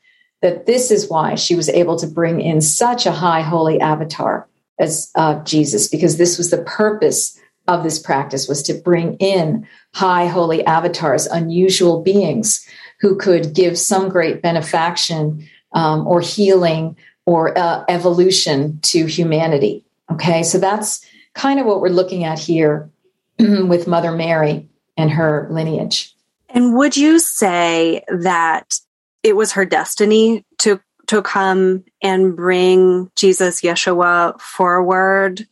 that 0.44 0.66
this 0.66 0.90
is 0.90 1.08
why 1.08 1.34
she 1.36 1.54
was 1.54 1.70
able 1.70 1.96
to 1.96 2.06
bring 2.06 2.38
in 2.38 2.60
such 2.60 3.06
a 3.06 3.12
high 3.12 3.40
holy 3.40 3.80
avatar 3.80 4.46
as 4.78 5.10
uh, 5.14 5.42
Jesus, 5.42 5.88
because 5.88 6.18
this 6.18 6.36
was 6.36 6.50
the 6.50 6.62
purpose 6.64 7.40
of 7.66 7.82
this 7.82 7.98
practice 7.98 8.46
was 8.46 8.62
to 8.64 8.74
bring 8.74 9.14
in 9.14 9.66
high 9.94 10.26
holy 10.26 10.62
avatars, 10.66 11.26
unusual 11.26 12.02
beings 12.02 12.68
who 13.00 13.16
could 13.16 13.54
give 13.54 13.78
some 13.78 14.10
great 14.10 14.42
benefaction 14.42 15.48
um, 15.72 16.06
or 16.06 16.20
healing 16.20 16.94
or 17.24 17.56
uh, 17.56 17.82
evolution 17.88 18.78
to 18.82 19.06
humanity. 19.06 19.82
Okay, 20.12 20.42
so 20.42 20.58
that's 20.58 21.02
kind 21.32 21.58
of 21.58 21.64
what 21.64 21.80
we're 21.80 21.88
looking 21.88 22.24
at 22.24 22.38
here 22.38 22.90
with 23.38 23.86
Mother 23.86 24.12
Mary 24.12 24.68
and 24.98 25.10
her 25.10 25.48
lineage. 25.50 26.14
And 26.50 26.76
would 26.76 26.98
you 26.98 27.18
say 27.18 28.04
that 28.08 28.78
it 29.24 29.34
was 29.34 29.52
her 29.52 29.64
destiny 29.64 30.44
to 30.58 30.80
to 31.08 31.20
come 31.22 31.84
and 32.02 32.36
bring 32.36 33.10
Jesus 33.16 33.62
Yeshua 33.62 34.40
forward? 34.40 35.46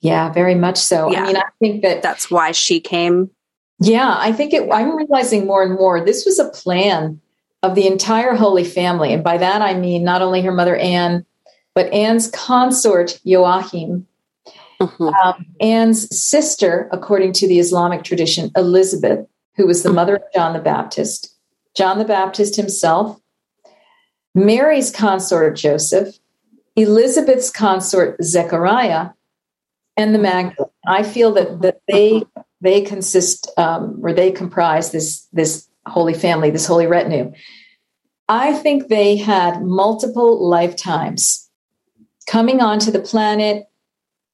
Yeah, 0.00 0.32
very 0.32 0.54
much 0.54 0.78
so. 0.78 1.10
Yeah. 1.10 1.24
I 1.24 1.26
mean, 1.26 1.36
I 1.36 1.44
think 1.58 1.82
that 1.82 2.02
that's 2.02 2.30
why 2.30 2.52
she 2.52 2.80
came. 2.80 3.30
Yeah, 3.80 4.14
I 4.16 4.32
think 4.32 4.52
it, 4.52 4.70
I'm 4.72 4.96
realizing 4.96 5.46
more 5.46 5.62
and 5.62 5.74
more 5.74 6.04
this 6.04 6.24
was 6.24 6.38
a 6.38 6.48
plan 6.48 7.20
of 7.62 7.74
the 7.74 7.86
entire 7.86 8.34
Holy 8.34 8.64
Family. 8.64 9.12
And 9.12 9.24
by 9.24 9.38
that 9.38 9.62
I 9.62 9.74
mean 9.74 10.04
not 10.04 10.22
only 10.22 10.42
her 10.42 10.52
mother 10.52 10.76
Anne, 10.76 11.24
but 11.74 11.92
Anne's 11.92 12.30
consort 12.30 13.18
Joachim, 13.24 14.06
mm-hmm. 14.80 15.02
um, 15.02 15.46
Anne's 15.60 16.16
sister, 16.16 16.88
according 16.92 17.32
to 17.34 17.48
the 17.48 17.58
Islamic 17.58 18.04
tradition, 18.04 18.50
Elizabeth, 18.56 19.26
who 19.56 19.66
was 19.66 19.82
the 19.82 19.92
mother 19.92 20.16
of 20.16 20.22
John 20.34 20.52
the 20.52 20.58
Baptist, 20.58 21.31
John 21.74 21.98
the 21.98 22.04
Baptist 22.04 22.56
himself, 22.56 23.20
Mary's 24.34 24.90
consort 24.90 25.56
Joseph, 25.56 26.18
Elizabeth's 26.76 27.50
consort 27.50 28.22
Zechariah, 28.22 29.10
and 29.96 30.14
the 30.14 30.18
Magdalene. 30.18 30.70
I 30.86 31.02
feel 31.02 31.32
that 31.32 31.60
that 31.62 31.80
they 31.88 32.24
they 32.60 32.80
consist 32.82 33.50
um, 33.58 34.00
or 34.02 34.12
they 34.12 34.30
comprise 34.30 34.90
this 34.90 35.26
this 35.32 35.68
holy 35.86 36.14
family, 36.14 36.50
this 36.50 36.66
holy 36.66 36.86
retinue. 36.86 37.32
I 38.28 38.54
think 38.54 38.88
they 38.88 39.16
had 39.16 39.62
multiple 39.62 40.48
lifetimes 40.48 41.50
coming 42.26 42.60
onto 42.60 42.90
the 42.90 43.00
planet, 43.00 43.66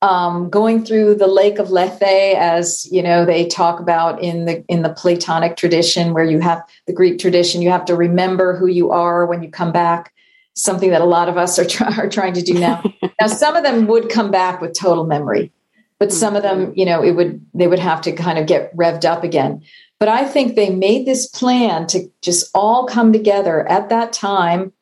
um, 0.01 0.49
going 0.49 0.85
through 0.85 1.17
the 1.17 1.27
lake 1.27 1.59
of 1.59 1.71
Lethe, 1.71 2.03
as 2.03 2.87
you 2.91 3.03
know 3.03 3.25
they 3.25 3.47
talk 3.47 3.81
about 3.81 4.23
in 4.23 4.45
the 4.45 4.65
in 4.69 4.83
the 4.83 4.91
Platonic 4.91 5.57
tradition, 5.57 6.15
where 6.15 6.25
you 6.25 6.41
have 6.41 6.63
the 6.87 6.93
Greek 6.93 7.19
tradition. 7.19 7.63
You 7.63 7.71
have 7.71 7.85
to 7.87 7.97
remember 7.97 8.57
who 8.57 8.67
you 8.67 8.93
are 8.93 9.27
when 9.27 9.43
you 9.43 9.51
come 9.51 9.73
back. 9.73 10.13
Something 10.55 10.91
that 10.91 11.01
a 11.01 11.07
lot 11.07 11.29
of 11.29 11.37
us 11.37 11.59
are, 11.59 11.65
try, 11.65 11.89
are 11.99 12.09
trying 12.09 12.35
to 12.35 12.43
do 12.43 12.55
now. 12.55 12.83
now, 13.21 13.27
some 13.27 13.57
of 13.57 13.65
them 13.65 13.87
would 13.87 14.09
come 14.09 14.31
back 14.31 14.61
with 14.61 14.79
total 14.79 15.05
memory, 15.05 15.53
but 15.99 16.13
some 16.13 16.37
of 16.37 16.43
them, 16.43 16.73
you 16.77 16.85
know, 16.85 17.03
it 17.03 17.13
would 17.13 17.45
they 17.55 17.67
would 17.67 17.79
have 17.81 18.01
to 18.03 18.13
kind 18.13 18.39
of 18.39 18.47
get 18.47 18.77
revved 18.77 19.05
up 19.05 19.25
again. 19.25 19.63
But 19.99 20.09
I 20.09 20.27
think 20.27 20.55
they 20.55 20.71
made 20.71 21.07
this 21.07 21.27
plan 21.27 21.89
to 21.89 22.09
just 22.23 22.51
all 22.55 22.87
come 22.87 23.13
together 23.13 23.69
at 23.69 23.89
that 23.89 24.13
time, 24.13 24.73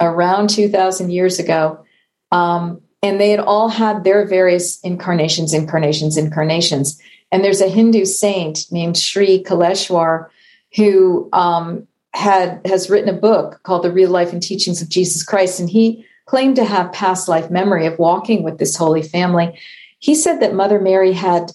around 0.00 0.50
2,000 0.50 1.10
years 1.10 1.38
ago. 1.38 1.82
Um, 2.30 2.82
and 3.06 3.20
they 3.20 3.30
had 3.30 3.40
all 3.40 3.68
had 3.68 4.04
their 4.04 4.26
various 4.26 4.80
incarnations, 4.80 5.54
incarnations, 5.54 6.16
incarnations. 6.16 7.00
And 7.32 7.44
there's 7.44 7.60
a 7.60 7.68
Hindu 7.68 8.04
saint 8.04 8.70
named 8.70 8.96
Sri 8.96 9.42
Kaleshwar 9.42 10.28
who 10.76 11.28
um, 11.32 11.86
had 12.14 12.60
has 12.66 12.90
written 12.90 13.14
a 13.14 13.18
book 13.18 13.60
called 13.62 13.82
The 13.82 13.92
Real 13.92 14.10
Life 14.10 14.32
and 14.32 14.42
Teachings 14.42 14.82
of 14.82 14.88
Jesus 14.88 15.22
Christ, 15.22 15.60
and 15.60 15.70
he 15.70 16.04
claimed 16.26 16.56
to 16.56 16.64
have 16.64 16.92
past 16.92 17.28
life 17.28 17.50
memory 17.50 17.86
of 17.86 17.98
walking 17.98 18.42
with 18.42 18.58
this 18.58 18.76
holy 18.76 19.02
family. 19.02 19.58
He 19.98 20.14
said 20.14 20.40
that 20.40 20.54
Mother 20.54 20.80
Mary 20.80 21.12
had, 21.12 21.52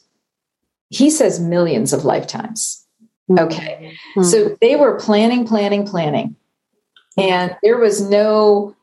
he 0.90 1.10
says, 1.10 1.40
millions 1.40 1.94
of 1.94 2.06
lifetimes. 2.06 2.86
Okay. 3.30 3.94
Mm-hmm. 4.16 4.24
So 4.24 4.58
they 4.62 4.76
were 4.76 5.00
planning, 5.00 5.46
planning, 5.46 5.86
planning. 5.86 6.36
And 7.18 7.56
there 7.64 7.78
was 7.78 8.02
no 8.02 8.76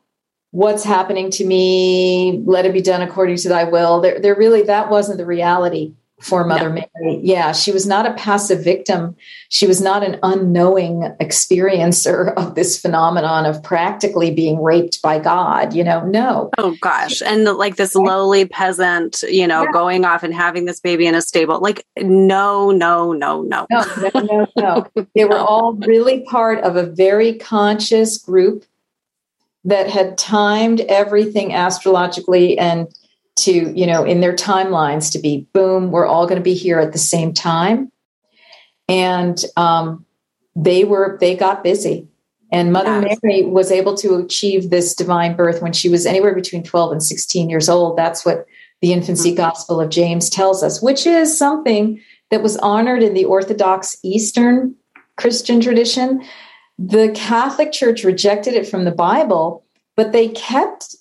what's 0.51 0.83
happening 0.83 1.29
to 1.31 1.45
me, 1.45 2.41
let 2.45 2.65
it 2.65 2.73
be 2.73 2.81
done 2.81 3.01
according 3.01 3.37
to 3.37 3.49
thy 3.49 3.65
will. 3.65 4.01
There, 4.01 4.19
there 4.19 4.35
really, 4.35 4.63
that 4.63 4.89
wasn't 4.89 5.17
the 5.17 5.25
reality 5.25 5.93
for 6.21 6.43
Mother 6.43 6.69
no. 6.69 6.83
Mary. 6.99 7.19
Yeah, 7.23 7.53
she 7.53 7.71
was 7.71 7.87
not 7.87 8.05
a 8.05 8.13
passive 8.13 8.63
victim. 8.63 9.15
She 9.49 9.65
was 9.65 9.81
not 9.81 10.03
an 10.03 10.19
unknowing 10.21 11.01
experiencer 11.21 12.33
of 12.33 12.55
this 12.55 12.79
phenomenon 12.79 13.45
of 13.45 13.63
practically 13.63 14.31
being 14.31 14.61
raped 14.61 15.01
by 15.01 15.19
God. 15.19 15.73
You 15.73 15.83
know, 15.83 16.05
no. 16.05 16.49
Oh 16.57 16.75
gosh, 16.81 17.21
and 17.21 17.45
like 17.45 17.77
this 17.77 17.95
lowly 17.95 18.45
peasant, 18.45 19.23
you 19.29 19.47
know, 19.47 19.63
yeah. 19.63 19.71
going 19.71 20.05
off 20.05 20.23
and 20.23 20.33
having 20.33 20.65
this 20.65 20.79
baby 20.79 21.07
in 21.07 21.15
a 21.15 21.21
stable. 21.21 21.59
Like, 21.61 21.85
no, 21.97 22.71
no, 22.71 23.13
no, 23.13 23.41
no, 23.41 23.65
no, 23.69 23.85
no, 24.13 24.21
no. 24.21 24.47
no. 24.57 25.07
they 25.15 25.25
were 25.25 25.37
all 25.37 25.73
really 25.73 26.21
part 26.21 26.59
of 26.59 26.75
a 26.75 26.83
very 26.83 27.33
conscious 27.35 28.17
group 28.17 28.65
that 29.65 29.89
had 29.89 30.17
timed 30.17 30.81
everything 30.81 31.53
astrologically 31.53 32.57
and 32.57 32.87
to, 33.37 33.77
you 33.77 33.87
know, 33.87 34.03
in 34.03 34.21
their 34.21 34.35
timelines 34.35 35.11
to 35.11 35.19
be 35.19 35.47
boom, 35.53 35.91
we're 35.91 36.05
all 36.05 36.25
going 36.25 36.37
to 36.37 36.43
be 36.43 36.53
here 36.53 36.79
at 36.79 36.91
the 36.91 36.99
same 36.99 37.33
time. 37.33 37.91
And 38.87 39.41
um, 39.55 40.05
they 40.55 40.83
were, 40.83 41.17
they 41.19 41.35
got 41.35 41.63
busy. 41.63 42.07
And 42.51 42.73
Mother. 42.73 43.01
Mary 43.01 43.43
was 43.43 43.71
able 43.71 43.95
to 43.97 44.15
achieve 44.15 44.69
this 44.69 44.95
divine 44.95 45.35
birth 45.35 45.61
when 45.61 45.73
she 45.73 45.87
was 45.87 46.05
anywhere 46.05 46.33
between 46.33 46.63
12 46.63 46.93
and 46.93 47.03
16 47.03 47.49
years 47.49 47.69
old. 47.69 47.95
That's 47.95 48.25
what 48.25 48.45
the 48.81 48.91
infancy 48.93 49.29
mm-hmm. 49.29 49.37
gospel 49.37 49.79
of 49.79 49.89
James 49.89 50.29
tells 50.29 50.63
us, 50.63 50.81
which 50.81 51.05
is 51.05 51.37
something 51.37 52.01
that 52.31 52.41
was 52.41 52.57
honored 52.57 53.03
in 53.03 53.13
the 53.13 53.25
Orthodox 53.25 53.97
Eastern 54.03 54.75
Christian 55.17 55.61
tradition. 55.61 56.23
The 56.81 57.11
Catholic 57.13 57.73
Church 57.73 58.05
rejected 58.05 58.53
it 58.53 58.65
from 58.65 58.85
the 58.85 58.91
Bible, 58.91 59.65
but 59.97 60.13
they 60.13 60.29
kept 60.29 60.95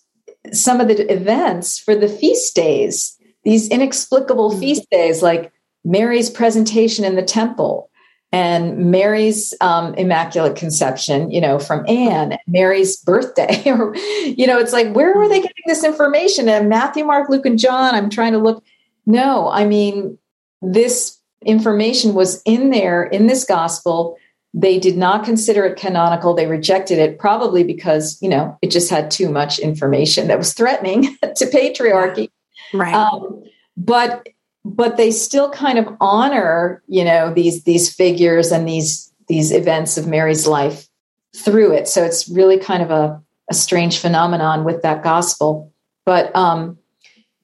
some 0.53 0.81
of 0.81 0.89
the 0.89 1.13
events 1.13 1.79
for 1.79 1.95
the 1.95 2.09
feast 2.09 2.57
days, 2.57 3.17
these 3.45 3.69
inexplicable 3.69 4.51
mm-hmm. 4.51 4.61
feast 4.61 4.91
days 4.91 5.23
like 5.23 5.53
Mary's 5.85 6.31
presentation 6.31 7.05
in 7.05 7.15
the 7.15 7.23
temple 7.23 7.91
and 8.33 8.91
Mary's 8.91 9.55
um, 9.61 9.95
Immaculate 9.95 10.57
Conception, 10.57 11.31
you 11.31 11.41
know, 11.41 11.61
from 11.61 11.89
Anne, 11.89 12.37
Mary's 12.49 12.97
birthday, 12.97 13.63
you 13.65 14.47
know, 14.47 14.59
it's 14.59 14.73
like, 14.73 14.93
where 14.93 15.17
were 15.17 15.29
they 15.29 15.41
getting 15.41 15.65
this 15.67 15.85
information? 15.85 16.49
And 16.49 16.69
Matthew, 16.69 17.05
Mark, 17.05 17.31
Luke, 17.31 17.47
and 17.47 17.59
John, 17.59 17.95
I'm 17.95 18.11
trying 18.11 18.33
to 18.33 18.39
look. 18.39 18.65
No, 19.07 19.49
I 19.49 19.65
mean, 19.65 20.19
this 20.61 21.19
information 21.47 22.15
was 22.15 22.43
in 22.43 22.71
there 22.71 23.05
in 23.05 23.29
this 23.29 23.45
gospel 23.45 24.19
they 24.59 24.77
did 24.81 24.97
not 24.97 25.25
consider 25.25 25.65
it 25.65 25.79
canonical. 25.79 26.35
They 26.35 26.47
rejected 26.47 26.99
it 26.99 27.21
probably 27.21 27.63
because, 27.63 28.21
you 28.21 28.29
know, 28.29 28.59
it 28.61 28.73
just 28.73 28.91
had 28.91 29.09
too 29.09 29.31
much 29.31 29.61
information 29.61 30.27
that 30.27 30.37
was 30.37 30.53
threatening 30.53 31.17
to 31.23 31.47
patriarchy. 31.47 32.29
Right. 32.75 32.93
Um, 32.93 33.45
but 33.77 34.29
but 34.65 34.97
they 34.97 35.13
still 35.13 35.49
kind 35.51 35.79
of 35.79 35.87
honor, 36.01 36.83
you 36.89 37.05
know, 37.05 37.33
these 37.33 37.63
these 37.63 37.95
figures 37.95 38.51
and 38.51 38.69
these 38.69 39.13
these 39.29 39.53
events 39.53 39.97
of 39.97 40.09
Mary's 40.09 40.49
life 40.49 40.89
through 41.37 41.75
it. 41.75 41.87
So 41.87 42.03
it's 42.03 42.29
really 42.29 42.59
kind 42.59 42.83
of 42.83 42.91
a, 42.91 43.23
a 43.49 43.55
strange 43.55 44.01
phenomenon 44.01 44.65
with 44.65 44.83
that 44.83 45.05
gospel. 45.05 45.73
But 46.05 46.35
um, 46.35 46.79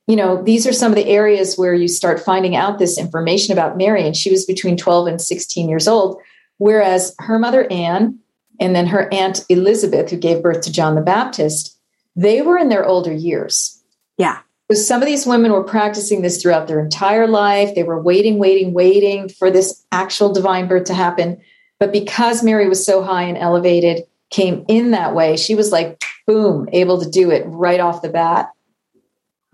you 0.08 0.16
know, 0.16 0.42
these 0.42 0.66
are 0.66 0.72
some 0.72 0.90
of 0.90 0.96
the 0.96 1.06
areas 1.06 1.54
where 1.54 1.74
you 1.74 1.86
start 1.86 2.18
finding 2.18 2.56
out 2.56 2.80
this 2.80 2.98
information 2.98 3.52
about 3.52 3.76
Mary. 3.76 4.04
And 4.04 4.16
she 4.16 4.32
was 4.32 4.44
between 4.44 4.76
12 4.76 5.06
and 5.06 5.20
16 5.22 5.68
years 5.68 5.86
old 5.86 6.20
Whereas 6.58 7.14
her 7.18 7.38
mother, 7.38 7.70
Anne, 7.70 8.18
and 8.60 8.74
then 8.74 8.86
her 8.86 9.12
aunt, 9.12 9.44
Elizabeth, 9.48 10.10
who 10.10 10.16
gave 10.16 10.42
birth 10.42 10.62
to 10.62 10.72
John 10.72 10.94
the 10.94 11.00
Baptist, 11.00 11.78
they 12.16 12.42
were 12.42 12.58
in 12.58 12.68
their 12.68 12.86
older 12.86 13.12
years. 13.12 13.82
Yeah. 14.16 14.40
So 14.72 14.78
some 14.78 15.02
of 15.02 15.06
these 15.06 15.26
women 15.26 15.52
were 15.52 15.64
practicing 15.64 16.22
this 16.22 16.40
throughout 16.40 16.68
their 16.68 16.80
entire 16.80 17.26
life. 17.26 17.74
They 17.74 17.82
were 17.82 18.00
waiting, 18.00 18.38
waiting, 18.38 18.72
waiting 18.72 19.28
for 19.28 19.50
this 19.50 19.84
actual 19.92 20.32
divine 20.32 20.68
birth 20.68 20.84
to 20.84 20.94
happen. 20.94 21.40
But 21.78 21.92
because 21.92 22.42
Mary 22.42 22.68
was 22.68 22.84
so 22.84 23.02
high 23.02 23.24
and 23.24 23.36
elevated, 23.36 24.04
came 24.30 24.64
in 24.68 24.92
that 24.92 25.14
way, 25.14 25.36
she 25.36 25.54
was 25.54 25.70
like, 25.70 26.02
boom, 26.26 26.68
able 26.72 27.00
to 27.00 27.08
do 27.08 27.30
it 27.30 27.44
right 27.46 27.78
off 27.80 28.02
the 28.02 28.08
bat 28.08 28.50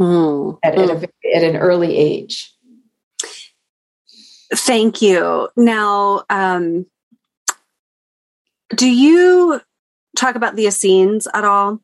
mm. 0.01 0.59
at, 0.63 0.75
mm. 0.75 0.83
At, 0.83 0.91
a, 0.91 0.95
hmm. 0.95 1.05
at 1.35 1.43
an 1.43 1.57
early 1.57 1.97
age. 1.97 2.53
Thank 4.53 5.01
you. 5.01 5.49
Now, 5.57 6.25
um, 6.29 6.87
do 8.75 8.89
you 8.89 9.61
talk 10.17 10.35
about 10.35 10.57
the 10.57 10.67
Essenes 10.67 11.27
at 11.35 11.45
all? 11.45 11.81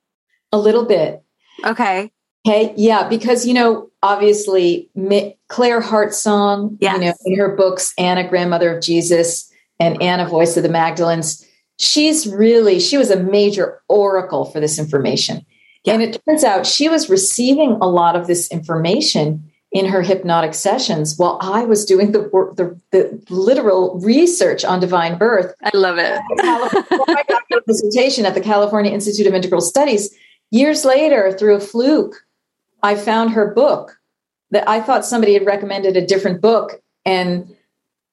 A 0.52 0.58
little 0.58 0.84
bit. 0.84 1.22
Okay. 1.64 2.10
Okay. 2.46 2.74
Yeah, 2.76 3.08
because 3.08 3.46
you 3.46 3.54
know, 3.54 3.90
obviously, 4.02 4.88
Claire 5.48 5.80
Hartsong, 5.80 6.76
yes. 6.80 6.94
you 6.94 7.04
know, 7.04 7.14
in 7.24 7.38
her 7.38 7.56
books, 7.56 7.92
Anna, 7.98 8.28
Grandmother 8.28 8.76
of 8.76 8.82
Jesus, 8.82 9.52
and 9.80 10.00
Anna, 10.00 10.28
Voice 10.28 10.56
of 10.56 10.62
the 10.62 10.68
Magdalens, 10.68 11.44
she's 11.78 12.26
really 12.26 12.78
she 12.78 12.96
was 12.96 13.10
a 13.10 13.22
major 13.22 13.82
oracle 13.88 14.44
for 14.44 14.60
this 14.60 14.78
information. 14.78 15.44
Yeah. 15.84 15.94
And 15.94 16.02
it 16.02 16.20
turns 16.26 16.44
out 16.44 16.66
she 16.66 16.88
was 16.88 17.08
receiving 17.08 17.72
a 17.80 17.88
lot 17.88 18.16
of 18.16 18.26
this 18.26 18.50
information 18.50 19.50
in 19.76 19.84
her 19.84 20.00
hypnotic 20.00 20.54
sessions 20.54 21.18
while 21.18 21.38
I 21.42 21.66
was 21.66 21.84
doing 21.84 22.12
the 22.12 22.22
work, 22.30 22.56
the, 22.56 22.80
the 22.92 23.22
literal 23.28 24.00
research 24.00 24.64
on 24.64 24.80
divine 24.80 25.18
birth. 25.18 25.54
I 25.62 25.70
love 25.76 25.98
it. 25.98 26.18
I 26.40 27.22
got 27.28 27.42
my 27.50 27.60
dissertation 27.68 28.24
at 28.24 28.32
the 28.32 28.40
California 28.40 28.90
Institute 28.90 29.26
of 29.26 29.34
Integral 29.34 29.60
Studies. 29.60 30.14
Years 30.50 30.86
later, 30.86 31.30
through 31.30 31.56
a 31.56 31.60
fluke, 31.60 32.14
I 32.82 32.94
found 32.94 33.32
her 33.32 33.52
book 33.52 33.98
that 34.50 34.66
I 34.66 34.80
thought 34.80 35.04
somebody 35.04 35.34
had 35.34 35.44
recommended 35.44 35.94
a 35.94 36.06
different 36.06 36.40
book. 36.40 36.80
And 37.04 37.54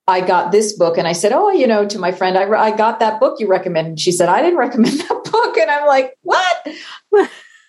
I 0.05 0.19
got 0.19 0.51
this 0.51 0.73
book 0.73 0.97
and 0.97 1.07
I 1.07 1.13
said, 1.13 1.31
Oh, 1.31 1.49
you 1.49 1.65
know, 1.65 1.87
to 1.87 1.97
my 1.97 2.11
friend, 2.11 2.37
I, 2.37 2.43
I 2.49 2.75
got 2.75 2.99
that 2.99 3.21
book 3.21 3.39
you 3.39 3.47
recommended. 3.47 4.01
She 4.01 4.11
said, 4.11 4.27
I 4.27 4.41
didn't 4.41 4.59
recommend 4.59 4.99
that 4.99 5.29
book. 5.31 5.57
And 5.57 5.71
I'm 5.71 5.87
like, 5.87 6.17
What? 6.23 6.67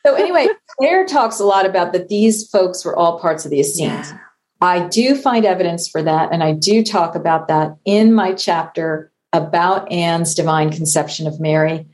So 0.07 0.15
anyway, 0.15 0.49
Claire 0.79 1.07
talks 1.07 1.41
a 1.41 1.45
lot 1.45 1.67
about 1.67 1.93
that 1.93 2.09
these 2.09 2.49
folks 2.49 2.85
were 2.85 2.97
all 2.97 3.19
parts 3.19 3.45
of 3.45 3.51
the 3.51 3.61
Essenes. 3.61 4.11
Yeah. 4.11 4.19
I 4.61 4.89
do 4.89 5.15
find 5.15 5.45
evidence 5.45 5.89
for 5.89 6.03
that, 6.03 6.33
and 6.33 6.43
I 6.43 6.53
do 6.53 6.83
talk 6.83 7.15
about 7.15 7.49
that 7.49 7.77
in 7.85 8.15
my 8.15 8.33
chapter 8.33 9.13
about 9.33 9.91
Anne's 9.91 10.35
divine 10.35 10.71
conception 10.71 11.27
of 11.27 11.41
Mary 11.41 11.87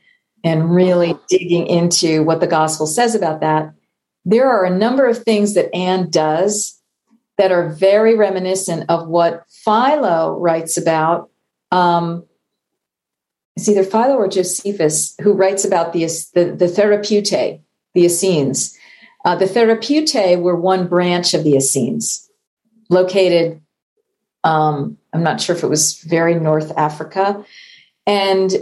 and 0.44 0.74
really 0.74 1.16
digging 1.28 1.66
into 1.66 2.22
what 2.22 2.40
the 2.40 2.46
gospel 2.46 2.86
says 2.86 3.14
about 3.14 3.40
that. 3.40 3.72
There 4.24 4.48
are 4.48 4.64
a 4.64 4.76
number 4.76 5.06
of 5.06 5.22
things 5.22 5.54
that 5.54 5.74
Anne 5.74 6.10
does 6.10 6.78
that 7.38 7.52
are 7.52 7.70
very 7.70 8.16
reminiscent 8.16 8.84
of 8.90 9.08
what 9.08 9.44
Philo 9.48 10.38
writes 10.38 10.76
about. 10.76 11.30
Um, 11.70 12.26
it's 13.56 13.68
either 13.68 13.84
Philo 13.84 14.16
or 14.16 14.28
Josephus 14.28 15.14
who 15.22 15.32
writes 15.32 15.64
about 15.64 15.92
the, 15.92 16.04
the, 16.34 16.54
the 16.56 16.66
therapeutae, 16.66 17.60
the 17.94 18.04
Essenes. 18.04 18.76
Uh, 19.24 19.36
the 19.36 19.44
Therapeutae 19.44 20.40
were 20.40 20.56
one 20.56 20.88
branch 20.88 21.34
of 21.34 21.44
the 21.44 21.56
Essenes, 21.56 22.28
located, 22.88 23.60
um, 24.44 24.96
I'm 25.12 25.22
not 25.22 25.40
sure 25.40 25.54
if 25.54 25.62
it 25.62 25.68
was 25.68 26.00
very 26.00 26.34
North 26.34 26.72
Africa. 26.76 27.44
And 28.06 28.52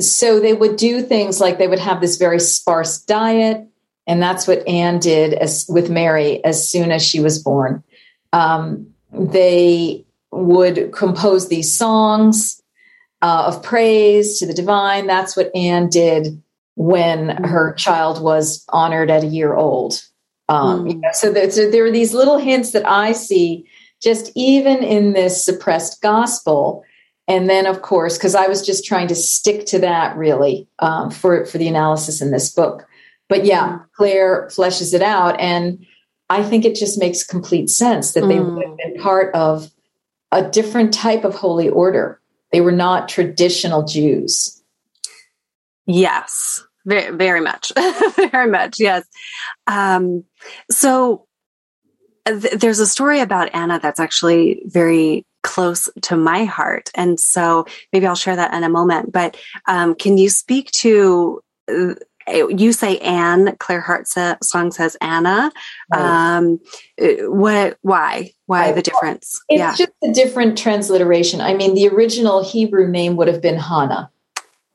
so 0.00 0.40
they 0.40 0.52
would 0.52 0.76
do 0.76 1.02
things 1.02 1.40
like 1.40 1.58
they 1.58 1.68
would 1.68 1.78
have 1.78 2.00
this 2.00 2.16
very 2.16 2.40
sparse 2.40 2.98
diet. 2.98 3.66
And 4.06 4.20
that's 4.20 4.46
what 4.46 4.66
Anne 4.66 4.98
did 4.98 5.34
as, 5.34 5.66
with 5.68 5.90
Mary 5.90 6.44
as 6.44 6.68
soon 6.68 6.90
as 6.90 7.02
she 7.02 7.20
was 7.20 7.42
born. 7.42 7.82
Um, 8.32 8.88
they 9.12 10.04
would 10.32 10.92
compose 10.92 11.48
these 11.48 11.74
songs 11.74 12.60
uh, 13.22 13.44
of 13.46 13.62
praise 13.62 14.38
to 14.40 14.46
the 14.46 14.52
divine. 14.52 15.06
That's 15.06 15.36
what 15.36 15.54
Anne 15.54 15.88
did 15.88 16.42
when 16.76 17.28
her 17.44 17.72
child 17.74 18.22
was 18.22 18.64
honored 18.68 19.10
at 19.10 19.24
a 19.24 19.28
year 19.28 19.54
old. 19.54 20.02
Um, 20.48 20.84
mm. 20.84 20.92
you 20.92 20.98
know, 20.98 21.08
so, 21.12 21.32
so 21.48 21.70
there 21.70 21.84
are 21.84 21.90
these 21.90 22.14
little 22.14 22.38
hints 22.38 22.72
that 22.72 22.86
I 22.86 23.12
see 23.12 23.66
just 24.02 24.30
even 24.34 24.82
in 24.82 25.12
this 25.12 25.42
suppressed 25.44 26.02
gospel. 26.02 26.84
And 27.26 27.48
then, 27.48 27.66
of 27.66 27.80
course, 27.80 28.18
because 28.18 28.34
I 28.34 28.48
was 28.48 28.64
just 28.64 28.84
trying 28.84 29.08
to 29.08 29.14
stick 29.14 29.64
to 29.66 29.78
that 29.78 30.16
really 30.16 30.68
um, 30.80 31.10
for, 31.10 31.46
for 31.46 31.56
the 31.56 31.68
analysis 31.68 32.20
in 32.20 32.30
this 32.30 32.50
book. 32.50 32.86
But 33.28 33.46
yeah, 33.46 33.78
mm. 33.78 33.86
Claire 33.92 34.48
fleshes 34.48 34.92
it 34.92 35.00
out. 35.02 35.40
And 35.40 35.86
I 36.28 36.42
think 36.42 36.64
it 36.64 36.74
just 36.74 36.98
makes 36.98 37.24
complete 37.24 37.70
sense 37.70 38.12
that 38.12 38.22
they 38.22 38.36
mm. 38.36 38.54
would 38.56 38.66
have 38.66 38.76
been 38.76 39.02
part 39.02 39.34
of 39.34 39.70
a 40.32 40.42
different 40.42 40.92
type 40.92 41.24
of 41.24 41.34
holy 41.34 41.68
order. 41.68 42.20
They 42.52 42.60
were 42.60 42.72
not 42.72 43.08
traditional 43.08 43.84
Jews. 43.84 44.53
Yes, 45.86 46.64
very, 46.86 47.14
very 47.14 47.40
much, 47.40 47.72
very 48.16 48.50
much. 48.50 48.80
Yes. 48.80 49.04
Um, 49.66 50.24
so 50.70 51.26
th- 52.26 52.54
there's 52.54 52.80
a 52.80 52.86
story 52.86 53.20
about 53.20 53.54
Anna 53.54 53.78
that's 53.80 54.00
actually 54.00 54.62
very 54.66 55.26
close 55.42 55.88
to 56.02 56.16
my 56.16 56.44
heart, 56.44 56.90
and 56.94 57.18
so 57.20 57.66
maybe 57.92 58.06
I'll 58.06 58.14
share 58.14 58.36
that 58.36 58.54
in 58.54 58.64
a 58.64 58.68
moment. 58.68 59.12
But 59.12 59.36
um, 59.66 59.94
can 59.94 60.18
you 60.18 60.28
speak 60.30 60.70
to 60.72 61.42
uh, 62.26 62.48
you 62.48 62.72
say 62.72 62.98
Anne, 62.98 63.56
Claire 63.58 63.82
Hartsong 63.82 64.72
says 64.72 64.96
Anna. 65.00 65.52
Right. 65.92 66.36
Um, 66.36 66.60
what, 66.98 67.78
why, 67.82 68.32
why 68.46 68.66
right. 68.66 68.74
the 68.74 68.82
difference? 68.82 69.42
It's 69.48 69.58
yeah. 69.58 69.74
just 69.74 69.92
a 70.02 70.12
different 70.12 70.56
transliteration. 70.56 71.40
I 71.40 71.54
mean, 71.54 71.74
the 71.74 71.88
original 71.88 72.42
Hebrew 72.42 72.88
name 72.88 73.16
would 73.16 73.28
have 73.28 73.42
been 73.42 73.58
Hannah. 73.58 74.10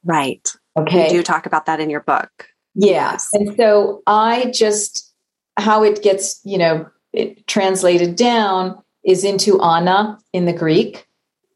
Right. 0.03 0.47
Okay. 0.81 1.05
You 1.05 1.17
do 1.19 1.23
talk 1.23 1.45
about 1.45 1.65
that 1.65 1.79
in 1.79 1.89
your 1.89 2.01
book. 2.01 2.47
Yes. 2.75 3.29
And 3.33 3.55
so 3.57 4.01
I 4.07 4.51
just, 4.53 5.13
how 5.57 5.83
it 5.83 6.01
gets, 6.01 6.39
you 6.43 6.57
know, 6.57 6.87
it 7.13 7.45
translated 7.47 8.15
down 8.15 8.81
is 9.03 9.23
into 9.23 9.61
Anna 9.61 10.19
in 10.33 10.45
the 10.45 10.53
Greek 10.53 11.07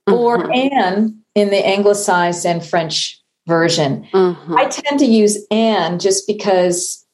mm-hmm. 0.07 0.13
or 0.13 0.51
Anne 0.51 1.19
in 1.35 1.49
the 1.49 1.65
anglicized 1.65 2.45
and 2.45 2.65
French 2.65 3.21
version. 3.47 4.07
Mm-hmm. 4.13 4.57
I 4.57 4.65
tend 4.65 4.99
to 4.99 5.05
use 5.05 5.45
Anne 5.51 5.99
just 5.99 6.25
because 6.27 7.05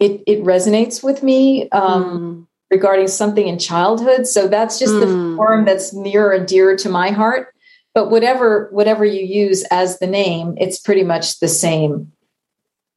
it, 0.00 0.22
it 0.26 0.42
resonates 0.42 1.02
with 1.02 1.22
me 1.22 1.68
um, 1.70 2.04
mm. 2.04 2.46
regarding 2.70 3.08
something 3.08 3.46
in 3.46 3.58
childhood. 3.58 4.26
So 4.26 4.48
that's 4.48 4.78
just 4.78 4.94
mm. 4.94 5.00
the 5.00 5.36
form 5.36 5.64
that's 5.64 5.94
near 5.94 6.32
and 6.32 6.46
dear 6.46 6.76
to 6.76 6.88
my 6.88 7.10
heart. 7.10 7.53
But 7.94 8.10
whatever 8.10 8.68
whatever 8.72 9.04
you 9.04 9.24
use 9.24 9.64
as 9.70 9.98
the 9.98 10.06
name, 10.06 10.54
it's 10.58 10.80
pretty 10.80 11.04
much 11.04 11.38
the 11.38 11.48
same 11.48 12.12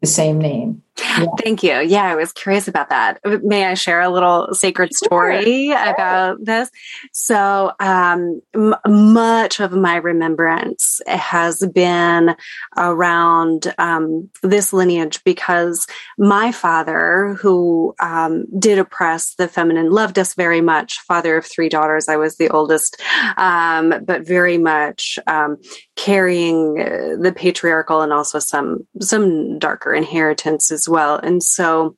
the 0.02 0.08
same 0.08 0.40
name. 0.40 0.84
Yeah. 1.00 1.26
Thank 1.44 1.64
you. 1.64 1.80
Yeah, 1.80 2.04
I 2.04 2.16
was 2.16 2.32
curious 2.32 2.68
about 2.68 2.90
that. 2.90 3.20
May 3.44 3.66
I 3.66 3.76
share 3.76 4.02
a 4.02 4.10
little 4.10 4.54
sacred 4.54 4.96
story 4.96 5.68
sure. 5.68 5.94
about 5.94 6.38
this? 6.44 6.70
So, 7.14 7.72
um, 7.80 8.42
m- 8.56 8.76
much 8.88 9.60
of 9.60 9.72
my 9.72 9.98
remembrance 9.98 11.02
has 11.08 11.60
been 11.74 12.36
around 12.76 13.74
um, 13.78 14.30
this 14.42 14.74
lineage 14.74 15.24
because 15.24 15.88
my 16.18 16.52
father, 16.52 17.38
who 17.40 17.94
um, 18.00 18.46
did 18.58 18.80
oppress 18.80 19.36
the 19.36 19.48
feminine, 19.48 19.92
loved 19.92 20.18
us 20.18 20.34
very 20.34 20.62
much. 20.62 21.00
Father 21.02 21.38
of 21.38 21.46
three 21.46 21.70
daughters, 21.70 22.10
I 22.10 22.18
was 22.18 22.38
the 22.38 22.50
oldest, 22.50 23.00
um, 23.38 23.94
but 24.06 24.26
very 24.26 24.58
much 24.58 25.20
um, 25.28 25.58
carrying 25.96 26.80
uh, 26.80 27.22
the 27.22 27.34
patriarchal 27.36 28.02
and 28.02 28.14
also 28.14 28.40
some 28.40 28.88
some 29.02 29.60
darker 29.60 29.94
inheritance 29.94 30.72
as 30.72 30.87
well. 30.88 31.18
And 31.18 31.42
so 31.42 31.96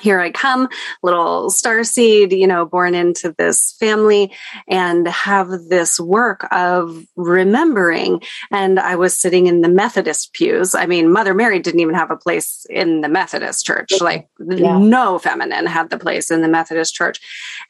here 0.00 0.20
I 0.20 0.30
come, 0.30 0.68
little 1.02 1.50
star 1.50 1.84
seed, 1.84 2.32
you 2.32 2.46
know, 2.46 2.66
born 2.66 2.94
into 2.94 3.34
this 3.36 3.74
family 3.78 4.32
and 4.68 5.06
have 5.08 5.48
this 5.68 5.98
work 5.98 6.46
of 6.50 7.04
remembering. 7.16 8.22
And 8.50 8.78
I 8.78 8.96
was 8.96 9.16
sitting 9.16 9.46
in 9.46 9.62
the 9.62 9.68
Methodist 9.68 10.32
pews. 10.32 10.74
I 10.74 10.86
mean, 10.86 11.10
Mother 11.10 11.34
Mary 11.34 11.58
didn't 11.60 11.80
even 11.80 11.94
have 11.94 12.10
a 12.10 12.16
place 12.16 12.66
in 12.68 13.00
the 13.00 13.08
Methodist 13.08 13.64
church. 13.64 13.92
Like 14.00 14.28
yeah. 14.38 14.78
no 14.78 15.18
feminine 15.18 15.66
had 15.66 15.90
the 15.90 15.98
place 15.98 16.30
in 16.30 16.42
the 16.42 16.48
Methodist 16.48 16.94
church. 16.94 17.20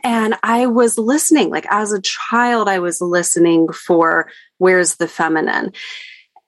And 0.02 0.34
I 0.42 0.66
was 0.66 0.98
listening, 0.98 1.50
like 1.50 1.66
as 1.70 1.92
a 1.92 2.00
child, 2.00 2.68
I 2.68 2.80
was 2.80 3.00
listening 3.00 3.68
for 3.72 4.28
where's 4.58 4.96
the 4.96 5.08
feminine 5.08 5.72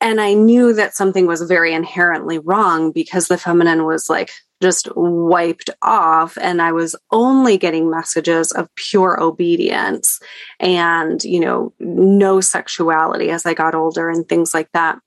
and 0.00 0.20
I 0.20 0.34
knew 0.34 0.72
that 0.74 0.94
something 0.94 1.26
was 1.26 1.42
very 1.42 1.72
inherently 1.72 2.38
wrong 2.38 2.92
because 2.92 3.28
the 3.28 3.38
feminine 3.38 3.84
was 3.84 4.08
like 4.08 4.30
just 4.60 4.88
wiped 4.96 5.70
off. 5.82 6.38
And 6.40 6.62
I 6.62 6.72
was 6.72 6.94
only 7.10 7.58
getting 7.58 7.90
messages 7.90 8.52
of 8.52 8.72
pure 8.76 9.20
obedience 9.20 10.20
and, 10.60 11.22
you 11.24 11.40
know, 11.40 11.72
no 11.78 12.40
sexuality 12.40 13.30
as 13.30 13.46
I 13.46 13.54
got 13.54 13.74
older 13.74 14.08
and 14.08 14.28
things 14.28 14.54
like 14.54 14.70
that. 14.72 14.98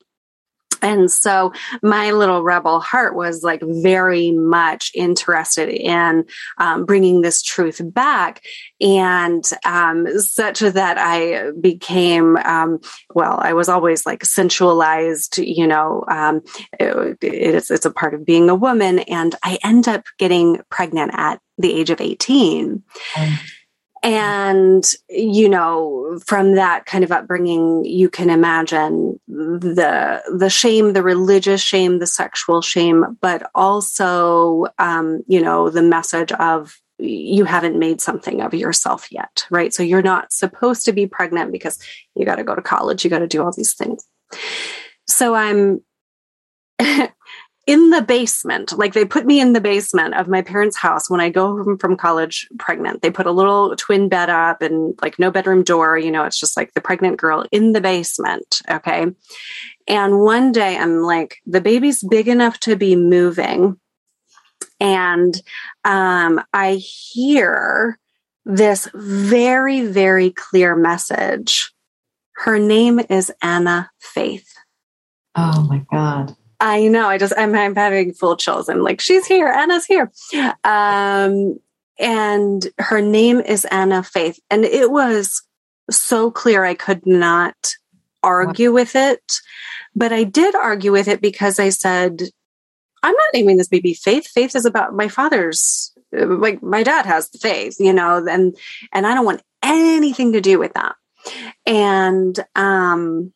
And 0.82 1.12
so 1.12 1.54
my 1.82 2.12
little 2.12 2.44
rebel 2.44 2.80
heart 2.80 3.16
was 3.16 3.44
like 3.44 3.62
very 3.64 4.32
much 4.32 4.92
interested 4.94 5.70
in 5.70 6.26
um, 6.58 6.86
bringing 6.86 7.22
this 7.22 7.42
truth 7.42 7.82
back. 7.84 8.44
And 8.80 9.44
um, 9.66 10.08
such 10.20 10.60
that 10.60 10.98
I 10.98 11.52
became, 11.60 12.38
um, 12.38 12.80
well, 13.14 13.40
I 13.42 13.54
was 13.54 13.70
always 13.70 14.06
like 14.06 14.24
sensualized, 14.24 15.38
you 15.38 15.68
know, 15.68 16.04
um, 16.08 16.42
it, 16.80 17.18
it's, 17.22 17.72
it's 17.72 17.86
a 17.86 17.92
part 17.92 18.14
of 18.14 18.26
being 18.26 18.50
a 18.50 18.56
woman. 18.56 19.00
And 19.00 19.36
I 19.44 19.60
end 19.64 19.88
up 19.88 20.06
getting 20.18 20.62
pregnant 20.70 21.12
at 21.14 21.40
the 21.58 21.74
age 21.74 21.90
of 21.90 22.02
18. 22.02 22.84
Um 23.18 23.40
and 24.04 24.94
you 25.10 25.48
know 25.48 26.20
from 26.26 26.56
that 26.56 26.86
kind 26.86 27.04
of 27.04 27.12
upbringing 27.12 27.86
you 27.86 28.10
can 28.10 28.30
imagine 28.30 29.20
the 29.28 30.22
the 30.36 30.50
shame 30.50 30.94
the 30.94 31.04
religious 31.04 31.62
shame 31.62 32.00
the 32.00 32.08
sexual 32.08 32.62
shame 32.62 33.18
but 33.22 33.50
also 33.54 34.66
um, 34.80 35.22
you 35.28 35.42
know 35.42 35.70
the 35.70 35.84
message 35.84 36.32
of 36.34 36.80
you 36.98 37.46
haven't 37.46 37.80
made 37.80 38.00
something 38.00 38.42
of 38.42 38.54
yourself 38.54 39.12
yet 39.12 39.46
right? 39.50 39.74
So 39.74 39.84
you're 39.84 40.02
not 40.02 40.32
supposed 40.32 40.86
to 40.86 40.92
be 40.92 41.08
pregnant 41.08 41.52
because 41.52 41.80
you 42.16 42.26
got 42.26 42.36
to 42.36 42.44
go 42.44 42.56
to 42.56 42.62
college 42.62 43.04
you 43.04 43.10
got 43.10 43.20
to 43.20 43.28
do 43.28 43.44
all 43.44 43.52
these 43.52 43.74
things. 43.74 44.06
So 45.08 45.36
i'm 45.36 45.82
in 47.72 47.90
the 47.90 48.02
basement. 48.02 48.78
Like 48.78 48.92
they 48.92 49.06
put 49.06 49.26
me 49.26 49.40
in 49.40 49.54
the 49.54 49.62
basement 49.62 50.14
of 50.16 50.28
my 50.28 50.42
parents' 50.42 50.76
house 50.76 51.10
when 51.10 51.22
I 51.22 51.30
go 51.30 51.56
home 51.56 51.78
from 51.78 51.96
college 51.96 52.50
pregnant. 52.60 53.02
They 53.02 53.10
put 53.10 53.28
a 53.28 53.32
little 53.32 53.78
twin 53.78 54.10
bed 54.10 54.30
up 54.30 54.62
and 54.62 54.94
like 55.02 55.18
no 55.18 55.32
bedroom 55.32 55.64
door. 55.64 55.98
You 55.98 56.12
know, 56.12 56.26
it's 56.26 56.38
just 56.38 56.58
like 56.58 56.74
the 56.74 56.82
pregnant 56.82 57.16
girl 57.16 57.46
in 57.50 57.72
the 57.72 57.80
basement. 57.80 58.62
Okay. 58.70 59.06
And 59.88 60.20
one 60.20 60.52
day 60.52 60.76
I'm 60.76 61.04
like, 61.04 61.38
the 61.46 61.62
baby's 61.62 62.04
big 62.04 62.28
enough 62.28 62.60
to 62.62 62.76
be 62.76 62.98
moving. 62.98 63.80
And 64.82 65.34
um, 65.86 66.44
I 66.52 66.74
hear 66.74 67.98
this 68.44 68.90
very, 68.94 69.86
very 69.86 70.32
clear 70.32 70.76
message. 70.76 71.72
Her 72.34 72.60
name 72.60 73.00
is 73.10 73.32
Anna 73.42 73.92
Faith. 73.98 74.56
Oh 75.38 75.66
my 75.70 75.86
God. 75.90 76.36
I 76.62 76.88
know. 76.88 77.10
I 77.10 77.18
just 77.18 77.34
I'm, 77.36 77.56
I'm 77.56 77.76
having 77.76 78.14
full 78.14 78.38
chills. 78.38 78.70
I'm 78.70 78.84
like, 78.84 79.02
she's 79.02 79.26
here. 79.26 79.48
Anna's 79.48 79.86
here. 79.86 80.12
Um, 80.64 81.60
and 82.00 82.68
her 82.78 83.02
name 83.02 83.42
is 83.42 83.66
Anna 83.66 84.04
Faith, 84.04 84.40
and 84.50 84.64
it 84.64 84.92
was 84.92 85.42
so 85.90 86.30
clear 86.30 86.64
I 86.64 86.76
could 86.76 87.06
not 87.06 87.56
argue 88.24 88.72
with 88.72 88.96
it, 88.96 89.40
but 89.96 90.14
I 90.14 90.24
did 90.24 90.54
argue 90.54 90.92
with 90.92 91.08
it 91.08 91.20
because 91.20 91.60
I 91.60 91.70
said, 91.70 92.22
I'm 93.04 93.14
not 93.14 93.34
naming 93.34 93.58
this 93.58 93.68
baby 93.68 93.96
Faith. 93.96 94.28
Faith 94.28 94.56
is 94.56 94.66
about 94.66 94.94
my 94.94 95.08
father's. 95.08 95.92
Like 96.12 96.62
my 96.62 96.84
dad 96.84 97.08
has 97.08 97.30
the 97.30 97.40
faith, 97.40 97.78
you 97.80 97.94
know, 97.94 98.26
and 98.28 98.56
and 98.94 99.08
I 99.08 99.16
don't 99.16 99.26
want 99.26 99.42
anything 99.64 100.34
to 100.34 100.42
do 100.42 100.60
with 100.60 100.74
that. 100.74 100.96
And 101.66 102.38
um 102.56 103.34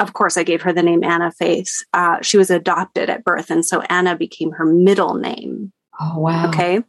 of 0.00 0.12
course, 0.14 0.36
I 0.36 0.42
gave 0.42 0.62
her 0.62 0.72
the 0.72 0.82
name 0.82 1.04
Anna 1.04 1.30
Faith. 1.30 1.82
Uh, 1.92 2.20
she 2.22 2.36
was 2.36 2.50
adopted 2.50 3.10
at 3.10 3.24
birth, 3.24 3.50
and 3.50 3.64
so 3.64 3.82
Anna 3.82 4.16
became 4.16 4.52
her 4.52 4.64
middle 4.64 5.14
name. 5.14 5.72
Oh, 6.00 6.18
wow. 6.18 6.48
Okay. 6.48 6.82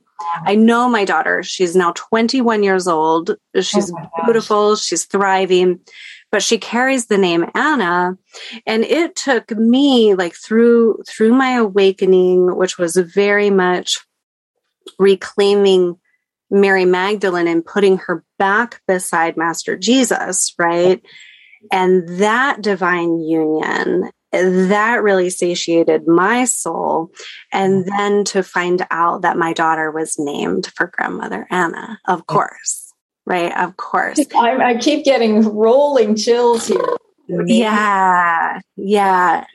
I 0.46 0.56
know 0.56 0.88
my 0.88 1.04
daughter. 1.04 1.44
She's 1.44 1.76
now 1.76 1.94
21 1.96 2.64
years 2.64 2.88
old. 2.88 3.36
She's 3.60 3.92
oh 3.92 4.24
beautiful. 4.24 4.76
She's 4.76 5.06
thriving, 5.06 5.80
but 6.32 6.44
she 6.44 6.58
carries 6.58 7.08
the 7.08 7.18
name 7.18 7.50
Anna. 7.56 8.18
And 8.66 8.84
it 8.84 9.16
took 9.16 9.52
me 9.52 10.14
like 10.14 10.36
through, 10.36 11.04
through 11.08 11.34
my 11.34 11.54
awakening, 11.54 12.56
which 12.56 12.78
was 12.78 12.96
very 12.96 13.50
much 13.50 14.00
reclaiming 15.00 15.98
Mary 16.50 16.86
Magdalene 16.86 17.48
and 17.48 17.66
putting 17.66 17.98
her 17.98 18.24
back 18.38 18.82
beside 18.88 19.38
Master 19.38 19.78
Jesus, 19.78 20.54
right? 20.58 21.02
And 21.72 22.08
that 22.20 22.62
divine 22.62 23.20
union, 23.20 24.10
that 24.32 25.04
really 25.04 25.30
satiated 25.30 26.08
my 26.08 26.46
soul. 26.46 27.12
And 27.52 27.86
mm-hmm. 27.86 27.98
then 27.98 28.24
to 28.26 28.44
find 28.44 28.86
out 28.90 29.22
that 29.22 29.38
my 29.38 29.54
daughter 29.54 29.92
was 29.92 30.18
named 30.18 30.72
for 30.76 30.88
grandmother 30.88 31.48
Anna, 31.50 32.00
of 32.08 32.28
course, 32.28 32.94
right? 33.26 33.56
Of 33.58 33.78
course. 33.78 34.20
I, 34.36 34.58
I 34.58 34.78
keep 34.78 35.06
getting 35.06 35.44
rolling 35.44 36.16
chills 36.16 36.68
here. 36.68 36.98
Yeah. 37.28 38.60
Yeah. 38.76 39.46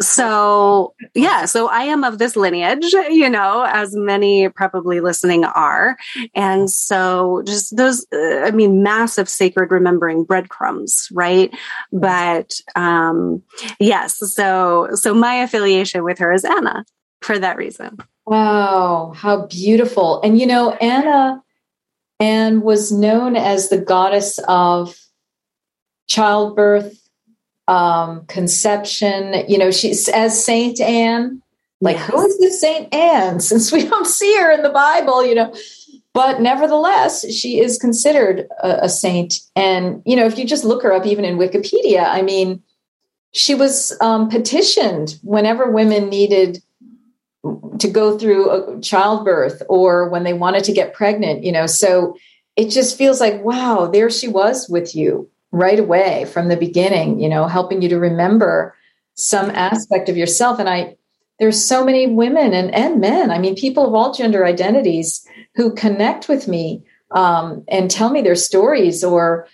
So 0.00 0.94
yeah 1.14 1.44
so 1.44 1.68
i 1.68 1.82
am 1.82 2.04
of 2.04 2.18
this 2.18 2.34
lineage 2.34 2.92
you 3.10 3.28
know 3.28 3.66
as 3.68 3.94
many 3.94 4.48
probably 4.48 5.00
listening 5.00 5.44
are. 5.44 5.96
And 6.34 6.70
so 6.70 7.42
just 7.46 7.76
those 7.76 8.06
uh, 8.12 8.40
i 8.44 8.50
mean 8.50 8.82
massive 8.82 9.28
sacred 9.28 9.70
remembering 9.70 10.24
breadcrumbs 10.24 11.08
right? 11.12 11.54
But 11.92 12.52
um 12.76 13.42
yes 13.78 14.18
so 14.34 14.88
so 14.94 15.14
my 15.14 15.34
affiliation 15.34 16.04
with 16.04 16.18
her 16.18 16.32
is 16.32 16.44
anna 16.44 16.84
for 17.20 17.38
that 17.38 17.56
reason. 17.56 17.98
Wow 18.26 19.12
how 19.14 19.46
beautiful. 19.46 20.20
And 20.22 20.38
you 20.38 20.46
know 20.46 20.72
anna 20.74 21.42
and 22.18 22.62
was 22.62 22.92
known 22.92 23.36
as 23.36 23.68
the 23.68 23.78
goddess 23.78 24.38
of 24.46 24.96
childbirth 26.08 26.99
um, 27.70 28.26
conception. 28.26 29.44
You 29.48 29.56
know, 29.56 29.70
she's 29.70 30.08
as 30.08 30.44
Saint 30.44 30.80
Anne, 30.80 31.40
Like, 31.80 31.96
yes. 31.96 32.10
who 32.10 32.26
is 32.26 32.38
this 32.38 32.60
Saint 32.60 32.92
Anne? 32.92 33.40
Since 33.50 33.72
we 33.72 33.86
don't 33.86 34.06
see 34.06 34.36
her 34.36 34.50
in 34.50 34.62
the 34.62 34.70
Bible, 34.70 35.24
you 35.24 35.34
know. 35.34 35.54
But 36.12 36.40
nevertheless, 36.40 37.30
she 37.32 37.60
is 37.60 37.78
considered 37.78 38.48
a, 38.62 38.84
a 38.84 38.88
saint. 38.88 39.34
And, 39.54 40.02
you 40.04 40.16
know, 40.16 40.26
if 40.26 40.36
you 40.36 40.44
just 40.44 40.64
look 40.64 40.82
her 40.82 40.92
up, 40.92 41.06
even 41.06 41.24
in 41.24 41.38
Wikipedia, 41.38 42.04
I 42.04 42.22
mean, 42.22 42.62
she 43.32 43.54
was 43.54 43.96
um, 44.00 44.28
petitioned 44.28 45.20
whenever 45.22 45.70
women 45.70 46.08
needed 46.08 46.58
to 47.78 47.88
go 47.88 48.18
through 48.18 48.50
a 48.50 48.80
childbirth 48.80 49.62
or 49.68 50.08
when 50.08 50.24
they 50.24 50.32
wanted 50.32 50.64
to 50.64 50.72
get 50.72 50.92
pregnant, 50.92 51.44
you 51.44 51.52
know. 51.52 51.66
So 51.66 52.16
it 52.56 52.70
just 52.70 52.98
feels 52.98 53.20
like, 53.20 53.44
wow, 53.44 53.86
there 53.86 54.10
she 54.10 54.26
was 54.26 54.68
with 54.68 54.96
you 54.96 55.30
right 55.52 55.78
away 55.78 56.24
from 56.26 56.48
the 56.48 56.56
beginning, 56.56 57.20
you 57.20 57.28
know, 57.28 57.46
helping 57.46 57.82
you 57.82 57.88
to 57.88 57.98
remember 57.98 58.74
some 59.14 59.50
aspect 59.50 60.08
of 60.08 60.16
yourself. 60.16 60.58
And 60.58 60.68
I, 60.68 60.96
there's 61.38 61.62
so 61.62 61.84
many 61.84 62.06
women 62.06 62.52
and, 62.52 62.72
and 62.74 63.00
men, 63.00 63.30
I 63.30 63.38
mean, 63.38 63.54
people 63.54 63.86
of 63.86 63.94
all 63.94 64.14
gender 64.14 64.44
identities 64.44 65.26
who 65.56 65.74
connect 65.74 66.28
with 66.28 66.46
me 66.46 66.84
um, 67.10 67.64
and 67.68 67.90
tell 67.90 68.10
me 68.10 68.22
their 68.22 68.36
stories 68.36 69.02
or, 69.02 69.48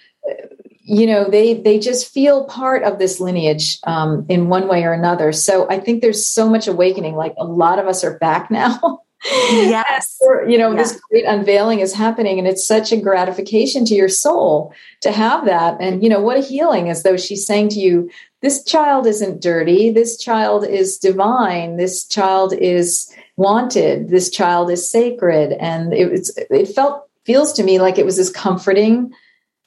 you 0.82 1.06
know, 1.06 1.28
they, 1.28 1.54
they 1.54 1.78
just 1.78 2.12
feel 2.12 2.44
part 2.44 2.82
of 2.82 2.98
this 2.98 3.18
lineage 3.18 3.78
um, 3.84 4.26
in 4.28 4.48
one 4.48 4.68
way 4.68 4.84
or 4.84 4.92
another. 4.92 5.32
So 5.32 5.68
I 5.70 5.80
think 5.80 6.02
there's 6.02 6.26
so 6.26 6.48
much 6.48 6.68
awakening. 6.68 7.16
Like 7.16 7.34
a 7.38 7.44
lot 7.44 7.78
of 7.78 7.86
us 7.86 8.04
are 8.04 8.18
back 8.18 8.50
now. 8.50 9.02
Yes. 9.24 10.18
you 10.46 10.58
know, 10.58 10.72
yes. 10.72 10.92
this 10.92 11.00
great 11.10 11.24
unveiling 11.24 11.80
is 11.80 11.92
happening 11.92 12.38
and 12.38 12.46
it's 12.46 12.66
such 12.66 12.92
a 12.92 13.00
gratification 13.00 13.84
to 13.86 13.94
your 13.94 14.08
soul 14.08 14.72
to 15.00 15.10
have 15.10 15.46
that. 15.46 15.76
And, 15.80 16.02
you 16.02 16.08
know, 16.08 16.20
what 16.20 16.36
a 16.36 16.40
healing 16.40 16.88
as 16.90 17.02
though 17.02 17.16
she's 17.16 17.46
saying 17.46 17.70
to 17.70 17.80
you, 17.80 18.10
this 18.42 18.62
child 18.62 19.06
isn't 19.06 19.42
dirty. 19.42 19.90
This 19.90 20.16
child 20.16 20.64
is 20.64 20.98
divine. 20.98 21.76
This 21.76 22.06
child 22.06 22.52
is 22.52 23.12
wanted. 23.36 24.08
This 24.08 24.30
child 24.30 24.70
is 24.70 24.88
sacred. 24.88 25.52
And 25.52 25.92
it 25.92 26.30
it 26.50 26.66
felt, 26.66 27.08
feels 27.24 27.52
to 27.54 27.64
me 27.64 27.80
like 27.80 27.98
it 27.98 28.04
was 28.04 28.16
this 28.16 28.30
comforting 28.30 29.12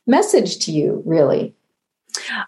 message 0.07 0.59
to 0.65 0.71
you, 0.71 1.01
really. 1.05 1.53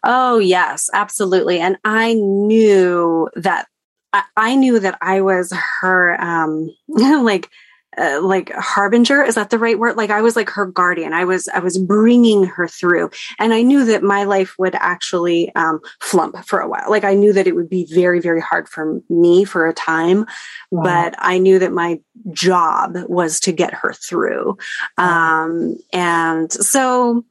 Oh, 0.03 0.39
yes, 0.39 0.89
absolutely. 0.93 1.59
And 1.59 1.77
I 1.83 2.13
knew 2.13 3.29
that 3.35 3.67
I, 4.13 4.23
I 4.35 4.55
knew 4.55 4.79
that 4.79 4.97
I 5.01 5.21
was 5.21 5.53
her, 5.81 6.19
um, 6.21 6.69
like, 6.87 7.49
uh, 7.97 8.21
like 8.21 8.49
harbinger. 8.53 9.21
Is 9.21 9.35
that 9.35 9.49
the 9.49 9.59
right 9.59 9.77
word? 9.77 9.97
Like 9.97 10.11
i 10.11 10.21
was 10.21 10.37
like 10.37 10.49
her 10.51 10.65
guardian. 10.65 11.11
I 11.11 11.25
was 11.25 11.49
i 11.49 11.59
was 11.59 11.77
bringing 11.77 12.45
her 12.45 12.65
through. 12.65 13.09
And 13.37 13.53
i 13.53 13.61
knew 13.61 13.83
that 13.83 14.01
my 14.01 14.23
life 14.23 14.55
would 14.57 14.75
actually 14.75 15.53
um, 15.55 15.81
flump 15.99 16.37
for 16.45 16.59
a 16.59 16.69
while. 16.69 16.89
Like 16.89 17.03
i 17.03 17.13
knew 17.13 17.33
that 17.33 17.47
it 17.47 17.55
would 17.55 17.69
be 17.69 17.85
very 17.93 18.21
very 18.21 18.39
hard 18.39 18.69
for 18.69 19.01
me 19.09 19.43
for 19.43 19.67
a 19.67 19.73
time 19.73 20.25
wow. 20.71 20.83
but 20.83 21.15
i 21.17 21.37
knew 21.37 21.59
that 21.59 21.73
my 21.73 21.99
job 22.31 22.95
was 23.07 23.41
to 23.41 23.51
get 23.51 23.73
her 23.73 23.93
through. 23.93 24.57
Um, 24.97 25.75
and 25.91 26.51
so 26.51 27.25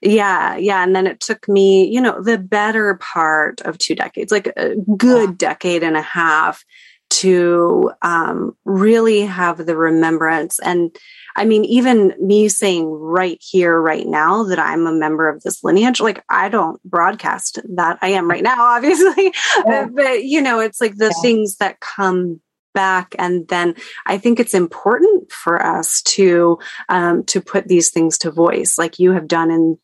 yeah, 0.00 0.56
yeah. 0.56 0.82
And 0.82 0.96
then 0.96 1.06
it 1.06 1.20
took 1.20 1.48
me, 1.48 1.86
you 1.86 2.00
know, 2.00 2.22
the 2.22 2.38
better 2.38 2.94
part 2.96 3.60
of 3.62 3.78
two 3.78 3.94
decades, 3.94 4.32
like 4.32 4.52
a 4.56 4.76
good 4.96 5.36
decade 5.36 5.82
and 5.82 5.96
a 5.96 6.02
half 6.02 6.64
to 7.10 7.90
um, 8.02 8.56
really 8.64 9.22
have 9.22 9.66
the 9.66 9.76
remembrance. 9.76 10.58
And 10.60 10.94
I 11.36 11.44
mean, 11.44 11.64
even 11.64 12.14
me 12.18 12.48
saying 12.48 12.86
right 12.88 13.38
here, 13.40 13.78
right 13.78 14.06
now, 14.06 14.44
that 14.44 14.58
I'm 14.58 14.86
a 14.86 14.92
member 14.92 15.28
of 15.28 15.42
this 15.42 15.62
lineage, 15.62 16.00
like 16.00 16.24
I 16.30 16.48
don't 16.48 16.82
broadcast 16.84 17.58
that 17.76 17.98
I 18.00 18.08
am 18.10 18.30
right 18.30 18.42
now, 18.42 18.62
obviously. 18.76 19.34
Yeah. 19.66 19.86
but, 19.92 20.24
you 20.24 20.40
know, 20.40 20.60
it's 20.60 20.80
like 20.80 20.96
the 20.96 21.12
yeah. 21.14 21.22
things 21.22 21.56
that 21.56 21.80
come 21.80 22.40
back 22.72 23.16
and 23.18 23.48
then 23.48 23.74
i 24.06 24.16
think 24.16 24.38
it's 24.38 24.54
important 24.54 25.30
for 25.32 25.60
us 25.60 26.02
to 26.02 26.56
um, 26.88 27.24
to 27.24 27.40
put 27.40 27.66
these 27.66 27.90
things 27.90 28.16
to 28.16 28.30
voice 28.30 28.78
like 28.78 29.00
you 29.00 29.10
have 29.10 29.26
done 29.26 29.50
in 29.50 29.76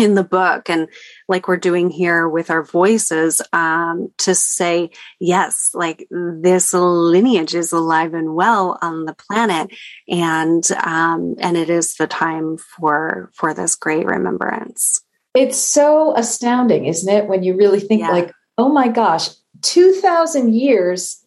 in 0.00 0.14
the 0.14 0.24
book 0.24 0.70
and 0.70 0.88
like 1.28 1.46
we're 1.46 1.56
doing 1.56 1.90
here 1.90 2.28
with 2.28 2.50
our 2.50 2.62
voices 2.62 3.42
um, 3.52 4.10
to 4.18 4.34
say 4.34 4.90
yes 5.20 5.70
like 5.74 6.06
this 6.10 6.72
lineage 6.72 7.54
is 7.54 7.72
alive 7.72 8.14
and 8.14 8.34
well 8.34 8.78
on 8.82 9.04
the 9.04 9.14
planet 9.14 9.70
and 10.08 10.70
um, 10.84 11.34
and 11.40 11.56
it 11.56 11.68
is 11.68 11.94
the 11.96 12.06
time 12.06 12.56
for 12.56 13.30
for 13.34 13.52
this 13.52 13.76
great 13.76 14.06
remembrance 14.06 15.02
it's 15.34 15.58
so 15.58 16.16
astounding 16.16 16.86
isn't 16.86 17.12
it 17.12 17.28
when 17.28 17.42
you 17.42 17.56
really 17.56 17.80
think 17.80 18.00
yeah. 18.00 18.10
like 18.10 18.32
oh 18.58 18.68
my 18.68 18.88
gosh 18.88 19.28
2000 19.62 20.54
years 20.54 21.24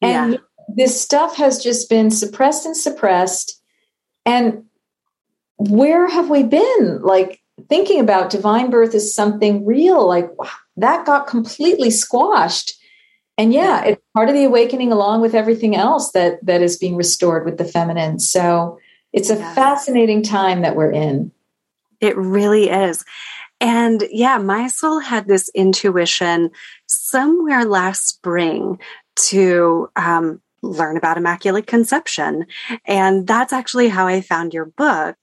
and 0.00 0.34
yeah. 0.34 0.38
this 0.68 1.00
stuff 1.00 1.36
has 1.36 1.62
just 1.62 1.90
been 1.90 2.10
suppressed 2.10 2.64
and 2.64 2.76
suppressed 2.76 3.60
and 4.24 4.64
where 5.56 6.08
have 6.08 6.28
we 6.30 6.42
been 6.42 7.00
like 7.02 7.40
thinking 7.68 8.00
about 8.00 8.30
divine 8.30 8.70
birth 8.70 8.94
as 8.94 9.14
something 9.14 9.64
real, 9.64 10.06
like 10.06 10.36
wow, 10.38 10.50
that 10.76 11.06
got 11.06 11.26
completely 11.26 11.90
squashed. 11.90 12.74
And 13.38 13.52
yeah, 13.52 13.84
it's 13.84 14.02
part 14.14 14.28
of 14.28 14.34
the 14.34 14.44
awakening 14.44 14.92
along 14.92 15.20
with 15.20 15.34
everything 15.34 15.76
else 15.76 16.12
that 16.12 16.44
that 16.44 16.62
is 16.62 16.76
being 16.76 16.96
restored 16.96 17.44
with 17.44 17.58
the 17.58 17.64
feminine. 17.64 18.18
So 18.18 18.78
it's 19.12 19.30
a 19.30 19.36
fascinating 19.36 20.22
time 20.22 20.62
that 20.62 20.76
we're 20.76 20.92
in. 20.92 21.32
It 22.00 22.16
really 22.16 22.68
is. 22.68 23.04
And 23.60 24.04
yeah, 24.10 24.38
my 24.38 24.68
soul 24.68 25.00
had 25.00 25.26
this 25.26 25.48
intuition 25.54 26.50
somewhere 26.86 27.64
last 27.64 28.06
spring 28.06 28.78
to 29.28 29.88
um, 29.96 30.42
learn 30.66 30.96
about 30.96 31.16
Immaculate 31.16 31.66
Conception. 31.66 32.46
And 32.84 33.26
that's 33.26 33.52
actually 33.52 33.88
how 33.88 34.06
I 34.06 34.20
found 34.20 34.52
your 34.52 34.66
book, 34.66 35.16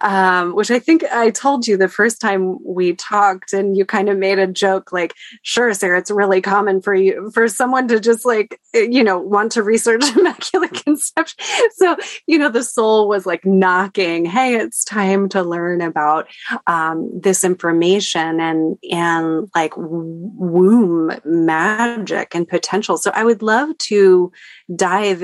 um, 0.00 0.54
which 0.54 0.70
I 0.70 0.78
think 0.78 1.04
I 1.04 1.30
told 1.30 1.66
you 1.66 1.76
the 1.76 1.88
first 1.88 2.20
time 2.20 2.58
we 2.64 2.94
talked, 2.94 3.52
and 3.52 3.76
you 3.76 3.84
kind 3.84 4.08
of 4.08 4.18
made 4.18 4.38
a 4.38 4.46
joke 4.46 4.92
like, 4.92 5.14
sure, 5.42 5.72
Sarah, 5.74 5.98
it's 5.98 6.10
really 6.10 6.40
common 6.40 6.80
for 6.80 6.94
you, 6.94 7.30
for 7.32 7.48
someone 7.48 7.88
to 7.88 8.00
just 8.00 8.24
like, 8.24 8.60
you 8.74 9.04
know, 9.04 9.18
want 9.18 9.52
to 9.52 9.62
research 9.62 10.04
Immaculate 10.16 10.74
Conception. 10.84 11.38
So, 11.76 11.96
you 12.26 12.38
know, 12.38 12.48
the 12.48 12.62
soul 12.62 13.08
was 13.08 13.26
like 13.26 13.44
knocking, 13.44 14.24
hey, 14.24 14.56
it's 14.56 14.84
time 14.84 15.28
to 15.30 15.42
learn 15.42 15.80
about 15.80 16.28
um, 16.66 17.10
this 17.18 17.44
information 17.44 18.40
and, 18.40 18.76
and 18.90 19.48
like 19.54 19.72
womb 19.76 21.12
magic 21.24 22.34
and 22.34 22.48
potential. 22.48 22.96
So 22.96 23.10
I 23.14 23.24
would 23.24 23.42
love 23.42 23.76
to 23.78 24.32
dive 24.74 25.22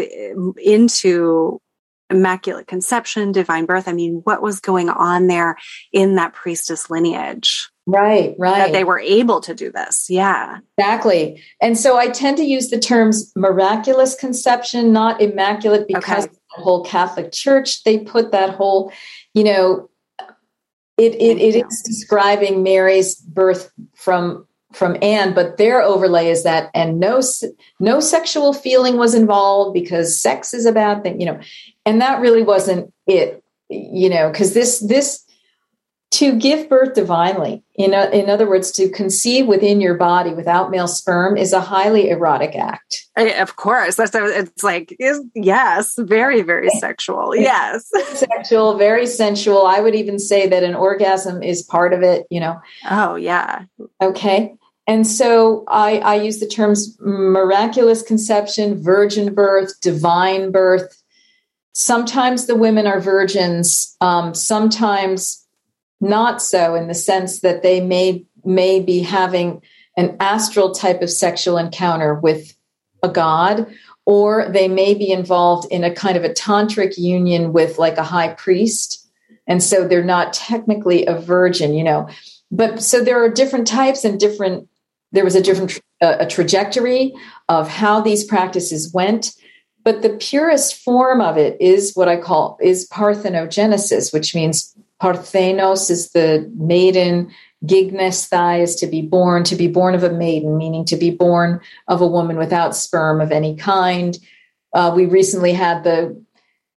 into 0.58 1.60
immaculate 2.10 2.66
conception, 2.66 3.32
divine 3.32 3.66
birth. 3.66 3.86
I 3.86 3.92
mean, 3.92 4.20
what 4.24 4.42
was 4.42 4.60
going 4.60 4.88
on 4.88 5.26
there 5.26 5.56
in 5.92 6.14
that 6.14 6.32
priestess 6.32 6.88
lineage? 6.90 7.68
Right, 7.86 8.34
right. 8.38 8.58
That 8.58 8.72
they 8.72 8.84
were 8.84 8.98
able 8.98 9.40
to 9.42 9.54
do 9.54 9.70
this. 9.70 10.06
Yeah. 10.08 10.58
Exactly. 10.76 11.42
And 11.60 11.78
so 11.78 11.96
I 11.96 12.08
tend 12.08 12.36
to 12.38 12.44
use 12.44 12.68
the 12.68 12.78
terms 12.78 13.32
miraculous 13.34 14.14
conception, 14.14 14.92
not 14.92 15.20
immaculate, 15.20 15.86
because 15.86 16.24
okay. 16.24 16.34
the 16.56 16.62
whole 16.62 16.84
Catholic 16.84 17.32
Church, 17.32 17.84
they 17.84 17.98
put 17.98 18.32
that 18.32 18.50
whole, 18.50 18.92
you 19.32 19.44
know, 19.44 19.88
it, 20.98 21.14
it, 21.14 21.38
it 21.38 21.54
is 21.54 21.82
describing 21.82 22.62
Mary's 22.62 23.14
birth 23.14 23.70
from 23.94 24.47
from 24.78 24.96
Anne, 25.02 25.34
but 25.34 25.56
their 25.56 25.82
overlay 25.82 26.28
is 26.28 26.44
that, 26.44 26.70
and 26.72 27.00
no, 27.00 27.20
no 27.80 28.00
sexual 28.00 28.54
feeling 28.54 28.96
was 28.96 29.14
involved 29.14 29.74
because 29.74 30.16
sex 30.16 30.54
is 30.54 30.64
a 30.64 30.72
bad 30.72 31.02
thing, 31.02 31.20
you 31.20 31.26
know, 31.26 31.40
and 31.84 32.00
that 32.00 32.20
really 32.20 32.42
wasn't 32.42 32.92
it, 33.06 33.42
you 33.68 34.08
know, 34.08 34.30
because 34.30 34.54
this, 34.54 34.78
this, 34.78 35.24
to 36.10 36.38
give 36.38 36.70
birth 36.70 36.94
divinely, 36.94 37.62
in, 37.74 37.92
a, 37.92 38.08
in 38.10 38.30
other 38.30 38.48
words, 38.48 38.72
to 38.72 38.88
conceive 38.88 39.46
within 39.46 39.78
your 39.80 39.94
body 39.94 40.32
without 40.32 40.70
male 40.70 40.88
sperm 40.88 41.36
is 41.36 41.52
a 41.52 41.60
highly 41.60 42.08
erotic 42.08 42.56
act. 42.56 43.06
Of 43.16 43.56
course. 43.56 43.96
That's, 43.96 44.14
it's 44.14 44.62
like, 44.64 44.96
is, 44.98 45.20
yes, 45.34 45.94
very, 45.98 46.40
very 46.40 46.70
sexual. 46.80 47.36
Yes. 47.36 47.90
sexual, 48.14 48.78
very 48.78 49.06
sensual. 49.06 49.66
I 49.66 49.80
would 49.80 49.94
even 49.94 50.18
say 50.18 50.48
that 50.48 50.62
an 50.62 50.74
orgasm 50.74 51.42
is 51.42 51.62
part 51.62 51.92
of 51.92 52.02
it, 52.02 52.26
you 52.30 52.40
know. 52.40 52.58
Oh, 52.90 53.16
yeah. 53.16 53.64
Okay. 54.00 54.54
And 54.88 55.06
so 55.06 55.64
I, 55.68 55.98
I 55.98 56.14
use 56.14 56.40
the 56.40 56.46
terms 56.46 56.96
miraculous 56.98 58.00
conception, 58.00 58.82
virgin 58.82 59.34
birth, 59.34 59.78
divine 59.82 60.50
birth. 60.50 61.02
Sometimes 61.74 62.46
the 62.46 62.56
women 62.56 62.86
are 62.86 62.98
virgins, 62.98 63.94
um, 64.00 64.34
sometimes 64.34 65.46
not 66.00 66.40
so, 66.40 66.74
in 66.74 66.88
the 66.88 66.94
sense 66.94 67.40
that 67.40 67.62
they 67.62 67.80
may 67.80 68.24
may 68.44 68.80
be 68.80 69.00
having 69.00 69.60
an 69.98 70.16
astral 70.20 70.72
type 70.72 71.02
of 71.02 71.10
sexual 71.10 71.58
encounter 71.58 72.14
with 72.14 72.56
a 73.02 73.08
god, 73.08 73.66
or 74.06 74.48
they 74.48 74.68
may 74.68 74.94
be 74.94 75.10
involved 75.10 75.70
in 75.70 75.84
a 75.84 75.94
kind 75.94 76.16
of 76.16 76.24
a 76.24 76.30
tantric 76.30 76.96
union 76.96 77.52
with 77.52 77.78
like 77.78 77.98
a 77.98 78.04
high 78.04 78.32
priest, 78.32 79.06
and 79.46 79.62
so 79.62 79.86
they're 79.86 80.02
not 80.02 80.32
technically 80.32 81.04
a 81.04 81.20
virgin, 81.20 81.74
you 81.74 81.84
know. 81.84 82.08
But 82.50 82.82
so 82.82 83.04
there 83.04 83.22
are 83.22 83.28
different 83.28 83.66
types 83.66 84.04
and 84.04 84.18
different 84.18 84.67
there 85.12 85.24
was 85.24 85.34
a 85.34 85.42
different 85.42 85.80
a 86.00 86.26
trajectory 86.26 87.12
of 87.48 87.68
how 87.68 88.00
these 88.00 88.24
practices 88.24 88.92
went 88.92 89.34
but 89.84 90.02
the 90.02 90.10
purest 90.10 90.76
form 90.76 91.20
of 91.20 91.36
it 91.36 91.60
is 91.60 91.92
what 91.94 92.08
i 92.08 92.16
call 92.16 92.58
is 92.60 92.88
parthenogenesis 92.88 94.12
which 94.12 94.34
means 94.34 94.74
parthenos 95.00 95.90
is 95.90 96.10
the 96.10 96.50
maiden 96.56 97.30
gignesthai 97.66 98.60
is 98.60 98.76
to 98.76 98.86
be 98.86 99.02
born 99.02 99.42
to 99.42 99.56
be 99.56 99.66
born 99.66 99.94
of 99.94 100.04
a 100.04 100.10
maiden 100.10 100.56
meaning 100.56 100.84
to 100.84 100.96
be 100.96 101.10
born 101.10 101.60
of 101.88 102.00
a 102.00 102.06
woman 102.06 102.36
without 102.36 102.76
sperm 102.76 103.20
of 103.20 103.32
any 103.32 103.56
kind. 103.56 104.18
Uh, 104.72 104.92
we 104.94 105.06
recently 105.06 105.52
had 105.52 105.82
the 105.82 106.22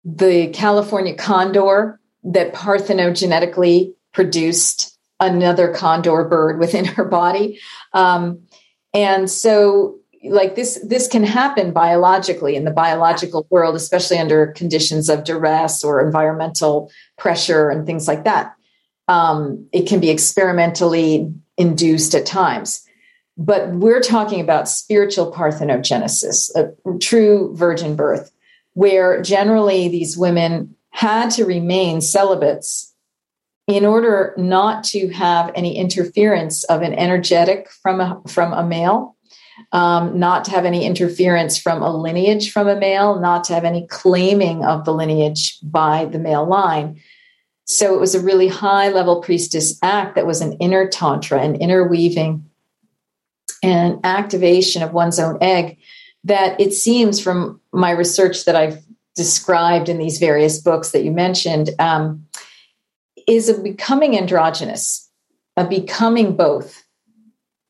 the 0.06 0.48
california 0.52 1.14
condor 1.14 2.00
that 2.24 2.54
parthenogenetically 2.54 3.94
produced 4.14 4.98
another 5.20 5.74
condor 5.74 6.24
bird 6.24 6.59
within 6.59 6.86
her 6.86 7.05
body. 7.05 7.59
Um, 7.93 8.41
and 8.93 9.30
so 9.30 9.99
like 10.24 10.55
this 10.55 10.80
this 10.86 11.07
can 11.07 11.24
happen 11.24 11.72
biologically 11.72 12.55
in 12.55 12.65
the 12.65 12.72
biological 12.72 13.47
world 13.49 13.76
especially 13.76 14.17
under 14.17 14.47
conditions 14.47 15.09
of 15.09 15.24
duress 15.24 15.82
or 15.82 16.05
environmental 16.05 16.91
pressure 17.17 17.70
and 17.70 17.86
things 17.86 18.07
like 18.07 18.24
that. 18.26 18.53
Um, 19.07 19.67
it 19.72 19.88
can 19.88 19.99
be 19.99 20.09
experimentally 20.09 21.34
induced 21.57 22.13
at 22.13 22.26
times. 22.26 22.86
But 23.38 23.72
we're 23.72 24.01
talking 24.01 24.41
about 24.41 24.67
spiritual 24.67 25.32
parthenogenesis 25.32 26.53
a 26.55 26.97
true 26.99 27.55
virgin 27.55 27.95
birth 27.95 28.32
where 28.74 29.22
generally 29.22 29.88
these 29.88 30.17
women 30.17 30.76
had 30.91 31.30
to 31.30 31.45
remain 31.45 32.01
celibates 32.01 32.89
in 33.70 33.86
order 33.86 34.34
not 34.36 34.84
to 34.84 35.09
have 35.09 35.51
any 35.53 35.78
interference 35.78 36.63
of 36.65 36.82
an 36.82 36.93
energetic 36.93 37.70
from 37.70 38.01
a, 38.01 38.20
from 38.28 38.51
a 38.51 38.65
male, 38.65 39.15
um, 39.72 40.17
not 40.17 40.43
to 40.45 40.51
have 40.51 40.65
any 40.65 40.86
interference 40.86 41.59
from 41.59 41.84
a 41.84 41.95
lineage 41.95 42.51
from 42.51 42.67
a 42.67 42.76
male, 42.76 43.20
not 43.20 43.43
to 43.43 43.53
have 43.53 43.65
any 43.65 43.86
claiming 43.86 44.65
of 44.65 44.86
the 44.86 44.93
lineage 44.93 45.59
by 45.61 46.05
the 46.05 46.17
male 46.17 46.47
line. 46.47 46.99
So 47.65 47.93
it 47.93 47.99
was 47.99 48.15
a 48.15 48.22
really 48.22 48.47
high 48.47 48.89
level 48.89 49.22
priestess 49.22 49.78
act 49.84 50.15
that 50.15 50.26
was 50.26 50.41
an 50.41 50.53
inner 50.53 50.88
tantra, 50.88 51.39
an 51.39 51.55
interweaving 51.55 52.49
and 53.61 53.99
activation 54.03 54.82
of 54.82 54.93
one's 54.93 55.20
own 55.20 55.38
egg 55.41 55.78
that 56.24 56.59
it 56.59 56.74
seems 56.74 57.20
from 57.20 57.61
my 57.72 57.91
research 57.91 58.45
that 58.45 58.55
I've 58.55 58.84
described 59.15 59.89
in 59.89 59.99
these 59.99 60.17
various 60.17 60.59
books 60.59 60.89
that 60.91 61.03
you 61.03 61.11
mentioned. 61.11 61.70
Um, 61.78 62.26
is 63.30 63.48
a 63.48 63.62
becoming 63.62 64.18
androgynous, 64.18 65.08
a 65.56 65.66
becoming 65.66 66.36
both. 66.36 66.84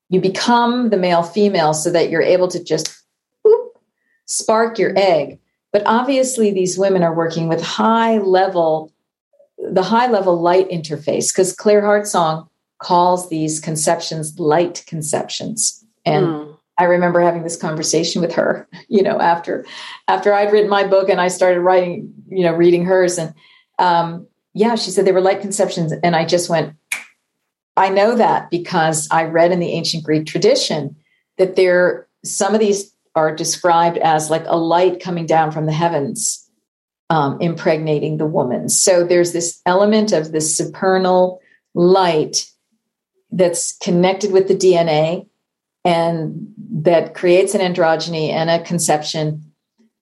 You 0.08 0.22
become 0.22 0.90
the 0.90 0.98
male 0.98 1.22
female 1.22 1.74
so 1.74 1.92
that 1.92 2.10
you're 2.10 2.22
able 2.22 2.48
to 2.48 2.64
just 2.64 2.98
whoop, 3.44 3.78
spark 4.26 4.80
your 4.80 4.98
egg. 4.98 5.38
But 5.72 5.84
obviously, 5.86 6.52
these 6.52 6.80
women 6.80 7.04
are 7.04 7.14
working 7.14 7.48
with 7.48 7.62
high 7.62 8.18
level, 8.18 8.92
the 9.58 9.84
high 9.84 10.08
level 10.08 10.40
light 10.40 10.70
interface, 10.70 11.32
because 11.32 11.54
Claire 11.54 11.84
Hartsong 11.84 12.48
calls 12.80 13.30
these 13.30 13.60
conceptions 13.60 14.40
light 14.40 14.84
conceptions. 14.88 15.86
And 16.06 16.26
mm. 16.26 16.58
I 16.80 16.86
remember 16.86 17.20
having 17.20 17.44
this 17.44 17.58
conversation 17.58 18.22
with 18.22 18.34
her, 18.34 18.68
you 18.88 19.04
know, 19.04 19.20
after 19.20 19.66
after 20.08 20.34
I'd 20.34 20.54
written 20.54 20.70
my 20.70 20.88
book 20.88 21.10
and 21.10 21.20
I 21.20 21.28
started 21.28 21.60
writing, 21.60 22.14
you 22.30 22.46
know, 22.46 22.54
reading 22.54 22.86
hers. 22.86 23.18
And 23.18 23.34
um, 23.78 24.26
yeah, 24.60 24.76
she 24.76 24.92
said 24.92 25.06
they 25.06 25.14
were 25.14 25.22
light 25.22 25.40
conceptions. 25.40 25.94
And 26.04 26.18
I 26.18 26.26
just 26.26 26.50
went, 26.50 26.76
I 27.78 27.88
know 27.88 28.16
that 28.16 28.52
because 28.52 29.08
I 29.10 29.24
read 29.24 29.54
in 29.54 29.62
the 29.62 29.72
ancient 29.72 30.04
Greek 30.04 30.26
tradition 30.26 30.98
that 31.38 31.56
there, 31.56 32.10
some 32.26 32.54
of 32.54 32.60
these 32.60 32.94
are 33.16 33.34
described 33.34 33.98
as 34.00 34.30
like 34.30 34.44
a 34.48 34.58
light 34.58 35.02
coming 35.02 35.26
down 35.26 35.54
from 35.54 35.66
the 35.66 35.72
heavens, 35.72 36.46
um, 37.10 37.40
impregnating 37.40 38.18
the 38.18 38.26
woman. 38.26 38.68
So 38.68 39.06
there's 39.06 39.32
this 39.32 39.62
element 39.66 40.12
of 40.12 40.34
this 40.34 40.58
supernal 40.58 41.40
light 41.74 42.46
that's 43.32 43.78
connected 43.78 44.34
with 44.34 44.50
the 44.50 44.58
DNA 44.58 45.26
and 45.86 46.54
that 46.84 47.16
creates 47.16 47.56
an 47.56 47.62
androgyny 47.62 48.28
and 48.28 48.50
a 48.50 48.62
conception 48.62 49.49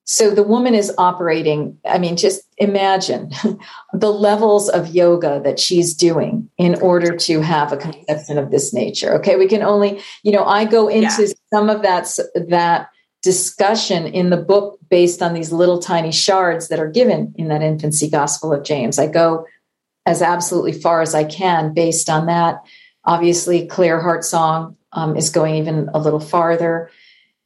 so 0.10 0.30
the 0.30 0.44
woman 0.44 0.74
is 0.74 0.92
operating, 0.98 1.78
I 1.86 1.98
mean, 1.98 2.16
just 2.16 2.42
imagine 2.58 3.30
the 3.94 4.10
levels 4.10 4.70
of 4.70 4.96
yoga 4.96 5.42
that 5.44 5.60
she's 5.60 5.94
doing 5.94 6.50
in 6.58 6.76
order 6.76 7.14
to 7.18 7.42
have 7.42 7.74
a 7.74 7.78
conception 7.78 8.38
of 8.38 8.50
this 8.50 8.74
nature. 8.74 9.16
Okay. 9.16 9.36
We 9.36 9.50
can 9.50 9.62
only, 9.62 10.02
you 10.24 10.32
know, 10.32 10.46
I 10.46 10.64
go 10.64 10.88
into 10.88 11.24
yeah. 11.24 11.34
some 11.54 11.70
of 11.70 11.82
that, 11.82 12.08
that 12.48 12.90
discussion 13.22 14.08
in 14.08 14.30
the 14.30 14.38
book 14.38 14.80
based 14.90 15.22
on 15.22 15.34
these 15.34 15.52
little 15.52 15.80
tiny 15.80 16.14
shards 16.14 16.70
that 16.70 16.80
are 16.80 16.90
given 16.90 17.34
in 17.38 17.50
that 17.50 17.62
infancy 17.62 18.10
gospel 18.10 18.54
of 18.54 18.64
James. 18.64 18.98
I 18.98 19.08
go 19.08 19.46
as 20.06 20.22
absolutely 20.22 20.72
far 20.72 21.02
as 21.02 21.14
I 21.14 21.26
can 21.26 21.74
based 21.74 22.10
on 22.10 22.28
that. 22.28 22.62
Obviously, 23.04 23.68
Claire 23.68 24.02
Hartsong 24.02 24.74
um, 24.94 25.18
is 25.18 25.30
going 25.30 25.56
even 25.56 25.90
a 25.94 26.00
little 26.00 26.22
farther. 26.22 26.90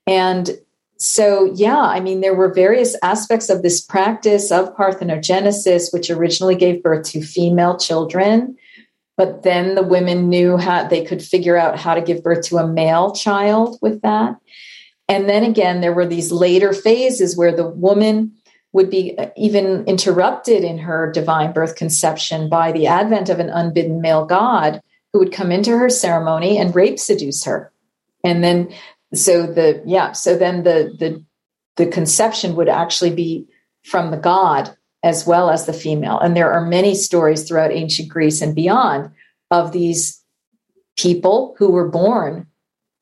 And 0.06 0.52
so 1.02 1.52
yeah 1.56 1.82
i 1.82 2.00
mean 2.00 2.22
there 2.22 2.36
were 2.36 2.54
various 2.54 2.96
aspects 3.02 3.50
of 3.50 3.64
this 3.64 3.82
practice 3.82 4.52
of 4.52 4.76
parthenogenesis 4.76 5.92
which 5.92 6.12
originally 6.12 6.56
gave 6.56 6.84
birth 6.84 7.10
to 7.10 7.22
female 7.22 7.78
children. 7.78 8.56
But 9.18 9.44
then 9.44 9.76
the 9.76 9.84
women 9.84 10.30
knew 10.30 10.58
how 10.58 10.88
they 10.88 11.04
could 11.04 11.22
figure 11.22 11.58
out 11.58 11.78
how 11.78 11.94
to 11.94 12.02
give 12.02 12.24
birth 12.24 12.48
to 12.48 12.58
a 12.58 12.68
male 12.68 13.14
child 13.14 13.78
with 13.82 14.02
that. 14.02 14.38
And 15.08 15.28
then 15.28 15.44
again 15.44 15.82
there 15.82 15.94
were 15.94 16.08
these 16.08 16.32
later 16.32 16.72
phases 16.72 17.38
where 17.38 17.56
the 17.56 17.68
woman 17.68 18.34
would 18.74 18.90
be 18.90 19.18
uh, 19.18 19.30
even 19.36 19.84
interrupted 19.86 20.64
in 20.64 20.78
her 20.78 21.12
divine 21.12 21.52
birth 21.52 21.76
conception 21.76 22.48
by 22.48 22.72
the 22.72 22.88
advent 22.88 23.30
of 23.30 23.40
an 23.40 23.50
unbidden 23.50 24.02
male 24.02 24.26
god 24.26 24.82
who 25.12 25.20
would 25.20 25.34
come 25.34 25.52
into 25.52 25.78
her 25.78 25.90
ceremony 25.90 26.58
and 26.58 26.74
rape 26.74 26.98
seduce 26.98 27.44
her. 27.44 27.72
And 28.24 28.44
then 28.44 28.74
so 29.14 29.46
the 29.46 29.82
yeah 29.86 30.12
so 30.12 30.38
then 30.38 30.64
the 30.64 30.96
the 31.00 31.24
the 31.78 31.88
conception 31.88 32.56
would 32.56 32.70
actually 32.70 33.14
be 33.14 33.48
from 33.84 34.12
the 34.12 34.18
god 34.18 34.76
as 35.04 35.26
well 35.26 35.50
as 35.50 35.66
the 35.66 35.74
female. 35.74 36.20
And 36.20 36.36
there 36.36 36.52
are 36.52 36.66
many 36.66 36.96
stories 36.96 37.48
throughout 37.48 37.72
ancient 37.72 38.10
greece 38.10 38.42
and 38.42 38.56
beyond 38.56 39.12
of 39.50 39.72
these 39.72 40.22
people 40.98 41.56
who 41.58 41.72
were 41.72 41.88
born 41.88 42.48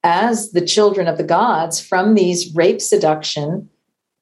as 0.03 0.51
the 0.51 0.66
children 0.66 1.07
of 1.07 1.18
the 1.18 1.24
gods 1.24 1.82
from 1.82 2.16
these 2.16 2.55
rape 2.55 2.82
seduction 2.82 3.70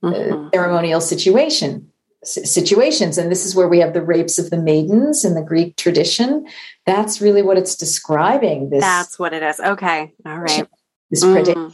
uh, 0.01 0.11
mm-hmm. 0.11 0.45
uh, 0.45 0.49
ceremonial 0.53 1.01
situation 1.01 1.91
situations. 2.23 3.17
And 3.17 3.31
this 3.31 3.45
is 3.45 3.55
where 3.55 3.67
we 3.69 3.79
have 3.79 3.93
the 3.93 4.01
rapes 4.01 4.39
of 4.39 4.49
the 4.49 4.57
maidens 4.57 5.23
in 5.23 5.35
the 5.35 5.41
greek 5.41 5.77
tradition. 5.77 6.47
That's 6.85 7.21
really 7.21 7.43
what 7.43 7.57
it's 7.57 7.75
describing 7.75 8.71
this 8.71 8.81
that's 8.81 9.19
what 9.19 9.33
it 9.33 9.43
is. 9.43 9.59
Okay. 9.59 10.11
All 10.25 10.39
right 10.39 10.67
this 11.09 11.23
mm. 11.23 11.35
predation. 11.35 11.73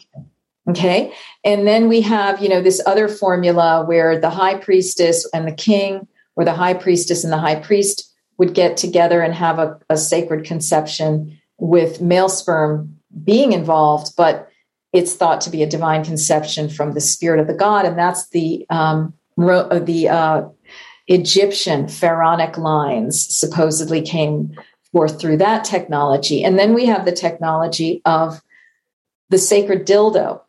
Okay. 0.70 1.14
And 1.44 1.68
then 1.68 1.90
we 1.90 2.02
have, 2.02 2.42
you 2.42 2.48
know, 2.48 2.62
this 2.62 2.82
other 2.86 3.08
formula 3.08 3.84
where 3.86 4.20
the 4.20 4.30
high 4.30 4.56
priestess 4.56 5.30
and 5.34 5.48
the 5.48 5.52
king, 5.52 6.08
or 6.36 6.46
the 6.46 6.54
high 6.54 6.74
priestess 6.74 7.24
and 7.24 7.34
the 7.34 7.38
high 7.38 7.60
priest 7.60 8.12
would 8.38 8.54
get 8.54 8.78
together 8.78 9.22
and 9.22 9.34
have 9.34 9.60
a, 9.60 9.78
a 9.90 9.98
sacred 9.98 10.46
conception 10.46 11.38
with 11.60 12.02
male 12.02 12.30
sperm 12.30 12.98
being 13.24 13.52
involved, 13.52 14.16
but 14.16 14.50
it's 14.94 15.16
thought 15.16 15.42
to 15.42 15.50
be 15.50 15.64
a 15.64 15.70
divine 15.70 16.04
conception 16.04 16.70
from 16.70 16.94
the 16.94 17.02
spirit 17.02 17.40
of 17.40 17.48
the 17.48 17.54
god. 17.54 17.86
And 17.86 17.98
that's 17.98 18.30
the, 18.30 18.66
um, 18.70 19.14
uh, 19.38 19.80
the, 19.80 20.10
uh, 20.10 20.44
Egyptian 21.08 21.90
pharaonic 21.90 22.58
lines 22.58 23.20
supposedly 23.36 24.02
came 24.02 24.56
forth 24.92 25.20
through 25.20 25.38
that 25.38 25.66
technology. 25.66 26.44
And 26.44 26.58
then 26.58 26.74
we 26.74 26.86
have 26.86 27.04
the 27.04 27.12
technology 27.12 28.02
of 28.06 28.42
the 29.34 29.40
sacred 29.40 29.88
dildo. 29.88 30.42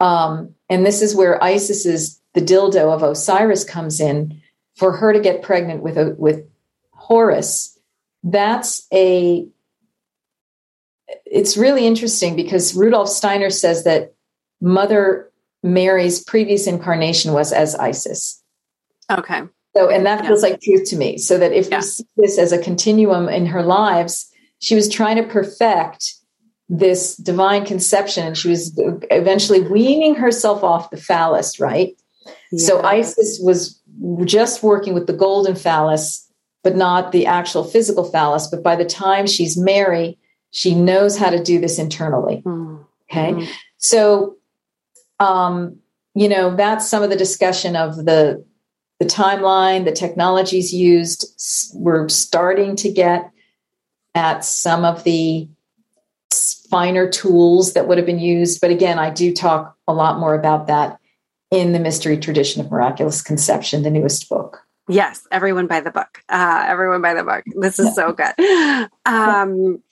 Um, 0.00 0.56
and 0.68 0.84
this 0.84 1.00
is 1.00 1.14
where 1.14 1.42
Isis 1.42 1.86
is 1.86 2.20
the 2.34 2.40
dildo 2.40 2.92
of 2.92 3.04
Osiris 3.04 3.62
comes 3.62 4.00
in 4.00 4.42
for 4.74 4.96
her 4.96 5.12
to 5.12 5.20
get 5.20 5.42
pregnant 5.42 5.80
with 5.80 5.96
a, 5.96 6.16
with 6.18 6.44
Horus. 6.90 7.78
That's 8.24 8.84
a 8.92 9.46
it's 11.24 11.56
really 11.56 11.86
interesting 11.86 12.34
because 12.34 12.74
Rudolf 12.74 13.08
Steiner 13.08 13.48
says 13.48 13.84
that 13.84 14.12
Mother 14.60 15.30
Mary's 15.62 16.22
previous 16.24 16.66
incarnation 16.66 17.32
was 17.32 17.52
as 17.52 17.76
Isis. 17.76 18.42
Okay. 19.08 19.42
So, 19.76 19.88
and 19.88 20.04
that 20.04 20.24
yeah. 20.24 20.28
feels 20.28 20.42
like 20.42 20.60
truth 20.60 20.90
to 20.90 20.96
me. 20.96 21.16
So 21.16 21.38
that 21.38 21.52
if 21.52 21.70
yeah. 21.70 21.78
we 21.78 21.82
see 21.82 22.04
this 22.16 22.38
as 22.38 22.50
a 22.50 22.58
continuum 22.58 23.28
in 23.28 23.46
her 23.46 23.62
lives, 23.62 24.28
she 24.58 24.74
was 24.74 24.88
trying 24.88 25.16
to 25.16 25.22
perfect 25.22 26.17
this 26.68 27.16
divine 27.16 27.64
conception 27.64 28.26
and 28.26 28.36
she 28.36 28.48
was 28.48 28.72
eventually 29.10 29.60
weaning 29.60 30.14
herself 30.14 30.62
off 30.62 30.90
the 30.90 30.96
phallus 30.96 31.58
right 31.58 31.96
yeah. 32.52 32.66
so 32.66 32.82
isis 32.82 33.38
was 33.42 33.80
just 34.24 34.62
working 34.62 34.94
with 34.94 35.06
the 35.06 35.12
golden 35.12 35.54
phallus 35.54 36.30
but 36.62 36.76
not 36.76 37.12
the 37.12 37.24
actual 37.26 37.64
physical 37.64 38.04
phallus 38.04 38.46
but 38.48 38.62
by 38.62 38.76
the 38.76 38.84
time 38.84 39.26
she's 39.26 39.56
mary 39.56 40.18
She 40.50 40.74
knows 40.74 41.16
how 41.16 41.30
to 41.30 41.42
do 41.42 41.60
this 41.60 41.78
internally. 41.78 42.42
Mm. 42.44 42.84
Okay. 43.10 43.32
Mm. 43.32 43.48
So, 43.78 44.36
um, 45.20 45.78
you 46.14 46.28
know, 46.28 46.54
that's 46.56 46.88
some 46.88 47.02
of 47.02 47.10
the 47.10 47.16
discussion 47.16 47.76
of 47.76 47.96
the 47.96 48.44
the 48.98 49.06
timeline, 49.06 49.84
the 49.84 49.92
technologies 49.92 50.72
used. 50.72 51.26
We're 51.74 52.08
starting 52.08 52.76
to 52.76 52.90
get 52.90 53.30
at 54.14 54.44
some 54.44 54.84
of 54.84 55.04
the 55.04 55.48
finer 56.70 57.08
tools 57.08 57.72
that 57.72 57.88
would 57.88 57.98
have 57.98 58.06
been 58.06 58.18
used. 58.18 58.60
But 58.60 58.70
again, 58.70 58.98
I 58.98 59.10
do 59.10 59.32
talk 59.32 59.76
a 59.86 59.92
lot 59.92 60.18
more 60.18 60.34
about 60.34 60.66
that 60.66 60.98
in 61.50 61.72
the 61.72 61.80
mystery 61.80 62.18
tradition 62.18 62.64
of 62.64 62.70
miraculous 62.70 63.22
conception, 63.22 63.82
the 63.82 63.90
newest 63.90 64.28
book. 64.28 64.60
Yes, 64.88 65.26
everyone 65.30 65.66
buy 65.66 65.80
the 65.80 65.90
book. 65.90 66.22
Uh, 66.28 66.64
everyone 66.66 67.02
buy 67.02 67.14
the 67.14 67.24
book. 67.24 67.44
This 67.60 67.78
is 67.78 67.94
so 67.94 68.12
good. 68.12 68.34
Um, 69.04 69.82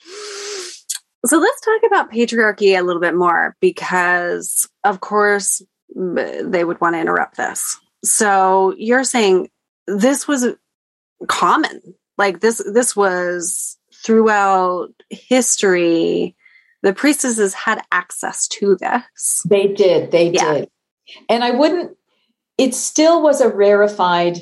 so 1.25 1.37
let's 1.37 1.61
talk 1.61 1.81
about 1.85 2.11
patriarchy 2.11 2.77
a 2.77 2.83
little 2.83 3.01
bit 3.01 3.15
more 3.15 3.55
because, 3.59 4.67
of 4.83 4.99
course, 4.99 5.61
they 5.95 6.63
would 6.63 6.79
want 6.79 6.95
to 6.95 6.99
interrupt 6.99 7.37
this. 7.37 7.79
So 8.03 8.73
you're 8.77 9.03
saying 9.03 9.49
this 9.87 10.27
was 10.27 10.47
common, 11.27 11.81
like 12.17 12.39
this. 12.39 12.61
This 12.71 12.95
was 12.95 13.77
throughout 14.03 14.89
history. 15.09 16.35
The 16.83 16.93
priestesses 16.93 17.53
had 17.53 17.81
access 17.91 18.47
to 18.49 18.75
this. 18.75 19.41
They 19.47 19.67
did. 19.67 20.11
They 20.11 20.29
yeah. 20.29 20.53
did. 20.53 20.69
And 21.29 21.43
I 21.43 21.51
wouldn't 21.51 21.97
it 22.57 22.73
still 22.73 23.21
was 23.21 23.41
a 23.41 23.49
rarefied 23.49 24.39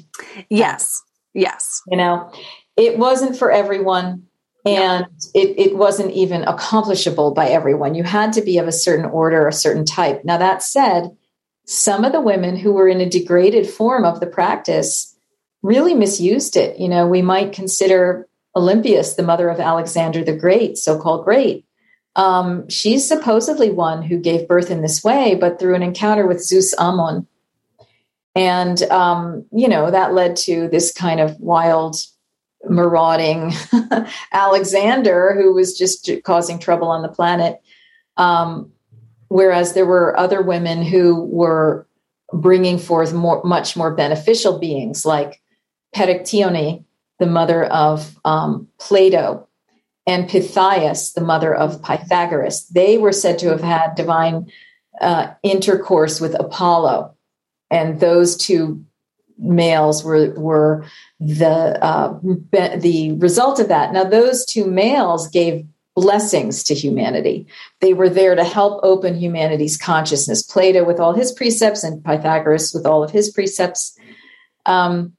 yes 0.49 1.03
yes 1.33 1.81
you 1.87 1.97
know 1.97 2.31
it 2.77 2.97
wasn't 2.97 3.37
for 3.37 3.51
everyone 3.51 4.23
and 4.65 5.05
yeah. 5.33 5.41
it, 5.41 5.59
it 5.59 5.75
wasn't 5.75 6.11
even 6.11 6.43
accomplishable 6.43 7.33
by 7.33 7.47
everyone 7.47 7.95
you 7.95 8.03
had 8.03 8.33
to 8.33 8.41
be 8.41 8.57
of 8.57 8.67
a 8.67 8.71
certain 8.71 9.05
order 9.05 9.47
a 9.47 9.53
certain 9.53 9.85
type 9.85 10.23
now 10.23 10.37
that 10.37 10.63
said 10.63 11.15
some 11.65 12.05
of 12.05 12.11
the 12.11 12.21
women 12.21 12.55
who 12.55 12.71
were 12.71 12.87
in 12.87 13.01
a 13.01 13.09
degraded 13.09 13.67
form 13.67 14.05
of 14.05 14.19
the 14.19 14.27
practice 14.27 15.15
really 15.61 15.93
misused 15.93 16.55
it 16.55 16.79
you 16.79 16.87
know 16.87 17.07
we 17.07 17.21
might 17.21 17.53
consider 17.53 18.27
olympias 18.55 19.15
the 19.15 19.23
mother 19.23 19.49
of 19.49 19.59
alexander 19.59 20.23
the 20.23 20.35
great 20.35 20.77
so-called 20.77 21.25
great 21.25 21.64
um, 22.15 22.67
she's 22.69 23.07
supposedly 23.07 23.69
one 23.69 24.01
who 24.01 24.17
gave 24.17 24.47
birth 24.47 24.71
in 24.71 24.81
this 24.81 25.03
way 25.03 25.35
but 25.35 25.59
through 25.59 25.75
an 25.75 25.83
encounter 25.83 26.25
with 26.25 26.43
zeus 26.43 26.73
ammon 26.79 27.27
and, 28.35 28.83
um, 28.83 29.45
you 29.51 29.67
know, 29.67 29.89
that 29.89 30.13
led 30.13 30.35
to 30.37 30.67
this 30.67 30.91
kind 30.93 31.21
of 31.21 31.39
wild, 31.39 31.95
marauding 32.65 33.53
Alexander 34.33 35.33
who 35.33 35.53
was 35.53 35.77
just 35.77 36.09
causing 36.25 36.59
trouble 36.59 36.89
on 36.89 37.01
the 37.01 37.07
planet. 37.07 37.61
Um, 38.17 38.71
whereas 39.29 39.73
there 39.73 39.85
were 39.85 40.19
other 40.19 40.41
women 40.41 40.83
who 40.83 41.23
were 41.25 41.87
bringing 42.33 42.77
forth 42.77 43.13
more, 43.13 43.41
much 43.43 43.77
more 43.77 43.95
beneficial 43.95 44.59
beings, 44.59 45.05
like 45.05 45.41
Perictione, 45.95 46.83
the 47.19 47.25
mother 47.25 47.63
of 47.65 48.19
um, 48.25 48.67
Plato, 48.79 49.47
and 50.07 50.29
Pythias, 50.29 51.13
the 51.13 51.21
mother 51.21 51.53
of 51.53 51.81
Pythagoras. 51.81 52.67
They 52.67 52.97
were 52.97 53.11
said 53.11 53.39
to 53.39 53.49
have 53.49 53.61
had 53.61 53.95
divine 53.95 54.51
uh, 55.01 55.33
intercourse 55.43 56.21
with 56.21 56.39
Apollo 56.39 57.15
and 57.71 57.99
those 57.99 58.37
two 58.37 58.83
males 59.37 60.03
were 60.03 60.33
were 60.35 60.85
the 61.19 61.83
uh, 61.83 62.13
be, 62.23 62.75
the 62.77 63.11
result 63.13 63.59
of 63.59 63.67
that. 63.67 63.93
Now, 63.93 64.03
those 64.03 64.45
two 64.45 64.65
males 64.65 65.27
gave 65.27 65.65
blessings 65.95 66.63
to 66.63 66.73
humanity. 66.73 67.47
They 67.79 67.93
were 67.93 68.09
there 68.09 68.35
to 68.35 68.43
help 68.43 68.81
open 68.83 69.15
humanity's 69.15 69.77
consciousness. 69.77 70.43
Plato 70.43 70.83
with 70.85 70.99
all 70.99 71.13
his 71.13 71.31
precepts, 71.31 71.83
and 71.83 72.03
Pythagoras 72.03 72.73
with 72.73 72.85
all 72.85 73.03
of 73.03 73.11
his 73.11 73.29
precepts. 73.29 73.97
Um, 74.65 75.13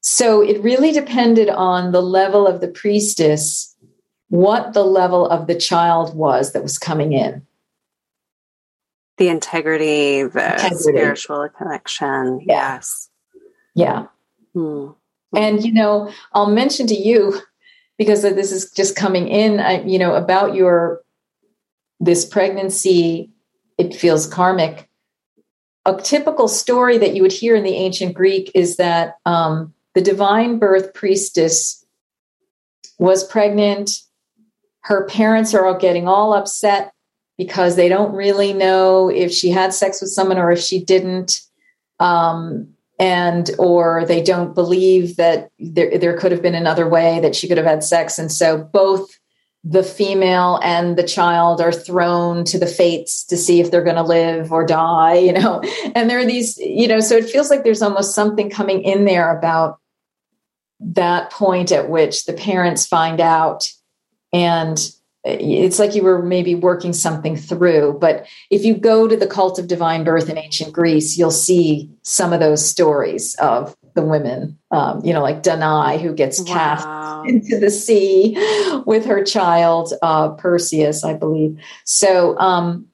so 0.00 0.40
it 0.40 0.62
really 0.62 0.92
depended 0.92 1.50
on 1.50 1.90
the 1.90 2.02
level 2.02 2.46
of 2.46 2.60
the 2.60 2.68
priestess, 2.68 3.75
what 4.28 4.72
the 4.72 4.84
level 4.84 5.28
of 5.28 5.46
the 5.46 5.54
child 5.54 6.16
was 6.16 6.52
that 6.52 6.62
was 6.62 6.78
coming 6.78 7.12
in 7.12 7.46
the 9.18 9.28
integrity, 9.28 10.22
the 10.24 10.52
integrity. 10.52 10.76
spiritual 10.76 11.48
connection. 11.56 12.40
Yeah. 12.40 12.74
Yes. 12.74 13.08
Yeah. 13.74 14.06
Hmm. 14.52 14.88
And, 15.34 15.64
you 15.64 15.72
know, 15.72 16.12
I'll 16.32 16.50
mention 16.50 16.86
to 16.88 16.94
you, 16.94 17.40
because 17.98 18.22
this 18.22 18.52
is 18.52 18.70
just 18.70 18.94
coming 18.94 19.28
in, 19.28 19.58
I, 19.58 19.82
you 19.84 19.98
know, 19.98 20.14
about 20.14 20.54
your, 20.54 21.00
this 21.98 22.24
pregnancy, 22.24 23.30
it 23.78 23.94
feels 23.94 24.26
karmic. 24.26 24.88
A 25.86 25.96
typical 25.96 26.48
story 26.48 26.98
that 26.98 27.14
you 27.14 27.22
would 27.22 27.32
hear 27.32 27.54
in 27.54 27.64
the 27.64 27.74
ancient 27.74 28.14
Greek 28.14 28.50
is 28.54 28.76
that 28.76 29.16
um, 29.24 29.72
the 29.94 30.02
divine 30.02 30.58
birth 30.58 30.92
priestess 30.92 31.84
was 32.98 33.24
pregnant. 33.24 33.90
Her 34.86 35.06
parents 35.06 35.52
are 35.52 35.66
all 35.66 35.78
getting 35.78 36.06
all 36.06 36.32
upset 36.32 36.92
because 37.36 37.76
they 37.76 37.88
don't 37.88 38.14
really 38.14 38.52
know 38.52 39.08
if 39.08 39.32
she 39.32 39.50
had 39.50 39.74
sex 39.74 40.00
with 40.00 40.10
someone 40.10 40.38
or 40.38 40.52
if 40.52 40.60
she 40.60 40.82
didn't. 40.82 41.40
Um, 41.98 42.68
and 42.98 43.50
or 43.58 44.04
they 44.06 44.22
don't 44.22 44.54
believe 44.54 45.16
that 45.16 45.50
there, 45.58 45.98
there 45.98 46.16
could 46.16 46.32
have 46.32 46.40
been 46.40 46.54
another 46.54 46.88
way 46.88 47.20
that 47.20 47.34
she 47.34 47.48
could 47.48 47.58
have 47.58 47.66
had 47.66 47.84
sex. 47.84 48.18
And 48.18 48.32
so 48.32 48.56
both 48.56 49.10
the 49.68 49.82
female 49.82 50.60
and 50.62 50.96
the 50.96 51.06
child 51.06 51.60
are 51.60 51.72
thrown 51.72 52.44
to 52.44 52.58
the 52.58 52.68
fates 52.68 53.24
to 53.24 53.36
see 53.36 53.60
if 53.60 53.72
they're 53.72 53.82
going 53.82 53.96
to 53.96 54.02
live 54.02 54.52
or 54.52 54.64
die 54.64 55.14
you 55.14 55.32
know? 55.32 55.60
And 55.96 56.08
there 56.08 56.20
are 56.20 56.24
these 56.24 56.56
you 56.58 56.86
know 56.86 57.00
so 57.00 57.16
it 57.16 57.28
feels 57.28 57.50
like 57.50 57.64
there's 57.64 57.82
almost 57.82 58.14
something 58.14 58.48
coming 58.48 58.82
in 58.82 59.06
there 59.06 59.36
about 59.36 59.80
that 60.78 61.32
point 61.32 61.72
at 61.72 61.90
which 61.90 62.26
the 62.26 62.32
parents 62.32 62.86
find 62.86 63.20
out 63.20 63.68
and 64.32 64.78
it's 65.26 65.78
like 65.78 65.94
you 65.94 66.04
were 66.04 66.22
maybe 66.22 66.54
working 66.54 66.92
something 66.92 67.36
through. 67.36 67.98
But 68.00 68.26
if 68.50 68.64
you 68.64 68.76
go 68.76 69.08
to 69.08 69.16
the 69.16 69.26
cult 69.26 69.58
of 69.58 69.66
divine 69.66 70.04
birth 70.04 70.28
in 70.28 70.38
ancient 70.38 70.72
Greece, 70.72 71.18
you'll 71.18 71.32
see 71.32 71.90
some 72.02 72.32
of 72.32 72.40
those 72.40 72.64
stories 72.64 73.34
of 73.36 73.76
the 73.94 74.02
women, 74.02 74.56
um, 74.70 75.04
you 75.04 75.12
know, 75.12 75.22
like 75.22 75.42
Danae, 75.42 75.98
who 75.98 76.14
gets 76.14 76.38
wow. 76.40 76.46
cast 76.46 77.28
into 77.28 77.58
the 77.58 77.70
sea 77.70 78.36
with 78.86 79.04
her 79.06 79.24
child, 79.24 79.92
uh, 80.02 80.30
Perseus, 80.30 81.02
I 81.02 81.14
believe. 81.14 81.58
So, 81.84 82.38
um, 82.38 82.86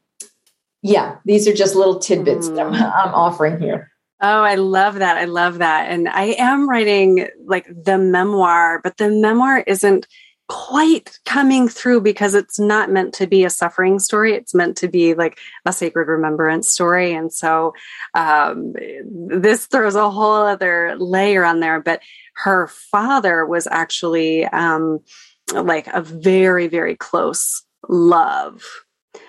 yeah, 0.80 1.16
these 1.24 1.46
are 1.46 1.52
just 1.52 1.74
little 1.74 1.98
tidbits 1.98 2.48
mm. 2.48 2.58
I'm, 2.58 2.74
I'm 2.74 3.14
offering 3.14 3.60
here. 3.60 3.90
Oh, 4.24 4.42
I 4.42 4.54
love 4.54 4.94
that. 5.00 5.18
I 5.18 5.24
love 5.24 5.58
that. 5.58 5.90
And 5.90 6.08
I 6.08 6.36
am 6.38 6.68
writing 6.68 7.26
like 7.44 7.66
the 7.66 7.98
memoir, 7.98 8.80
but 8.82 8.96
the 8.96 9.10
memoir 9.10 9.64
isn't 9.66 10.06
quite 10.52 11.18
coming 11.24 11.66
through 11.66 12.02
because 12.02 12.34
it's 12.34 12.58
not 12.58 12.90
meant 12.90 13.14
to 13.14 13.26
be 13.26 13.42
a 13.42 13.50
suffering 13.50 13.98
story. 13.98 14.34
It's 14.34 14.54
meant 14.54 14.76
to 14.78 14.88
be 14.88 15.14
like 15.14 15.38
a 15.64 15.72
sacred 15.72 16.08
remembrance 16.08 16.68
story. 16.68 17.14
And 17.14 17.32
so 17.32 17.72
um, 18.12 18.74
this 19.28 19.64
throws 19.64 19.94
a 19.94 20.10
whole 20.10 20.44
other 20.46 20.94
layer 20.98 21.42
on 21.42 21.60
there. 21.60 21.80
But 21.80 22.02
her 22.34 22.66
father 22.66 23.46
was 23.46 23.66
actually 23.66 24.44
um, 24.44 24.98
like 25.54 25.86
a 25.86 26.02
very, 26.02 26.68
very 26.68 26.96
close 26.96 27.62
love. 27.88 28.62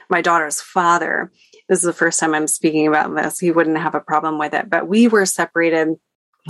My 0.09 0.21
daughter's 0.21 0.59
father. 0.59 1.32
This 1.69 1.80
is 1.80 1.86
the 1.86 1.93
first 1.93 2.19
time 2.19 2.36
I'm 2.36 2.47
speaking 2.47 2.86
about 2.86 3.15
this. 3.15 3.39
He 3.39 3.51
wouldn't 3.51 3.78
have 3.78 3.95
a 3.95 4.01
problem 4.01 4.38
with 4.38 4.53
it, 4.53 4.69
but 4.69 4.89
we 4.89 5.07
were 5.07 5.26
separated 5.26 5.95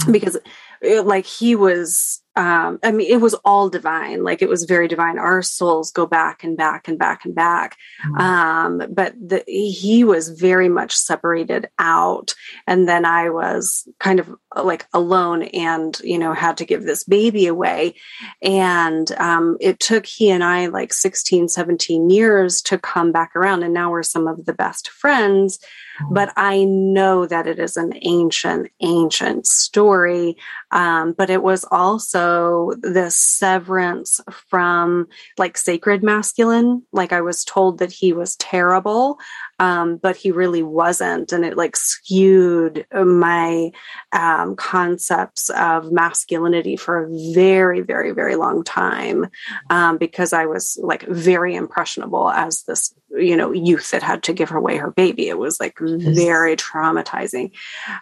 because 0.09 0.35
it, 0.81 1.05
like 1.05 1.27
he 1.27 1.55
was 1.55 2.22
um 2.35 2.79
i 2.83 2.91
mean 2.91 3.11
it 3.11 3.21
was 3.21 3.33
all 3.45 3.69
divine. 3.69 4.23
Like 4.23 4.41
it 4.41 4.49
was 4.49 4.63
very 4.63 4.87
divine. 4.87 5.19
Our 5.19 5.41
souls 5.41 5.91
go 5.91 6.05
back 6.05 6.43
and 6.43 6.57
back 6.57 6.87
and 6.87 6.97
back 6.97 7.25
and 7.25 7.35
back. 7.35 7.77
Mm-hmm. 8.05 8.17
um 8.17 8.93
but 8.93 9.13
the, 9.19 9.43
he 9.47 10.03
was 10.03 10.29
very 10.29 10.69
much 10.69 10.93
separated 10.95 11.69
out. 11.79 12.33
And 12.67 12.87
then 12.87 13.05
i 13.05 13.29
was 13.29 13.87
kind 13.99 14.19
of 14.19 14.33
like 14.55 14.85
alone 14.93 15.43
and 15.43 15.99
you 16.03 16.17
know 16.17 16.33
had 16.33 16.57
to 16.57 16.65
give 16.65 16.83
this 16.83 17.03
baby 17.03 17.47
away. 17.47 17.95
And 18.41 19.11
um 19.13 19.57
it 19.59 19.79
took 19.79 20.05
he 20.05 20.29
and 20.29 20.43
i 20.43 20.67
like 20.67 20.93
16 20.93 21.49
17 21.49 22.09
years 22.09 22.61
to 22.63 22.77
come 22.77 23.11
back 23.11 23.35
around. 23.35 23.63
And 23.63 23.73
now 23.73 23.91
we're 23.91 24.03
some 24.03 24.27
of 24.27 24.45
the 24.45 24.53
best 24.53 24.89
friends. 24.89 25.59
Mm-hmm. 26.01 26.13
but 26.15 26.33
I 26.35 26.63
know 26.63 27.27
that 27.27 27.45
it 27.45 27.59
is 27.59 27.77
an 27.77 27.93
ancient, 28.01 28.71
ancient 28.81 29.45
story. 29.45 30.37
Um, 30.71 31.13
but 31.13 31.29
it 31.29 31.43
was 31.43 31.65
also 31.69 32.22
also 32.23 32.73
the 32.81 33.09
severance 33.09 34.19
from 34.49 35.07
like 35.37 35.57
sacred 35.57 36.03
masculine. 36.03 36.83
Like 36.91 37.11
I 37.11 37.21
was 37.21 37.43
told 37.43 37.79
that 37.79 37.91
he 37.91 38.13
was 38.13 38.35
terrible, 38.37 39.19
um, 39.63 39.95
but 39.95 40.17
he 40.17 40.29
really 40.31 40.61
wasn't. 40.61 41.31
And 41.31 41.45
it 41.45 41.55
like 41.55 41.77
skewed 41.77 42.85
my 42.93 43.71
um, 44.11 44.57
concepts 44.57 45.49
of 45.51 45.89
masculinity 45.89 46.75
for 46.75 47.05
a 47.05 47.33
very, 47.33 47.79
very, 47.79 48.11
very 48.11 48.35
long 48.35 48.65
time 48.65 49.27
um, 49.69 49.97
because 49.97 50.33
I 50.33 50.47
was 50.47 50.77
like 50.83 51.07
very 51.07 51.55
impressionable 51.55 52.29
as 52.29 52.63
this, 52.63 52.93
you 53.11 53.37
know, 53.37 53.53
youth 53.53 53.91
that 53.91 54.03
had 54.03 54.23
to 54.23 54.33
give 54.33 54.51
away 54.51 54.75
her 54.75 54.91
baby. 54.91 55.29
It 55.29 55.37
was 55.37 55.61
like 55.61 55.77
very 55.79 56.57
traumatizing. 56.57 57.51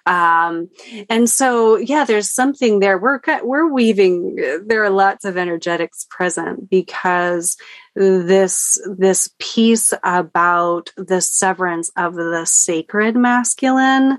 Um, 0.08 0.68
and 1.12 1.30
so, 1.30 1.76
yeah, 1.76 2.06
there's 2.06 2.32
something 2.32 2.80
there. 2.80 2.98
We're, 2.98 3.20
we're 3.44 3.72
weaving, 3.72 4.64
there 4.66 4.84
are 4.84 4.90
lots 4.90 5.26
of 5.26 5.38
energetics 5.38 6.08
present 6.10 6.72
because 6.72 7.56
this 7.96 8.82
this 8.98 9.30
piece 9.40 9.94
about 10.04 10.92
the 10.96 11.22
severance 11.22 11.92
of 11.98 12.16
the 12.16 12.46
sacred 12.46 13.16
masculine 13.16 14.18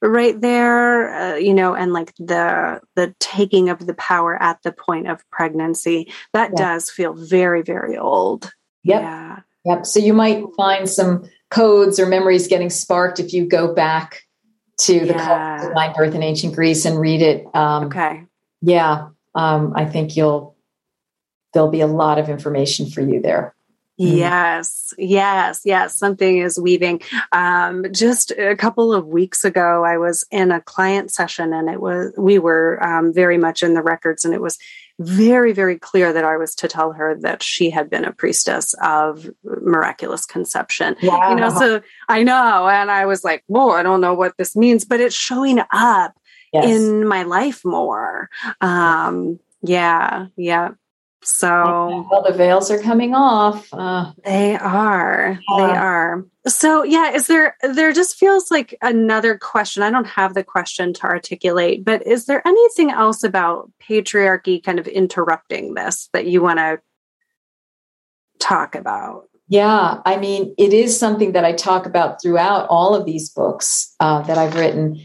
right 0.00 0.40
there 0.40 1.14
uh, 1.14 1.36
you 1.36 1.54
know 1.54 1.74
and 1.74 1.92
like 1.92 2.12
the 2.16 2.80
the 2.96 3.14
taking 3.20 3.68
of 3.68 3.86
the 3.86 3.94
power 3.94 4.40
at 4.42 4.60
the 4.62 4.72
point 4.72 5.08
of 5.08 5.28
pregnancy. 5.30 6.12
That 6.32 6.50
yeah. 6.50 6.74
does 6.74 6.90
feel 6.90 7.14
very 7.14 7.62
very 7.62 7.96
old. 7.96 8.52
Yep. 8.84 9.02
yeah. 9.02 9.38
Yep. 9.64 9.86
So 9.86 10.00
you 10.00 10.12
might 10.12 10.44
find 10.56 10.90
some 10.90 11.24
codes 11.50 12.00
or 12.00 12.06
memories 12.06 12.48
getting 12.48 12.70
sparked 12.70 13.20
if 13.20 13.32
you 13.32 13.46
go 13.46 13.72
back 13.72 14.22
to 14.78 14.98
the 15.00 15.14
yeah. 15.14 15.68
divine 15.68 15.92
birth 15.92 16.14
in 16.16 16.22
ancient 16.24 16.56
greece 16.56 16.84
and 16.84 16.98
read 16.98 17.22
it. 17.22 17.46
Um, 17.54 17.84
okay. 17.84 18.24
yeah. 18.60 19.08
Um, 19.34 19.72
i 19.76 19.86
think 19.86 20.14
you'll 20.14 20.51
there'll 21.52 21.70
be 21.70 21.80
a 21.80 21.86
lot 21.86 22.18
of 22.18 22.28
information 22.28 22.88
for 22.90 23.00
you 23.00 23.20
there. 23.20 23.54
Mm-hmm. 24.00 24.16
Yes, 24.16 24.94
yes, 24.96 25.60
yes. 25.64 25.98
Something 25.98 26.38
is 26.38 26.58
weaving. 26.58 27.02
Um, 27.32 27.84
just 27.92 28.30
a 28.32 28.56
couple 28.56 28.92
of 28.92 29.06
weeks 29.06 29.44
ago, 29.44 29.84
I 29.84 29.98
was 29.98 30.24
in 30.30 30.50
a 30.50 30.62
client 30.62 31.10
session, 31.10 31.52
and 31.52 31.68
it 31.68 31.80
was 31.80 32.12
we 32.16 32.38
were 32.38 32.82
um, 32.82 33.12
very 33.12 33.36
much 33.36 33.62
in 33.62 33.74
the 33.74 33.82
records, 33.82 34.24
and 34.24 34.32
it 34.32 34.40
was 34.40 34.58
very, 34.98 35.52
very 35.52 35.78
clear 35.78 36.12
that 36.12 36.24
I 36.24 36.36
was 36.38 36.54
to 36.56 36.68
tell 36.68 36.92
her 36.92 37.16
that 37.20 37.42
she 37.42 37.68
had 37.68 37.90
been 37.90 38.04
a 38.04 38.12
priestess 38.12 38.74
of 38.82 39.28
miraculous 39.44 40.24
conception. 40.24 40.96
Wow. 41.02 41.30
You 41.30 41.36
know, 41.36 41.50
so 41.50 41.82
I 42.08 42.22
know, 42.22 42.68
and 42.68 42.90
I 42.90 43.04
was 43.04 43.24
like, 43.24 43.44
"Whoa, 43.46 43.70
I 43.70 43.82
don't 43.82 44.00
know 44.00 44.14
what 44.14 44.36
this 44.38 44.56
means," 44.56 44.86
but 44.86 45.00
it's 45.00 45.14
showing 45.14 45.60
up 45.70 46.14
yes. 46.52 46.64
in 46.64 47.06
my 47.06 47.24
life 47.24 47.62
more. 47.62 48.30
Um, 48.62 49.38
yeah, 49.62 50.26
yeah. 50.36 50.70
So 51.24 51.48
all 51.48 52.24
the 52.26 52.36
veils 52.36 52.70
are 52.70 52.80
coming 52.80 53.14
off. 53.14 53.68
Uh, 53.72 54.12
they 54.24 54.56
are. 54.56 55.38
Uh, 55.48 55.56
they 55.56 55.72
are. 55.72 56.26
So 56.48 56.82
yeah, 56.82 57.12
is 57.12 57.28
there 57.28 57.56
there 57.62 57.92
just 57.92 58.16
feels 58.16 58.50
like 58.50 58.76
another 58.82 59.38
question. 59.38 59.84
I 59.84 59.90
don't 59.90 60.06
have 60.06 60.34
the 60.34 60.42
question 60.42 60.92
to 60.94 61.04
articulate, 61.04 61.84
but 61.84 62.04
is 62.06 62.26
there 62.26 62.46
anything 62.46 62.90
else 62.90 63.22
about 63.22 63.70
patriarchy 63.80 64.62
kind 64.62 64.80
of 64.80 64.88
interrupting 64.88 65.74
this 65.74 66.08
that 66.12 66.26
you 66.26 66.42
want 66.42 66.58
to 66.58 66.80
talk 68.40 68.74
about? 68.74 69.28
Yeah, 69.46 70.00
I 70.04 70.16
mean, 70.16 70.54
it 70.58 70.72
is 70.72 70.98
something 70.98 71.32
that 71.32 71.44
I 71.44 71.52
talk 71.52 71.86
about 71.86 72.20
throughout 72.20 72.66
all 72.68 72.94
of 72.94 73.06
these 73.06 73.28
books 73.28 73.94
uh, 74.00 74.22
that 74.22 74.38
I've 74.38 74.54
written. 74.54 75.00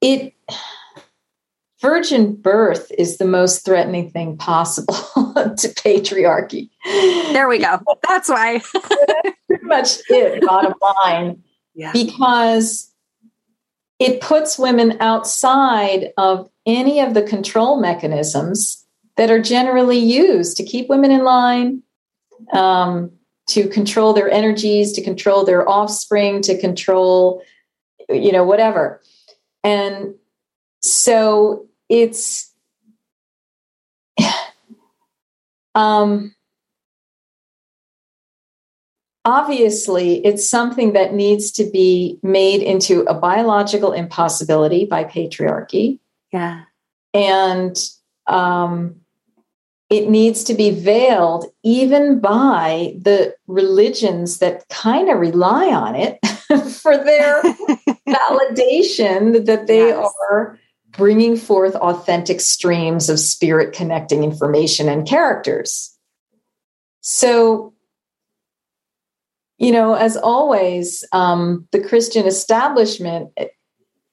It 0.00 0.34
virgin 1.80 2.34
birth 2.34 2.90
is 2.98 3.18
the 3.18 3.24
most 3.24 3.64
threatening 3.64 4.10
thing 4.10 4.36
possible 4.36 4.94
to 5.14 5.68
patriarchy. 5.76 6.70
There 6.84 7.48
we 7.48 7.58
go. 7.58 7.80
That's 8.06 8.28
why. 8.28 8.58
That's 8.58 9.36
pretty 9.46 9.64
much 9.64 9.98
it, 10.08 10.42
bottom 10.42 10.74
line. 11.04 11.42
Yeah. 11.74 11.92
Because 11.92 12.92
it 13.98 14.20
puts 14.20 14.58
women 14.58 14.96
outside 15.00 16.12
of 16.16 16.50
any 16.66 17.00
of 17.00 17.14
the 17.14 17.22
control 17.22 17.80
mechanisms 17.80 18.86
that 19.16 19.30
are 19.30 19.40
generally 19.40 19.98
used 19.98 20.56
to 20.56 20.64
keep 20.64 20.88
women 20.88 21.10
in 21.10 21.24
line, 21.24 21.82
um, 22.52 23.12
to 23.48 23.68
control 23.68 24.12
their 24.12 24.30
energies, 24.30 24.92
to 24.92 25.02
control 25.02 25.44
their 25.44 25.68
offspring, 25.68 26.40
to 26.42 26.58
control, 26.58 27.42
you 28.08 28.32
know, 28.32 28.44
whatever. 28.44 29.02
And 29.64 30.14
so 30.80 31.66
it's 31.90 32.54
um, 35.74 36.34
obviously 39.26 40.24
it's 40.24 40.48
something 40.48 40.94
that 40.94 41.12
needs 41.12 41.50
to 41.50 41.64
be 41.70 42.18
made 42.22 42.62
into 42.62 43.02
a 43.02 43.12
biological 43.12 43.92
impossibility 43.92 44.86
by 44.86 45.04
patriarchy 45.04 45.98
yeah 46.32 46.62
and 47.12 47.76
um, 48.26 48.94
it 49.90 50.08
needs 50.08 50.44
to 50.44 50.54
be 50.54 50.70
veiled 50.70 51.46
even 51.64 52.20
by 52.20 52.94
the 52.96 53.34
religions 53.48 54.38
that 54.38 54.66
kind 54.68 55.10
of 55.10 55.18
rely 55.18 55.66
on 55.66 55.96
it 55.96 56.18
for 56.80 56.96
their 56.96 57.42
validation 58.08 59.44
that 59.46 59.66
they 59.66 59.88
yes. 59.88 60.12
are 60.30 60.58
bringing 61.00 61.34
forth 61.34 61.74
authentic 61.76 62.42
streams 62.42 63.08
of 63.08 63.18
spirit 63.18 63.72
connecting 63.72 64.22
information 64.22 64.86
and 64.86 65.08
characters. 65.08 65.96
So, 67.00 67.72
you 69.56 69.72
know, 69.72 69.94
as 69.94 70.18
always, 70.18 71.02
um, 71.12 71.66
the 71.72 71.82
Christian 71.82 72.26
establishment, 72.26 73.30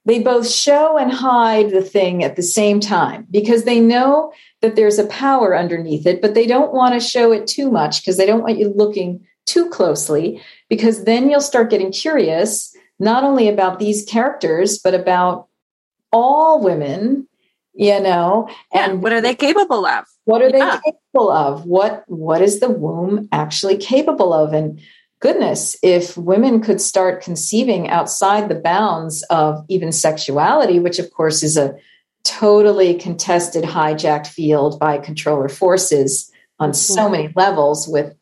they 0.05 0.19
both 0.19 0.49
show 0.49 0.97
and 0.97 1.11
hide 1.11 1.71
the 1.71 1.81
thing 1.81 2.23
at 2.23 2.37
the 2.37 2.41
same 2.41 2.79
time 2.79 3.27
because 3.29 3.65
they 3.65 3.81
know 3.81 4.31
that 4.61 4.77
there's 4.77 4.97
a 4.97 5.07
power 5.07 5.57
underneath 5.57 6.07
it, 6.07 6.21
but 6.21 6.35
they 6.35 6.47
don't 6.47 6.73
want 6.73 6.93
to 6.93 7.05
show 7.05 7.33
it 7.33 7.47
too 7.47 7.69
much 7.69 8.01
because 8.01 8.15
they 8.15 8.25
don't 8.25 8.43
want 8.43 8.57
you 8.57 8.69
looking 8.69 9.27
too 9.45 9.69
closely 9.69 10.41
because 10.69 11.03
then 11.03 11.29
you'll 11.29 11.41
start 11.41 11.69
getting 11.69 11.91
curious 11.91 12.73
not 12.97 13.25
only 13.25 13.49
about 13.49 13.77
these 13.77 14.05
characters, 14.05 14.79
but 14.79 14.93
about 14.93 15.49
all 16.11 16.61
women, 16.61 17.27
you 17.73 17.99
know, 17.99 18.49
and 18.73 18.93
yeah, 18.93 18.99
what 18.99 19.13
are 19.13 19.21
they 19.21 19.35
capable 19.35 19.85
of? 19.85 20.05
What 20.25 20.41
are 20.41 20.49
yeah. 20.49 20.79
they 20.85 20.91
capable 20.91 21.31
of? 21.31 21.65
What 21.65 22.03
what 22.07 22.41
is 22.41 22.59
the 22.59 22.69
womb 22.69 23.27
actually 23.31 23.77
capable 23.77 24.33
of? 24.33 24.53
And 24.53 24.79
goodness, 25.19 25.77
if 25.83 26.17
women 26.17 26.61
could 26.61 26.81
start 26.81 27.21
conceiving 27.21 27.89
outside 27.89 28.49
the 28.49 28.55
bounds 28.55 29.23
of 29.23 29.63
even 29.67 29.91
sexuality, 29.91 30.79
which 30.79 30.99
of 30.99 31.11
course 31.11 31.43
is 31.43 31.57
a 31.57 31.75
totally 32.23 32.93
contested, 32.93 33.63
hijacked 33.63 34.27
field 34.27 34.79
by 34.79 34.97
controller 34.97 35.47
forces 35.47 36.31
on 36.59 36.73
so 36.73 37.03
mm-hmm. 37.03 37.11
many 37.11 37.33
levels 37.35 37.87
with 37.87 38.13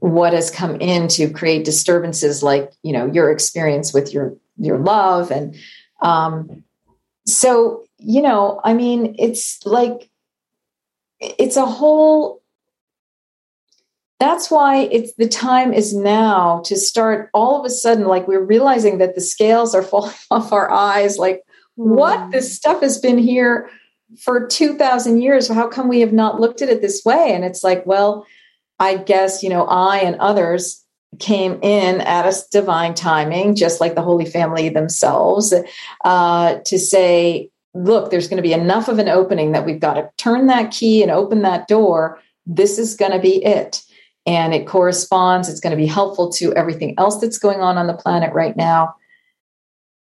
what 0.00 0.32
has 0.32 0.50
come 0.50 0.80
in 0.80 1.06
to 1.06 1.30
create 1.30 1.64
disturbances 1.64 2.42
like 2.42 2.72
you 2.82 2.92
know 2.92 3.06
your 3.06 3.30
experience 3.30 3.92
with 3.94 4.12
your 4.12 4.34
your 4.56 4.78
love 4.78 5.30
and 5.30 5.56
um, 6.00 6.64
so 7.28 7.84
you 7.98 8.22
know 8.22 8.60
i 8.64 8.72
mean 8.72 9.14
it's 9.18 9.64
like 9.64 10.10
it's 11.20 11.56
a 11.56 11.66
whole 11.66 12.42
that's 14.20 14.50
why 14.50 14.78
it's 14.90 15.14
the 15.14 15.28
time 15.28 15.72
is 15.72 15.94
now 15.94 16.60
to 16.64 16.76
start 16.76 17.30
all 17.32 17.58
of 17.58 17.64
a 17.64 17.70
sudden 17.70 18.06
like 18.06 18.26
we're 18.26 18.44
realizing 18.44 18.98
that 18.98 19.14
the 19.14 19.20
scales 19.20 19.74
are 19.74 19.82
falling 19.92 20.14
off 20.30 20.52
our 20.52 20.70
eyes 20.70 21.18
like 21.18 21.42
what? 21.78 22.18
Hmm. 22.18 22.30
This 22.30 22.56
stuff 22.56 22.80
has 22.80 22.98
been 22.98 23.18
here 23.18 23.70
for 24.18 24.48
2000 24.48 25.22
years. 25.22 25.46
How 25.46 25.68
come 25.68 25.86
we 25.86 26.00
have 26.00 26.12
not 26.12 26.40
looked 26.40 26.60
at 26.60 26.68
it 26.68 26.82
this 26.82 27.04
way? 27.04 27.32
And 27.32 27.44
it's 27.44 27.62
like 27.62 27.86
well 27.86 28.26
i 28.80 28.96
guess 28.96 29.42
you 29.42 29.48
know 29.48 29.64
i 29.64 29.98
and 29.98 30.16
others 30.16 30.84
came 31.18 31.58
in 31.62 32.00
at 32.02 32.26
a 32.26 32.36
divine 32.50 32.94
timing, 32.94 33.54
just 33.54 33.80
like 33.80 33.94
the 33.94 34.02
Holy 34.02 34.26
Family 34.26 34.68
themselves, 34.68 35.54
uh, 36.04 36.58
to 36.64 36.78
say, 36.78 37.50
look, 37.74 38.10
there's 38.10 38.28
going 38.28 38.36
to 38.36 38.42
be 38.42 38.52
enough 38.52 38.88
of 38.88 38.98
an 38.98 39.08
opening 39.08 39.52
that 39.52 39.64
we've 39.64 39.80
got 39.80 39.94
to 39.94 40.10
turn 40.16 40.46
that 40.46 40.70
key 40.70 41.02
and 41.02 41.10
open 41.10 41.42
that 41.42 41.68
door. 41.68 42.20
This 42.46 42.78
is 42.78 42.94
going 42.94 43.12
to 43.12 43.18
be 43.18 43.44
it. 43.44 43.82
And 44.26 44.52
it 44.52 44.66
corresponds, 44.66 45.48
it's 45.48 45.60
going 45.60 45.70
to 45.70 45.82
be 45.82 45.86
helpful 45.86 46.30
to 46.32 46.52
everything 46.54 46.94
else 46.98 47.20
that's 47.20 47.38
going 47.38 47.60
on 47.60 47.78
on 47.78 47.86
the 47.86 47.94
planet 47.94 48.32
right 48.34 48.56
now. 48.56 48.94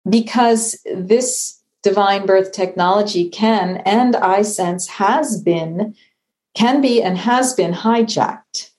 Because 0.09 0.77
this 0.93 1.63
divine 1.83 2.27
birth 2.27 2.53
technology 2.53 3.29
can, 3.29 3.77
and 3.79 4.17
I 4.17 4.43
sense 4.43 4.89
has 4.89 5.41
been, 5.41 5.95
can 6.55 6.81
be, 6.81 7.01
and 7.01 7.17
has 7.17 7.55
been 7.55 7.73
hijacked 7.73 8.71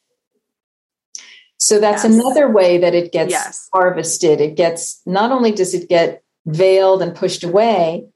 so 1.60 1.80
that's 1.80 2.03
yes. 2.03 2.14
another 2.14 2.49
way 2.49 2.78
that 2.78 2.95
it 2.95 3.12
gets 3.12 3.32
yes. 3.32 3.70
harvested. 3.74 4.39
It 4.41 4.55
gets 4.55 5.01
not 5.05 5.32
only 5.32 5.51
does 5.51 5.74
it 5.74 5.89
get 5.89 6.24
veiled 6.45 7.01
and 7.01 7.16
pushed 7.16 7.43
away, 7.43 8.07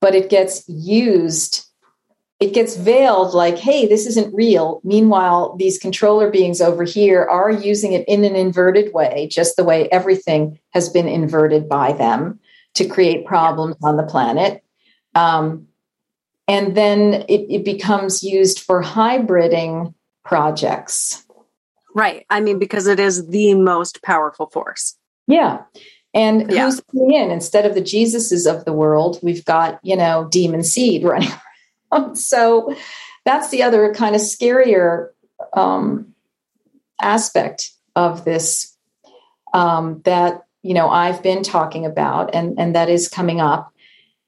but 0.00 0.14
it 0.14 0.30
gets 0.30 0.68
used 0.68 1.66
it 2.40 2.54
gets 2.54 2.74
veiled 2.74 3.34
like, 3.34 3.58
hey, 3.58 3.86
this 3.86 4.06
isn't 4.06 4.34
real. 4.34 4.80
Meanwhile, 4.82 5.56
these 5.58 5.78
controller 5.78 6.30
beings 6.30 6.62
over 6.62 6.84
here 6.84 7.22
are 7.24 7.50
using 7.50 7.92
it 7.92 8.02
in 8.08 8.24
an 8.24 8.34
inverted 8.34 8.94
way, 8.94 9.28
just 9.30 9.56
the 9.56 9.64
way 9.64 9.90
everything 9.90 10.58
has 10.70 10.88
been 10.88 11.06
inverted 11.06 11.68
by 11.68 11.92
them 11.92 12.40
to 12.74 12.88
create 12.88 13.26
problems 13.26 13.76
on 13.82 13.98
the 13.98 14.06
planet. 14.06 14.64
Um, 15.14 15.68
and 16.48 16.74
then 16.74 17.26
it, 17.28 17.46
it 17.50 17.64
becomes 17.64 18.24
used 18.24 18.60
for 18.60 18.82
hybriding 18.82 19.92
projects. 20.24 21.26
Right. 21.94 22.26
I 22.30 22.40
mean, 22.40 22.58
because 22.58 22.86
it 22.86 23.00
is 23.00 23.28
the 23.28 23.54
most 23.54 24.02
powerful 24.02 24.46
force. 24.46 24.96
Yeah. 25.26 25.62
And 26.12 26.50
yeah. 26.50 26.64
who's 26.64 26.80
coming 26.90 27.14
in? 27.14 27.30
Instead 27.30 27.66
of 27.66 27.74
the 27.74 27.82
Jesuses 27.82 28.52
of 28.52 28.64
the 28.64 28.72
world, 28.72 29.18
we've 29.22 29.44
got, 29.44 29.78
you 29.82 29.96
know, 29.96 30.28
demon 30.30 30.62
seed 30.62 31.04
running 31.04 31.30
so 32.14 32.74
that's 33.24 33.50
the 33.50 33.62
other 33.62 33.92
kind 33.94 34.14
of 34.14 34.20
scarier 34.20 35.08
um, 35.54 36.14
aspect 37.00 37.72
of 37.96 38.24
this 38.24 38.76
um, 39.52 40.00
that 40.04 40.46
you 40.62 40.74
know 40.74 40.88
I've 40.88 41.22
been 41.22 41.42
talking 41.42 41.86
about, 41.86 42.34
and 42.34 42.58
and 42.58 42.74
that 42.74 42.88
is 42.88 43.08
coming 43.08 43.40
up. 43.40 43.72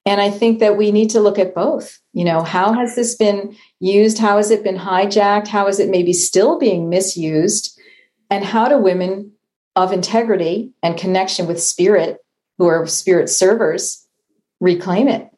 And 0.05 0.21
I 0.21 0.31
think 0.31 0.59
that 0.59 0.77
we 0.77 0.91
need 0.91 1.11
to 1.11 1.21
look 1.21 1.39
at 1.39 1.55
both. 1.55 2.01
You 2.13 2.25
know, 2.25 2.43
how 2.43 2.73
has 2.73 2.97
this 2.97 3.15
been 3.15 3.57
used? 3.79 4.19
How 4.19 4.37
has 4.37 4.51
it 4.51 4.65
been 4.65 4.77
hijacked? 4.77 5.49
How 5.49 5.69
is 5.69 5.79
it 5.79 5.91
maybe 5.91 6.13
still 6.13 6.59
being 6.59 6.89
misused? 6.89 7.79
And 8.31 8.45
how 8.45 8.69
do 8.69 8.79
women 8.79 9.33
of 9.77 9.93
integrity 9.93 10.73
and 10.83 10.99
connection 10.99 11.47
with 11.47 11.63
spirit, 11.63 12.19
who 12.59 12.67
are 12.67 12.87
spirit 12.87 13.31
servers, 13.31 14.07
reclaim 14.61 15.09
it? 15.09 15.33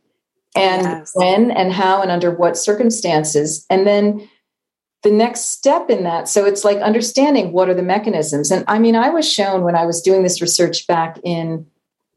and 0.54 0.82
yes. 0.82 1.12
when 1.14 1.50
and 1.50 1.72
how 1.72 2.00
and 2.00 2.10
under 2.10 2.30
what 2.30 2.56
circumstances 2.56 3.66
and 3.68 3.86
then 3.86 4.28
the 5.02 5.10
next 5.10 5.48
step 5.48 5.90
in 5.90 6.04
that 6.04 6.28
so 6.28 6.44
it's 6.44 6.64
like 6.64 6.78
understanding 6.78 7.52
what 7.52 7.68
are 7.68 7.74
the 7.74 7.82
mechanisms 7.82 8.50
and 8.50 8.64
i 8.68 8.78
mean 8.78 8.94
i 8.94 9.10
was 9.10 9.30
shown 9.30 9.62
when 9.62 9.74
i 9.74 9.84
was 9.84 10.00
doing 10.00 10.22
this 10.22 10.40
research 10.40 10.86
back 10.86 11.18
in 11.24 11.66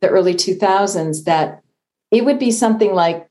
the 0.01 0.09
early 0.09 0.33
2000s 0.33 1.23
that 1.23 1.61
it 2.11 2.25
would 2.25 2.39
be 2.39 2.51
something 2.51 2.93
like 2.93 3.27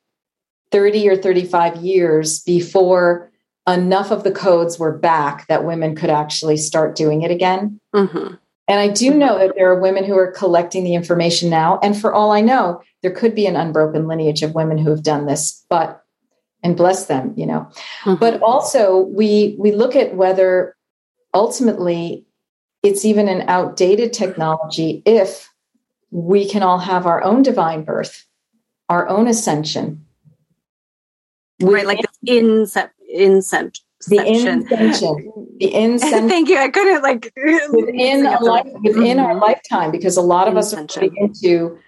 30 0.72 1.08
or 1.08 1.16
35 1.16 1.76
years 1.76 2.40
before 2.40 3.30
enough 3.68 4.10
of 4.10 4.24
the 4.24 4.32
codes 4.32 4.78
were 4.78 4.96
back 4.96 5.46
that 5.48 5.64
women 5.64 5.94
could 5.94 6.10
actually 6.10 6.56
start 6.56 6.94
doing 6.94 7.22
it 7.22 7.30
again 7.30 7.80
mm-hmm. 7.94 8.34
and 8.68 8.80
i 8.80 8.88
do 8.88 9.12
know 9.12 9.38
that 9.38 9.54
there 9.56 9.70
are 9.70 9.80
women 9.80 10.04
who 10.04 10.16
are 10.16 10.30
collecting 10.30 10.84
the 10.84 10.94
information 10.94 11.50
now 11.50 11.78
and 11.82 12.00
for 12.00 12.12
all 12.14 12.30
i 12.30 12.40
know 12.40 12.80
there 13.06 13.14
could 13.14 13.36
be 13.36 13.46
an 13.46 13.54
unbroken 13.54 14.08
lineage 14.08 14.42
of 14.42 14.56
women 14.56 14.78
who 14.78 14.90
have 14.90 15.04
done 15.04 15.26
this, 15.26 15.64
but 15.70 16.02
and 16.64 16.76
bless 16.76 17.06
them, 17.06 17.32
you 17.36 17.46
know. 17.46 17.68
Mm-hmm. 18.02 18.16
But 18.16 18.42
also 18.42 18.98
we 18.98 19.54
we 19.60 19.70
look 19.70 19.94
at 19.94 20.16
whether 20.16 20.74
ultimately 21.32 22.26
it's 22.82 23.04
even 23.04 23.28
an 23.28 23.48
outdated 23.48 24.12
technology 24.12 25.02
if 25.06 25.48
we 26.10 26.48
can 26.48 26.64
all 26.64 26.78
have 26.78 27.06
our 27.06 27.22
own 27.22 27.42
divine 27.42 27.84
birth, 27.84 28.26
our 28.88 29.08
own 29.08 29.28
ascension. 29.28 30.04
Right, 31.60 31.86
like 31.86 32.00
the 32.22 32.32
incept, 32.32 32.90
incept, 33.14 33.80
the 34.08 34.18
intention 34.18 35.32
the 35.58 35.74
incentive 35.74 36.28
thank 36.28 36.50
you 36.50 36.58
i 36.58 36.68
couldn't 36.68 37.02
like 37.02 37.32
within 37.70 38.26
a 38.26 38.38
life, 38.44 38.66
within 38.82 39.18
our 39.18 39.34
lifetime 39.34 39.90
because 39.90 40.18
a 40.18 40.22
lot 40.22 40.46
of 40.48 40.56
us 40.56 40.74
are 40.74 40.86
into 41.16 41.78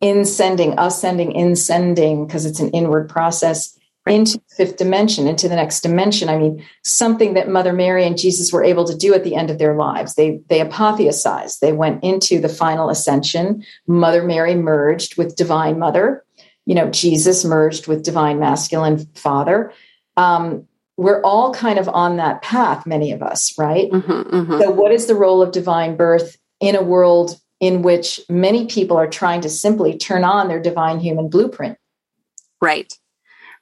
in 0.00 0.24
sending, 0.24 0.74
ascending, 0.78 1.32
in 1.32 1.56
sending, 1.56 2.26
because 2.26 2.46
it's 2.46 2.60
an 2.60 2.70
inward 2.70 3.08
process 3.08 3.76
into 4.06 4.38
the 4.38 4.54
fifth 4.56 4.76
dimension, 4.76 5.28
into 5.28 5.46
the 5.46 5.54
next 5.54 5.82
dimension. 5.82 6.28
I 6.28 6.38
mean, 6.38 6.64
something 6.82 7.34
that 7.34 7.50
Mother 7.50 7.72
Mary 7.72 8.06
and 8.06 8.16
Jesus 8.16 8.52
were 8.52 8.64
able 8.64 8.86
to 8.86 8.96
do 8.96 9.14
at 9.14 9.24
the 9.24 9.36
end 9.36 9.50
of 9.50 9.58
their 9.58 9.76
lives. 9.76 10.14
They 10.14 10.40
they 10.48 10.60
apotheosized. 10.60 11.60
They 11.60 11.72
went 11.72 12.02
into 12.02 12.40
the 12.40 12.48
final 12.48 12.88
ascension. 12.88 13.62
Mother 13.86 14.22
Mary 14.22 14.54
merged 14.54 15.18
with 15.18 15.36
Divine 15.36 15.78
Mother. 15.78 16.24
You 16.70 16.76
know, 16.76 16.88
Jesus 16.90 17.44
merged 17.44 17.88
with 17.88 18.04
Divine 18.04 18.38
Masculine 18.38 19.04
Father. 19.14 19.72
Um, 20.16 20.68
we're 20.96 21.20
all 21.22 21.52
kind 21.52 21.78
of 21.78 21.88
on 21.88 22.16
that 22.18 22.42
path, 22.42 22.86
many 22.86 23.10
of 23.10 23.22
us, 23.22 23.58
right? 23.58 23.90
Mm-hmm, 23.90 24.36
mm-hmm. 24.36 24.60
So, 24.60 24.70
what 24.70 24.92
is 24.92 25.06
the 25.06 25.14
role 25.14 25.42
of 25.42 25.50
divine 25.50 25.96
birth 25.96 26.36
in 26.60 26.76
a 26.76 26.82
world 26.82 27.40
in 27.60 27.82
which 27.82 28.20
many 28.28 28.66
people 28.66 28.96
are 28.96 29.06
trying 29.06 29.42
to 29.42 29.50
simply 29.50 29.96
turn 29.96 30.24
on 30.24 30.48
their 30.48 30.60
divine 30.60 30.98
human 30.98 31.28
blueprint. 31.28 31.78
Right. 32.60 32.92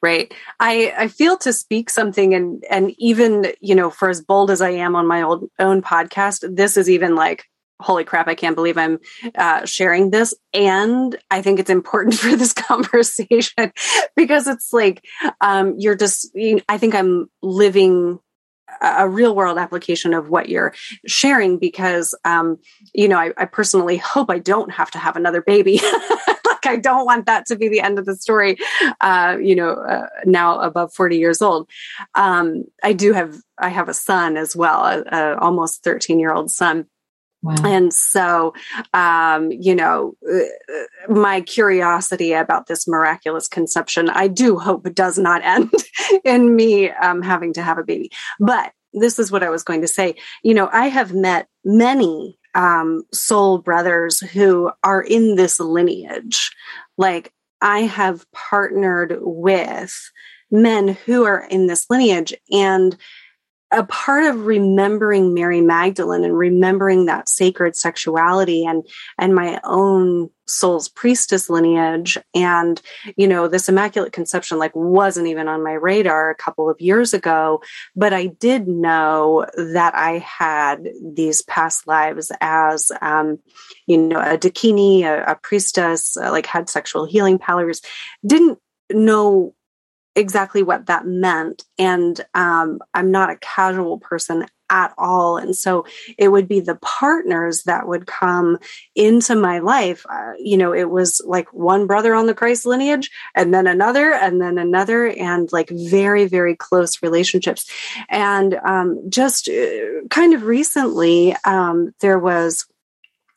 Right. 0.00 0.32
I, 0.60 0.94
I 0.96 1.08
feel 1.08 1.36
to 1.38 1.52
speak 1.52 1.90
something 1.90 2.32
and 2.32 2.62
and 2.70 2.94
even, 2.98 3.52
you 3.60 3.74
know, 3.74 3.90
for 3.90 4.08
as 4.08 4.22
bold 4.22 4.52
as 4.52 4.60
I 4.60 4.70
am 4.70 4.94
on 4.94 5.08
my 5.08 5.22
old, 5.22 5.50
own 5.58 5.82
podcast, 5.82 6.56
this 6.56 6.76
is 6.76 6.88
even 6.88 7.16
like 7.16 7.44
holy 7.80 8.04
crap, 8.04 8.28
I 8.28 8.34
can't 8.34 8.56
believe 8.56 8.76
I'm 8.76 8.98
uh, 9.34 9.64
sharing 9.64 10.10
this. 10.10 10.34
And 10.52 11.16
I 11.30 11.42
think 11.42 11.60
it's 11.60 11.70
important 11.70 12.14
for 12.18 12.34
this 12.36 12.52
conversation 12.52 13.72
because 14.16 14.46
it's 14.46 14.72
like, 14.72 15.04
um, 15.40 15.74
you're 15.78 15.96
just, 15.96 16.36
I 16.68 16.78
think 16.78 16.94
I'm 16.94 17.30
living 17.42 18.18
a 18.80 19.08
real 19.08 19.34
world 19.34 19.58
application 19.58 20.14
of 20.14 20.28
what 20.28 20.48
you're 20.48 20.74
sharing 21.06 21.58
because 21.58 22.14
um, 22.24 22.58
you 22.92 23.08
know 23.08 23.18
I, 23.18 23.32
I, 23.36 23.44
personally 23.46 23.96
hope 23.96 24.30
i 24.30 24.38
don't 24.38 24.70
have 24.70 24.90
to 24.92 24.98
have 24.98 25.16
another 25.16 25.42
baby. 25.42 25.80
Like 26.44 26.66
i 26.72 26.76
don't 26.76 27.04
want 27.06 27.26
that 27.26 27.46
to 27.46 27.56
be 27.56 27.68
the 27.68 27.80
end 27.80 28.00
of 28.00 28.04
the 28.04 28.16
story 28.16 28.58
uh, 29.00 29.36
you 29.40 29.54
know 29.54 29.74
uh, 29.74 30.08
now 30.24 30.60
above 30.60 30.92
40 30.92 31.16
years 31.16 31.40
old. 31.40 31.68
Um, 32.16 32.64
i 32.82 32.92
do 32.92 33.12
have 33.12 33.36
i 33.58 33.68
have 33.68 33.88
a 33.88 33.94
son 33.94 34.36
as 34.36 34.56
well 34.56 34.84
a, 34.84 35.02
a 35.02 35.38
almost 35.38 35.84
13 35.84 36.18
year 36.18 36.32
old 36.32 36.50
son 36.50 36.86
And 37.64 37.92
so, 37.92 38.52
um, 38.94 39.50
you 39.52 39.74
know, 39.74 40.14
uh, 40.30 41.12
my 41.12 41.40
curiosity 41.40 42.32
about 42.32 42.66
this 42.66 42.88
miraculous 42.88 43.46
conception, 43.46 44.10
I 44.10 44.28
do 44.28 44.58
hope 44.58 44.92
does 44.94 45.18
not 45.18 45.42
end 45.44 45.70
in 46.24 46.56
me 46.56 46.90
um, 46.90 47.22
having 47.22 47.52
to 47.54 47.62
have 47.62 47.78
a 47.78 47.84
baby. 47.84 48.10
But 48.40 48.72
this 48.92 49.18
is 49.18 49.30
what 49.30 49.42
I 49.42 49.50
was 49.50 49.62
going 49.62 49.82
to 49.82 49.88
say. 49.88 50.14
You 50.42 50.54
know, 50.54 50.68
I 50.72 50.88
have 50.88 51.12
met 51.12 51.48
many 51.64 52.38
um, 52.54 53.02
soul 53.12 53.58
brothers 53.58 54.20
who 54.20 54.70
are 54.82 55.02
in 55.02 55.36
this 55.36 55.60
lineage. 55.60 56.50
Like, 56.96 57.32
I 57.60 57.80
have 57.80 58.24
partnered 58.32 59.18
with 59.20 59.94
men 60.50 60.88
who 60.88 61.24
are 61.24 61.46
in 61.50 61.66
this 61.66 61.86
lineage, 61.90 62.34
and 62.50 62.96
a 63.70 63.84
part 63.84 64.24
of 64.24 64.46
remembering 64.46 65.34
Mary 65.34 65.60
Magdalene 65.60 66.24
and 66.24 66.36
remembering 66.36 67.06
that 67.06 67.28
sacred 67.28 67.76
sexuality 67.76 68.64
and 68.64 68.86
and 69.18 69.34
my 69.34 69.60
own 69.64 70.30
soul's 70.46 70.88
priestess 70.88 71.50
lineage. 71.50 72.16
And 72.34 72.80
you 73.16 73.28
know 73.28 73.48
this 73.48 73.68
immaculate 73.68 74.12
conception 74.12 74.58
like 74.58 74.74
wasn't 74.74 75.26
even 75.26 75.48
on 75.48 75.62
my 75.62 75.74
radar 75.74 76.30
a 76.30 76.34
couple 76.34 76.70
of 76.70 76.80
years 76.80 77.12
ago 77.12 77.60
but 77.94 78.12
I 78.12 78.26
did 78.26 78.68
know 78.68 79.46
that 79.56 79.94
I 79.94 80.18
had 80.18 80.88
these 81.02 81.42
past 81.42 81.86
lives 81.86 82.32
as 82.40 82.90
um, 83.00 83.38
you 83.86 83.98
know 83.98 84.18
a 84.18 84.38
dakini 84.38 85.02
a, 85.02 85.32
a 85.32 85.34
priestess 85.34 86.16
uh, 86.16 86.30
like 86.30 86.46
had 86.46 86.68
sexual 86.68 87.04
healing 87.04 87.38
powers. 87.38 87.80
Didn't 88.26 88.58
know 88.90 89.54
exactly 90.18 90.62
what 90.62 90.86
that 90.86 91.06
meant. 91.06 91.64
And 91.78 92.20
um, 92.34 92.80
I'm 92.92 93.10
not 93.10 93.30
a 93.30 93.38
casual 93.38 93.98
person 93.98 94.46
at 94.70 94.92
all. 94.98 95.38
And 95.38 95.56
so 95.56 95.86
it 96.18 96.28
would 96.28 96.46
be 96.46 96.60
the 96.60 96.74
partners 96.76 97.62
that 97.62 97.88
would 97.88 98.06
come 98.06 98.58
into 98.94 99.34
my 99.34 99.60
life. 99.60 100.04
Uh, 100.10 100.32
you 100.38 100.56
know, 100.56 100.74
it 100.74 100.90
was 100.90 101.22
like 101.26 101.52
one 101.54 101.86
brother 101.86 102.14
on 102.14 102.26
the 102.26 102.34
Christ 102.34 102.66
lineage 102.66 103.10
and 103.34 103.54
then 103.54 103.66
another 103.66 104.12
and 104.12 104.40
then 104.40 104.58
another 104.58 105.06
and 105.06 105.50
like 105.52 105.70
very, 105.70 106.26
very 106.26 106.54
close 106.54 107.02
relationships. 107.02 107.70
And 108.10 108.54
um, 108.56 109.08
just 109.08 109.48
uh, 109.48 110.06
kind 110.10 110.34
of 110.34 110.42
recently, 110.42 111.34
um, 111.44 111.94
there 112.00 112.18
was 112.18 112.66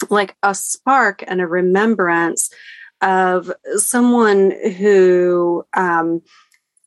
like 0.10 0.36
a 0.44 0.54
spark 0.54 1.24
and 1.28 1.40
a 1.40 1.48
remembrance 1.48 2.50
of 3.02 3.52
someone 3.78 4.52
who 4.78 5.66
um, 5.74 6.22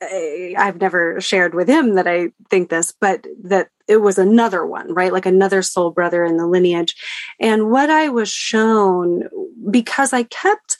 I've 0.03 0.81
never 0.81 1.21
shared 1.21 1.55
with 1.55 1.69
him 1.69 1.95
that 1.95 2.07
I 2.07 2.31
think 2.51 2.69
this, 2.69 2.93
but 3.01 3.27
that 3.45 3.69
it 3.89 3.99
was 3.99 4.19
another 4.19 4.67
one, 4.67 4.93
right? 4.93 5.13
Like 5.13 5.27
another 5.27 5.63
soul 5.63 5.91
brother 5.91 6.25
in 6.25 6.37
the 6.37 6.47
lineage. 6.47 6.95
And 7.41 7.71
what 7.71 7.91
I 7.91 8.09
was 8.09 8.31
shown, 8.31 9.29
because 9.71 10.13
I 10.13 10.25
kept 10.25 10.77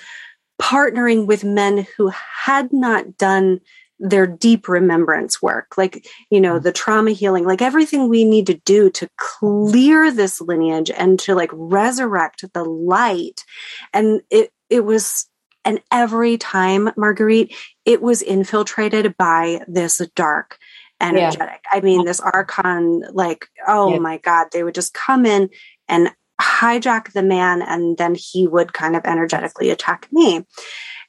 partnering 0.61 1.27
with 1.27 1.45
men 1.45 1.87
who 1.97 2.13
had 2.45 2.73
not 2.73 3.17
done 3.17 3.61
their 3.99 4.27
deep 4.27 4.69
remembrance 4.69 5.41
work, 5.41 5.79
like, 5.79 6.07
you 6.31 6.41
know, 6.41 6.55
mm-hmm. 6.55 6.65
the 6.65 6.73
trauma 6.73 7.13
healing, 7.13 7.45
like 7.45 7.63
everything 7.63 8.09
we 8.09 8.25
need 8.25 8.47
to 8.49 8.61
do 8.65 8.91
to 8.91 9.09
clear 9.17 10.11
this 10.11 10.41
lineage 10.41 10.91
and 10.91 11.19
to 11.21 11.35
like 11.35 11.51
resurrect 11.53 12.45
the 12.53 12.65
light. 12.65 13.45
And 13.93 14.21
it, 14.31 14.51
it 14.69 14.85
was 14.85 15.27
and 15.65 15.81
every 15.91 16.37
time, 16.37 16.91
Marguerite, 16.97 17.55
it 17.85 18.03
was 18.03 18.23
infiltrated 18.23 19.17
by 19.17 19.61
this 19.69 20.01
dark 20.15 20.59
energetic. 21.01 21.61
Yeah. 21.65 21.79
I 21.79 21.81
mean, 21.81 22.05
this 22.05 22.21
archon, 22.21 23.03
like, 23.13 23.49
oh 23.67 23.93
yeah. 23.93 23.99
my 23.99 24.19
God, 24.19 24.49
they 24.53 24.63
would 24.63 24.75
just 24.75 24.95
come 24.95 25.27
in 25.27 25.51
and 25.89 26.11
hijack 26.41 27.13
the 27.13 27.23
man, 27.23 27.63
and 27.63 27.97
then 27.97 28.15
he 28.15 28.47
would 28.49 28.73
kind 28.73 28.97
of 28.97 29.05
energetically 29.05 29.71
attack 29.71 30.09
me. 30.11 30.45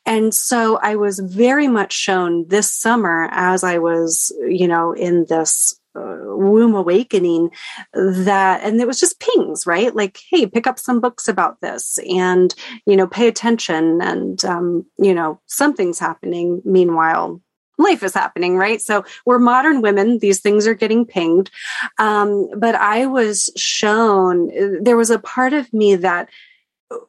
And 0.06 0.34
so 0.34 0.78
I 0.78 0.96
was 0.98 1.20
very 1.20 1.68
much 1.68 1.94
shown 1.94 2.48
this 2.48 2.72
summer 2.72 3.28
as 3.32 3.64
I 3.64 3.80
was, 3.80 4.32
you 4.48 4.68
know, 4.68 4.92
in 4.92 5.26
this 5.28 5.80
womb 5.96 6.76
awakening 6.76 7.50
that 7.94 8.62
and 8.64 8.80
it 8.80 8.88
was 8.88 9.00
just 9.00 9.20
pings 9.20 9.66
right? 9.66 9.96
Like 9.96 10.20
hey 10.30 10.46
pick 10.46 10.68
up 10.68 10.80
some 10.80 11.00
books 11.00 11.28
about 11.28 11.62
this 11.62 11.98
and 12.10 12.54
you 12.86 12.96
know 12.96 13.08
pay 13.08 13.28
attention 13.28 14.02
and 14.02 14.44
um, 14.46 14.86
you 14.98 15.14
know 15.14 15.40
something's 15.46 16.00
happening. 16.00 16.62
Meanwhile 16.66 17.42
life 17.78 18.04
is 18.04 18.14
happening 18.14 18.58
right? 18.58 18.82
So 18.82 19.04
we're 19.26 19.40
modern 19.40 19.82
women. 19.82 20.20
These 20.20 20.42
things 20.42 20.68
are 20.68 20.74
getting 20.74 21.06
pinged. 21.06 21.52
Um, 22.00 22.50
but 22.58 22.76
i 22.76 23.06
was 23.06 23.52
shown 23.56 24.50
there 24.82 24.98
was 24.98 25.10
a 25.10 25.20
part 25.20 25.54
of 25.54 25.72
me 25.74 25.96
that 25.96 26.30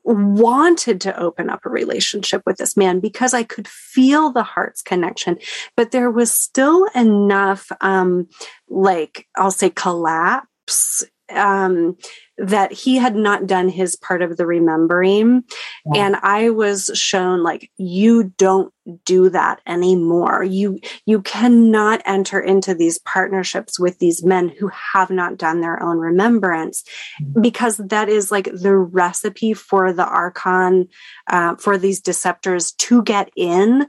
wanted 0.05 1.01
to 1.03 1.19
open 1.19 1.51
up 1.51 1.65
a 1.65 1.71
relationship 1.71 2.43
with 2.47 2.57
this 2.57 2.77
man 2.77 3.01
because 3.01 3.35
I 3.35 3.43
could 3.43 3.69
feel 3.69 4.33
the 4.33 4.43
heart's 4.43 4.83
connection, 4.83 5.39
but 5.77 5.91
there 5.91 6.11
was 6.11 6.33
still 6.33 6.87
enough, 6.95 7.71
um, 7.81 8.29
like 8.69 9.27
I'll 9.37 9.51
say 9.51 9.71
collapse 9.71 11.05
um, 11.31 11.97
that 12.39 12.73
he 12.73 12.97
had 12.97 13.17
not 13.17 13.47
done 13.47 13.69
his 13.69 13.97
part 13.97 14.23
of 14.23 14.37
the 14.37 14.47
remembering. 14.47 15.45
Yeah. 15.93 16.07
And 16.07 16.17
I 16.17 16.51
was 16.51 16.91
shown 16.95 17.43
like, 17.43 17.71
you 17.77 18.35
don't 18.37 18.73
do 19.05 19.31
that 19.31 19.61
anymore. 19.67 20.45
You, 20.45 20.79
you 21.07 21.23
cannot 21.23 22.03
enter 22.05 22.39
into 22.39 22.75
these 22.75 22.99
partnerships 22.99 23.81
with 23.81 23.99
these 23.99 24.23
men 24.23 24.49
who 24.49 24.69
have 24.69 25.11
not 25.11 25.39
done 25.39 25.61
their 25.61 25.83
own 25.83 25.99
remembrance 25.99 26.85
mm-hmm. 27.21 27.41
because 27.41 27.79
that 27.79 28.09
is 28.09 28.31
like 28.31 28.49
the 28.53 28.77
recipe 28.77 29.55
for 29.55 29.93
the 29.93 30.07
Archon, 30.07 30.89
uh, 31.29 31.57
for 31.57 31.79
these 31.79 32.01
deceptors 32.01 32.77
to 32.77 33.03
get 33.03 33.31
in 33.35 33.87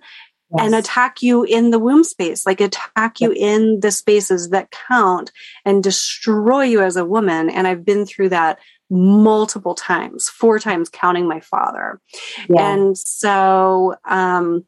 Yes. 0.56 0.66
and 0.66 0.76
attack 0.76 1.22
you 1.22 1.44
in 1.44 1.72
the 1.72 1.80
womb 1.80 2.06
space, 2.06 2.46
like 2.46 2.62
attack 2.62 3.20
you 3.20 3.34
in 3.34 3.82
the 3.82 3.92
spaces 3.92 4.50
that 4.52 4.72
count 4.72 5.30
and 5.66 5.84
destroy 5.84 6.64
you 6.64 6.82
as 6.82 6.96
a 6.96 7.04
woman. 7.04 7.50
And 7.50 7.68
I've 7.68 7.84
been 7.84 8.06
through 8.06 8.30
that 8.30 8.60
multiple 8.90 9.76
times, 9.76 10.30
four 10.30 10.58
times 10.58 10.88
counting 10.88 11.28
my 11.28 11.42
father. 11.42 12.00
Yeah. 12.48 12.72
And 12.72 12.98
so 12.98 13.96
um, 14.06 14.66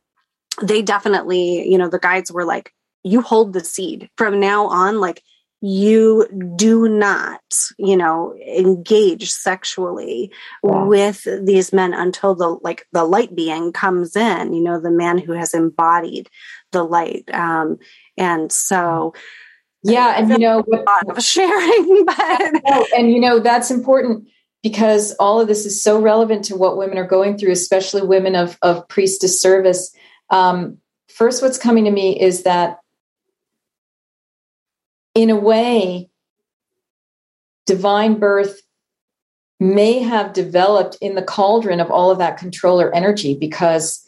they 0.61 0.81
definitely, 0.81 1.69
you 1.69 1.77
know, 1.77 1.87
the 1.87 1.99
guides 1.99 2.29
were 2.29 2.43
like, 2.43 2.73
you 3.03 3.21
hold 3.21 3.53
the 3.53 3.63
seed 3.63 4.09
from 4.17 4.41
now 4.41 4.67
on, 4.67 4.99
like 4.99 5.23
you 5.61 6.27
do 6.55 6.87
not, 6.87 7.41
you 7.77 7.97
know, 7.97 8.33
engage 8.35 9.29
sexually 9.29 10.31
yeah. 10.63 10.83
with 10.83 11.27
these 11.45 11.73
men 11.73 11.93
until 11.93 12.33
the 12.33 12.57
like 12.61 12.85
the 12.93 13.03
light 13.03 13.35
being 13.35 13.73
comes 13.73 14.15
in, 14.15 14.53
you 14.53 14.63
know, 14.63 14.79
the 14.79 14.91
man 14.91 15.17
who 15.17 15.33
has 15.33 15.53
embodied 15.53 16.29
the 16.71 16.83
light. 16.83 17.29
Um, 17.33 17.77
and 18.17 18.51
so 18.51 19.13
yeah, 19.83 20.15
and 20.17 20.29
you 20.29 20.39
know 20.39 20.59
a 20.59 20.75
lot 20.75 21.17
of 21.17 21.23
sharing, 21.23 22.05
but 22.05 22.93
and 22.97 23.11
you 23.11 23.19
know, 23.19 23.39
that's 23.39 23.71
important 23.71 24.27
because 24.61 25.13
all 25.19 25.39
of 25.39 25.47
this 25.47 25.65
is 25.65 25.81
so 25.81 25.99
relevant 25.99 26.45
to 26.45 26.55
what 26.55 26.77
women 26.77 26.97
are 26.97 27.07
going 27.07 27.37
through, 27.37 27.51
especially 27.51 28.01
women 28.01 28.35
of 28.35 28.57
of 28.61 28.87
priestess 28.87 29.41
service. 29.41 29.93
Um, 30.29 30.77
first, 31.09 31.41
what's 31.41 31.57
coming 31.57 31.85
to 31.85 31.91
me 31.91 32.19
is 32.19 32.43
that 32.43 32.79
in 35.15 35.29
a 35.29 35.35
way, 35.35 36.09
divine 37.65 38.19
birth 38.19 38.61
may 39.59 39.99
have 39.99 40.33
developed 40.33 40.97
in 41.01 41.15
the 41.15 41.21
cauldron 41.21 41.79
of 41.79 41.91
all 41.91 42.11
of 42.11 42.17
that 42.19 42.37
controller 42.37 42.93
energy 42.93 43.35
because 43.35 44.07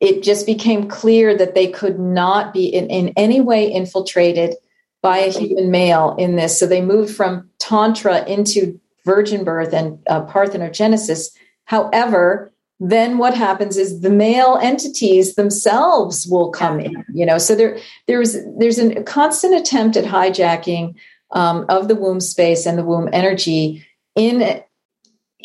it 0.00 0.22
just 0.22 0.44
became 0.44 0.88
clear 0.88 1.36
that 1.36 1.54
they 1.54 1.68
could 1.70 1.98
not 1.98 2.52
be 2.52 2.66
in, 2.66 2.88
in 2.90 3.12
any 3.16 3.40
way 3.40 3.70
infiltrated 3.70 4.54
by 5.02 5.18
a 5.18 5.30
human 5.30 5.70
male 5.70 6.14
in 6.18 6.36
this. 6.36 6.58
So 6.58 6.66
they 6.66 6.80
moved 6.80 7.14
from 7.14 7.48
Tantra 7.58 8.24
into 8.26 8.78
virgin 9.04 9.44
birth 9.44 9.72
and 9.72 9.98
uh, 10.08 10.26
parthenogenesis. 10.26 11.30
However, 11.64 12.52
then 12.78 13.18
what 13.18 13.34
happens 13.34 13.76
is 13.76 14.00
the 14.00 14.10
male 14.10 14.58
entities 14.60 15.34
themselves 15.34 16.26
will 16.26 16.50
come 16.50 16.78
in 16.78 17.04
you 17.12 17.24
know? 17.26 17.38
So 17.38 17.54
there 17.54 17.78
there's 18.06 18.36
there's 18.58 18.78
a 18.78 19.02
constant 19.02 19.54
attempt 19.54 19.96
at 19.96 20.04
hijacking 20.04 20.94
um, 21.32 21.64
of 21.68 21.88
the 21.88 21.96
womb 21.96 22.20
space 22.20 22.66
and 22.66 22.78
the 22.78 22.84
womb 22.84 23.08
energy 23.12 23.84
in 24.14 24.62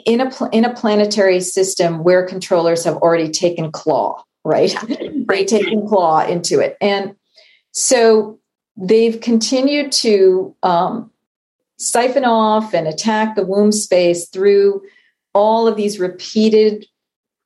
in 0.05 0.21
a 0.21 0.31
in 0.51 0.65
a 0.65 0.73
planetary 0.73 1.39
system 1.39 2.03
where 2.03 2.25
controllers 2.25 2.83
have 2.83 2.97
already 2.97 3.29
taken 3.29 3.71
claw 3.71 4.23
right? 4.43 4.75
They 5.31 5.45
taken 5.45 5.87
claw 5.87 6.25
into 6.25 6.59
it. 6.59 6.75
And 6.81 7.15
so 7.71 8.39
they've 8.75 9.19
continued 9.21 9.93
to 9.93 10.53
um, 10.61 11.09
siphon 11.77 12.25
off 12.25 12.73
and 12.73 12.85
attack 12.85 13.35
the 13.35 13.45
womb 13.45 13.71
space 13.71 14.27
through 14.27 14.81
all 15.33 15.69
of 15.69 15.77
these 15.77 15.99
repeated 15.99 16.85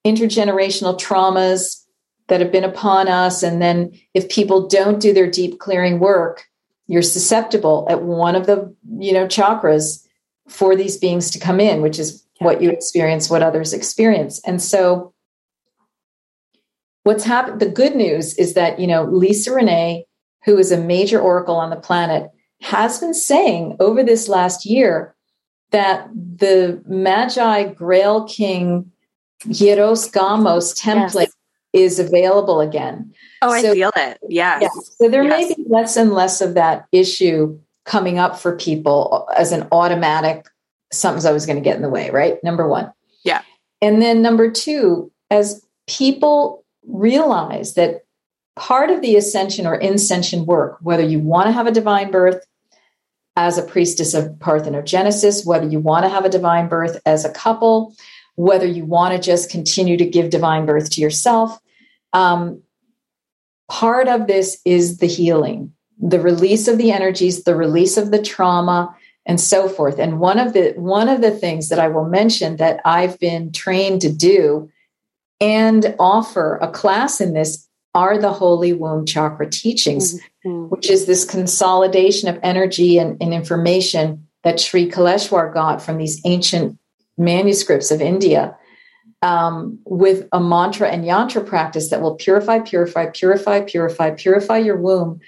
intergenerational 0.06 1.00
traumas 1.00 1.82
that 2.28 2.42
have 2.42 2.52
been 2.52 2.64
upon 2.64 3.08
us. 3.08 3.44
And 3.44 3.62
then 3.62 3.92
if 4.14 4.30
people 4.30 4.68
don't 4.68 5.00
do 5.00 5.14
their 5.14 5.30
deep 5.30 5.60
clearing 5.60 6.00
work, 6.00 6.44
you're 6.88 7.02
susceptible 7.02 7.88
at 7.90 8.04
one 8.04 8.36
of 8.36 8.46
the, 8.46 8.74
you 9.00 9.14
know, 9.14 9.26
chakras 9.26 10.06
for 10.48 10.76
these 10.76 10.98
beings 10.98 11.32
to 11.32 11.40
come 11.40 11.60
in, 11.60 11.82
which 11.82 11.98
is 11.98 12.26
what 12.40 12.62
you 12.62 12.70
experience, 12.70 13.30
what 13.30 13.42
others 13.42 13.74
experience. 13.74 14.40
And 14.46 14.62
so 14.62 15.14
what's 17.04 17.24
happened, 17.24 17.60
the 17.60 17.70
good 17.70 17.96
news 17.96 18.36
is 18.36 18.54
that, 18.54 18.80
you 18.80 18.88
know, 18.88 19.06
Lisa 19.06 19.54
Renee, 19.54 20.06
who 20.44 20.58
is 20.58 20.72
a 20.72 20.78
major 20.78 21.20
oracle 21.20 21.56
on 21.56 21.72
the 21.72 21.76
planet, 21.76 22.30
has 22.62 23.00
been 23.00 23.14
saying 23.14 23.78
over 23.80 24.04
this 24.04 24.28
last 24.28 24.66
year 24.66 25.16
that 25.72 26.08
the 26.14 26.82
Magi 26.86 27.74
Grail 27.74 28.26
King 28.26 28.92
Hieros 29.44 30.12
Gamos 30.12 30.80
template 30.80 31.28
yes. 31.28 31.34
is 31.74 32.00
available 32.00 32.62
again. 32.62 33.14
Oh, 33.42 33.52
I 33.52 33.62
feel 33.62 33.92
it. 33.96 34.18
Yes. 34.30 34.62
Yeah. 34.64 34.70
So 34.98 35.10
there 35.10 35.24
yes. 35.24 35.50
may 35.50 35.56
be 35.56 35.70
less 35.70 35.98
and 35.98 36.14
less 36.14 36.42
of 36.42 36.54
that 36.56 36.88
issue 36.92 37.60
coming 37.86 38.18
up 38.18 38.40
for 38.40 38.56
people 38.56 39.28
as 39.38 39.52
an 39.52 39.68
automatic, 39.72 40.48
something's 40.92 41.26
always 41.26 41.46
going 41.46 41.58
to 41.58 41.62
get 41.64 41.76
in 41.76 41.82
the 41.82 41.90
way, 41.90 42.10
right? 42.10 42.44
Number 42.44 42.68
one. 42.68 42.92
Yeah. 43.24 43.42
And 43.82 44.02
then 44.02 44.22
number 44.22 44.50
two, 44.50 45.12
as 45.30 45.66
people 45.88 46.66
realize 46.88 47.76
that 47.76 48.06
part 48.56 48.90
of 48.90 49.02
the 49.02 49.16
ascension 49.16 49.68
or 49.68 49.76
incension 49.76 50.46
work, 50.46 50.78
whether 50.82 51.04
you 51.04 51.20
want 51.20 51.48
to 51.48 51.52
have 51.52 51.68
a 51.68 51.72
divine 51.72 52.10
birth 52.10 52.44
as 53.36 53.58
a 53.58 53.64
priestess 53.64 54.14
of 54.14 54.26
parthenogenesis, 54.40 55.46
whether 55.46 55.68
you 55.68 55.80
want 55.80 56.06
to 56.06 56.10
have 56.10 56.26
a 56.26 56.30
divine 56.30 56.68
birth 56.68 57.02
as 57.06 57.26
a 57.26 57.32
couple, 57.32 57.94
whether 58.36 58.66
you 58.66 58.86
want 58.86 59.14
to 59.14 59.20
just 59.20 59.50
continue 59.50 59.98
to 59.98 60.06
give 60.06 60.30
divine 60.30 60.66
birth 60.66 60.90
to 60.92 61.02
yourself. 61.02 61.58
Um, 62.14 62.62
part 63.70 64.08
of 64.08 64.28
this 64.28 64.60
is 64.66 64.98
the 64.98 65.08
healing, 65.08 65.74
the 66.00 66.20
release 66.20 66.68
of 66.68 66.78
the 66.78 66.92
energies, 66.92 67.44
the 67.44 67.56
release 67.56 67.98
of 67.98 68.12
the 68.12 68.22
trauma, 68.22 68.96
and 69.26 69.42
so 69.42 69.68
forth. 69.68 69.98
And 70.00 70.20
one 70.20 70.38
of 70.38 70.54
the 70.54 70.74
one 70.76 71.10
of 71.10 71.22
the 71.22 71.32
things 71.32 71.70
that 71.70 71.80
I 71.80 71.88
will 71.88 72.06
mention 72.06 72.58
that 72.58 72.80
I've 72.86 73.20
been 73.20 73.52
trained 73.52 74.02
to 74.02 74.12
do 74.12 74.70
and 75.42 75.96
offer 76.00 76.58
a 76.62 76.70
class 76.70 77.20
in 77.20 77.34
this 77.34 77.68
are 77.94 78.18
the 78.18 78.32
holy 78.34 78.74
womb 78.74 79.06
chakra 79.06 79.50
teachings, 79.50 80.20
mm-hmm. 80.46 80.66
which 80.66 80.90
is 80.90 81.06
this 81.06 81.26
consolidation 81.26 82.30
of 82.30 82.40
energy 82.44 82.98
and, 82.98 83.18
and 83.22 83.34
information 83.34 84.28
that 84.44 84.60
Sri 84.60 84.90
Kaleshwar 84.90 85.54
got 85.54 85.82
from 85.82 85.98
these 85.98 86.22
ancient 86.26 86.78
manuscripts 87.18 87.92
of 87.92 88.02
India 88.02 88.58
um, 89.22 89.80
with 89.86 90.28
a 90.32 90.40
mantra 90.40 90.90
and 90.90 91.04
yantra 91.04 91.46
practice 91.46 91.90
that 91.90 92.02
will 92.02 92.16
purify, 92.16 92.60
purify, 92.60 93.08
purify, 93.08 93.62
purify, 93.62 94.12
purify 94.12 94.58
your 94.58 94.78
womb 94.78 95.20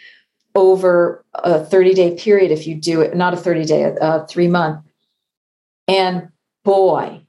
over 0.56 1.24
a 1.34 1.64
30 1.64 1.94
day 1.94 2.16
period 2.16 2.52
if 2.52 2.68
you 2.68 2.76
do 2.76 3.02
it, 3.02 3.16
not 3.16 3.34
a 3.34 3.38
30 3.38 3.66
day, 3.66 3.84
a, 3.84 4.26
three 4.28 4.48
month. 4.48 4.84
And 5.88 6.30
boy, 6.64 7.22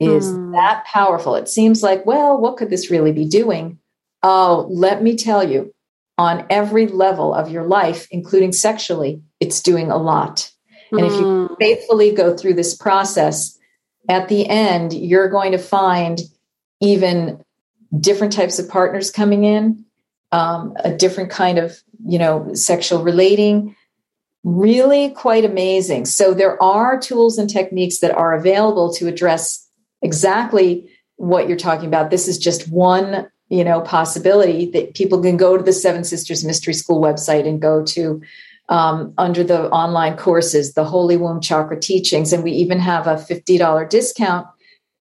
is 0.00 0.32
mm. 0.32 0.52
that 0.52 0.84
powerful. 0.86 1.36
It 1.36 1.48
seems 1.48 1.82
like, 1.82 2.04
well, 2.04 2.38
what 2.38 2.56
could 2.56 2.70
this 2.70 2.90
really 2.90 3.12
be 3.12 3.28
doing? 3.28 3.78
Oh, 4.22 4.66
let 4.70 5.02
me 5.02 5.16
tell 5.16 5.48
you, 5.48 5.72
on 6.18 6.46
every 6.50 6.86
level 6.86 7.34
of 7.34 7.50
your 7.50 7.64
life, 7.64 8.06
including 8.10 8.52
sexually, 8.52 9.22
it's 9.40 9.60
doing 9.60 9.90
a 9.90 9.96
lot. 9.96 10.50
And 10.92 11.06
if 11.06 11.12
you 11.12 11.46
hmm. 11.46 11.54
faithfully 11.58 12.12
go 12.12 12.36
through 12.36 12.54
this 12.54 12.74
process, 12.74 13.58
at 14.08 14.28
the 14.28 14.48
end, 14.48 14.92
you're 14.92 15.28
going 15.28 15.52
to 15.52 15.58
find 15.58 16.20
even 16.80 17.42
different 17.98 18.32
types 18.32 18.58
of 18.58 18.68
partners 18.68 19.10
coming 19.10 19.44
in, 19.44 19.84
um, 20.32 20.74
a 20.82 20.92
different 20.92 21.30
kind 21.30 21.58
of, 21.58 21.78
you 22.06 22.18
know, 22.18 22.52
sexual 22.54 23.02
relating. 23.02 23.76
Really 24.44 25.10
quite 25.10 25.44
amazing. 25.44 26.06
So 26.06 26.34
there 26.34 26.60
are 26.62 26.98
tools 26.98 27.38
and 27.38 27.48
techniques 27.48 27.98
that 27.98 28.10
are 28.10 28.34
available 28.34 28.92
to 28.94 29.06
address 29.06 29.68
exactly 30.00 30.90
what 31.16 31.46
you're 31.46 31.56
talking 31.56 31.86
about. 31.86 32.10
This 32.10 32.26
is 32.26 32.38
just 32.38 32.68
one, 32.68 33.28
you 33.48 33.62
know, 33.62 33.80
possibility 33.80 34.68
that 34.72 34.94
people 34.94 35.22
can 35.22 35.36
go 35.36 35.56
to 35.56 35.62
the 35.62 35.72
Seven 35.72 36.02
Sisters 36.02 36.44
Mystery 36.44 36.74
School 36.74 37.00
website 37.00 37.46
and 37.46 37.62
go 37.62 37.84
to 37.84 38.20
um, 38.68 39.12
under 39.18 39.44
the 39.44 39.68
online 39.70 40.16
courses, 40.16 40.74
the 40.74 40.84
Holy 40.84 41.16
Womb 41.16 41.40
Chakra 41.40 41.78
teachings, 41.78 42.32
and 42.32 42.42
we 42.44 42.52
even 42.52 42.78
have 42.78 43.06
a 43.06 43.18
fifty 43.18 43.58
dollar 43.58 43.86
discount 43.86 44.46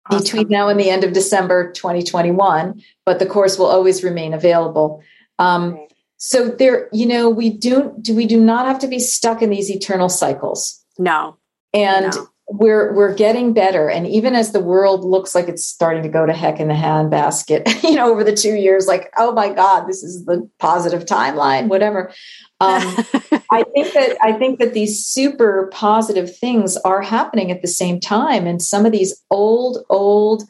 awesome. 0.09 0.23
between 0.23 0.47
now 0.49 0.67
and 0.67 0.79
the 0.79 0.89
end 0.89 1.03
of 1.03 1.13
December 1.13 1.71
2021. 1.71 2.81
But 3.05 3.19
the 3.19 3.25
course 3.25 3.57
will 3.57 3.67
always 3.67 4.03
remain 4.03 4.33
available. 4.33 5.03
Um, 5.39 5.79
so 6.17 6.49
there, 6.49 6.89
you 6.91 7.05
know, 7.05 7.29
we 7.29 7.49
do 7.49 7.93
do 8.01 8.13
we 8.15 8.25
do 8.25 8.39
not 8.39 8.67
have 8.67 8.79
to 8.79 8.87
be 8.87 8.99
stuck 8.99 9.41
in 9.41 9.49
these 9.49 9.71
eternal 9.71 10.09
cycles. 10.09 10.83
No. 10.97 11.37
And 11.73 12.13
no. 12.13 12.27
We're 12.49 12.93
we're 12.93 13.13
getting 13.13 13.53
better. 13.53 13.89
And 13.89 14.07
even 14.07 14.33
as 14.35 14.51
the 14.51 14.59
world 14.59 15.03
looks 15.03 15.35
like 15.35 15.47
it's 15.47 15.63
starting 15.63 16.03
to 16.03 16.09
go 16.09 16.25
to 16.25 16.33
heck 16.33 16.59
in 16.59 16.67
the 16.67 16.73
handbasket, 16.73 17.83
you 17.89 17.95
know, 17.95 18.11
over 18.11 18.23
the 18.23 18.35
two 18.35 18.55
years, 18.55 18.87
like, 18.87 19.11
oh 19.17 19.31
my 19.33 19.49
God, 19.49 19.87
this 19.87 20.03
is 20.03 20.25
the 20.25 20.49
positive 20.59 21.05
timeline, 21.05 21.67
whatever. 21.67 22.11
Um, 22.59 22.81
I 23.51 23.63
think 23.73 23.93
that 23.93 24.17
I 24.21 24.33
think 24.33 24.59
that 24.59 24.73
these 24.73 25.05
super 25.05 25.69
positive 25.71 26.35
things 26.35 26.75
are 26.77 27.01
happening 27.01 27.51
at 27.51 27.61
the 27.61 27.67
same 27.67 27.99
time, 27.99 28.47
and 28.47 28.61
some 28.61 28.85
of 28.85 28.91
these 28.91 29.23
old, 29.29 29.85
old, 29.89 30.43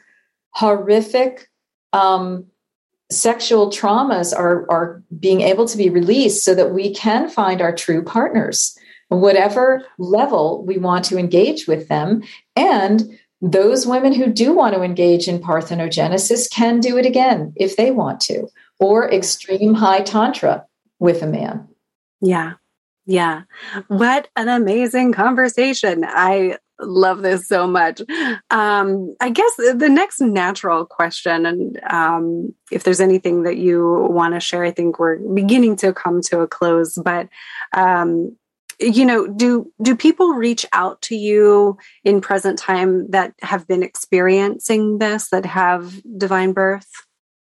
horrific 0.51 1.49
um, 1.93 2.45
sexual 3.11 3.69
traumas 3.69 4.35
are 4.35 4.65
are 4.71 5.03
being 5.19 5.41
able 5.41 5.67
to 5.67 5.77
be 5.77 5.89
released 5.89 6.45
so 6.45 6.55
that 6.55 6.71
we 6.71 6.93
can 6.93 7.29
find 7.29 7.61
our 7.61 7.75
true 7.75 8.03
partners 8.03 8.77
whatever 9.09 9.83
level 9.97 10.63
we 10.65 10.77
want 10.77 11.05
to 11.05 11.17
engage 11.17 11.67
with 11.67 11.87
them. 11.87 12.23
And 12.55 13.19
those 13.41 13.85
women 13.85 14.13
who 14.13 14.27
do 14.27 14.53
want 14.53 14.75
to 14.75 14.81
engage 14.81 15.27
in 15.27 15.39
parthenogenesis 15.39 16.49
can 16.51 16.79
do 16.79 16.97
it 16.97 17.05
again 17.05 17.53
if 17.55 17.75
they 17.75 17.91
want 17.91 18.19
to 18.21 18.47
or 18.79 19.11
extreme 19.11 19.73
high 19.73 20.01
tantra 20.01 20.65
with 20.99 21.21
a 21.21 21.27
man. 21.27 21.67
Yeah. 22.21 22.53
Yeah. 23.05 23.43
What 23.87 24.27
an 24.35 24.49
amazing 24.49 25.13
conversation. 25.13 26.03
I 26.05 26.57
love 26.79 27.21
this 27.21 27.47
so 27.47 27.65
much. 27.67 28.01
Um, 28.51 29.15
I 29.19 29.29
guess 29.29 29.55
the 29.55 29.89
next 29.89 30.21
natural 30.21 30.85
question, 30.85 31.45
and 31.45 31.79
um, 31.89 32.53
if 32.71 32.83
there's 32.83 33.01
anything 33.01 33.43
that 33.43 33.57
you 33.57 34.07
want 34.09 34.33
to 34.33 34.39
share, 34.39 34.63
I 34.63 34.71
think 34.71 34.99
we're 34.99 35.17
beginning 35.17 35.75
to 35.77 35.93
come 35.93 36.21
to 36.23 36.41
a 36.41 36.47
close. 36.47 36.97
But 37.03 37.29
um, 37.73 38.37
you 38.79 39.05
know, 39.05 39.27
do 39.27 39.71
do 39.81 39.95
people 39.95 40.33
reach 40.33 40.65
out 40.73 41.01
to 41.03 41.15
you 41.15 41.77
in 42.03 42.21
present 42.21 42.57
time 42.57 43.09
that 43.11 43.33
have 43.41 43.67
been 43.67 43.83
experiencing 43.83 44.99
this, 44.99 45.29
that 45.29 45.45
have 45.45 46.01
divine 46.17 46.53
birth? 46.53 46.89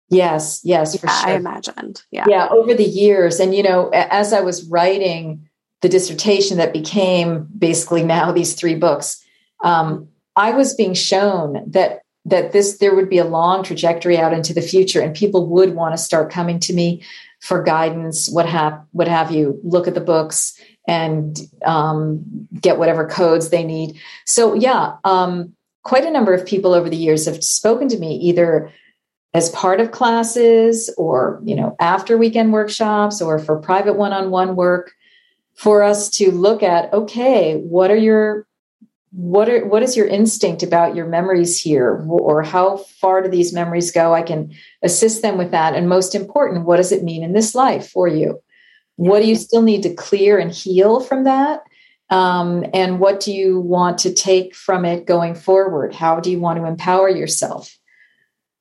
Yes, 0.10 0.62
yes, 0.64 1.00
for 1.00 1.08
yeah, 1.08 1.22
sure. 1.22 1.30
I 1.30 1.34
imagined. 1.34 2.04
Yeah, 2.12 2.26
yeah. 2.28 2.48
Over 2.50 2.74
the 2.74 2.84
years, 2.84 3.40
and 3.40 3.56
you 3.56 3.64
know, 3.64 3.90
as 3.90 4.34
I 4.34 4.42
was 4.42 4.64
writing 4.70 5.50
the 5.82 5.90
dissertation 5.90 6.58
that 6.58 6.74
became 6.74 7.48
basically 7.58 8.04
now 8.04 8.32
these 8.32 8.56
three 8.56 8.76
books 8.76 9.22
um, 9.64 10.08
I 10.36 10.52
was 10.52 10.74
being 10.74 10.94
shown 10.94 11.64
that 11.68 12.02
that 12.28 12.52
this 12.52 12.78
there 12.78 12.96
would 12.96 13.10
be 13.10 13.20
a 13.20 13.26
long 13.26 13.64
trajectory 13.64 14.18
out 14.18 14.34
into 14.34 14.54
the 14.54 14.62
future, 14.62 15.02
and 15.02 15.16
people 15.16 15.48
would 15.48 15.76
want 15.76 15.94
to 15.94 16.04
start 16.04 16.32
coming 16.32 16.60
to 16.62 16.74
me 16.74 17.04
for 17.42 17.62
guidance, 17.64 18.30
what 18.30 18.48
have 18.48 18.82
what 18.92 19.08
have 19.08 19.32
you. 19.32 19.60
Look 19.64 19.88
at 19.88 19.94
the 19.94 20.02
books 20.02 20.60
and 20.88 21.40
um, 21.66 22.48
get 22.60 22.78
whatever 22.78 23.08
codes 23.08 23.50
they 23.50 23.64
need. 23.64 24.00
So 24.26 24.54
yeah, 24.54 24.98
um, 25.04 25.54
quite 25.84 26.06
a 26.06 26.12
number 26.12 26.34
of 26.34 26.46
people 26.46 26.74
over 26.74 26.90
the 26.90 26.98
years 26.98 27.26
have 27.26 27.44
spoken 27.44 27.88
to 27.90 27.98
me 27.98 28.16
either 28.18 28.72
as 29.34 29.50
part 29.50 29.82
of 29.82 29.92
classes 29.92 30.94
or 30.98 31.42
you 31.44 31.56
know 31.56 31.76
after 31.80 32.18
weekend 32.18 32.54
workshops 32.54 33.22
or 33.22 33.38
for 33.38 33.60
private 33.60 33.96
one-on-one 33.96 34.56
work 34.56 34.94
for 35.56 35.84
us 35.84 36.10
to 36.10 36.32
look 36.32 36.64
at 36.64 36.94
okay 36.94 37.56
what 37.56 37.92
are 37.92 37.98
your 37.98 38.48
what 39.16 39.48
are 39.48 39.66
what 39.66 39.82
is 39.82 39.96
your 39.96 40.08
instinct 40.08 40.62
about 40.62 40.94
your 40.94 41.08
memories 41.08 41.60
here? 41.60 42.06
Or 42.10 42.44
how 42.44 42.78
far 42.78 43.22
do 43.22 43.30
these 43.30 43.54
memories 43.54 43.92
go? 43.92 44.14
I 44.14 44.22
can 44.22 44.54
assist 44.82 45.22
them 45.22 45.38
with 45.38 45.52
that. 45.52 45.74
And 45.74 45.88
most 45.88 46.16
important 46.16 46.66
what 46.66 46.78
does 46.78 46.92
it 46.92 47.04
mean 47.04 47.24
in 47.24 47.32
this 47.32 47.56
life 47.56 47.90
for 47.90 48.10
you 48.10 48.42
what 48.96 49.22
do 49.22 49.28
you 49.28 49.36
still 49.36 49.62
need 49.62 49.84
to 49.84 49.94
clear 49.94 50.38
and 50.38 50.52
heal 50.52 51.00
from 51.00 51.24
that? 51.26 51.64
Um, 52.10 52.66
and 52.74 53.00
what 53.00 53.20
do 53.20 53.34
you 53.34 53.60
want 53.60 53.98
to 54.00 54.14
take 54.14 54.56
from 54.56 54.86
it 54.86 55.06
going 55.06 55.36
forward? 55.36 55.94
How 55.94 56.20
do 56.20 56.32
you 56.32 56.40
want 56.40 56.60
to 56.60 56.66
empower 56.66 57.10
yourself? 57.10 57.78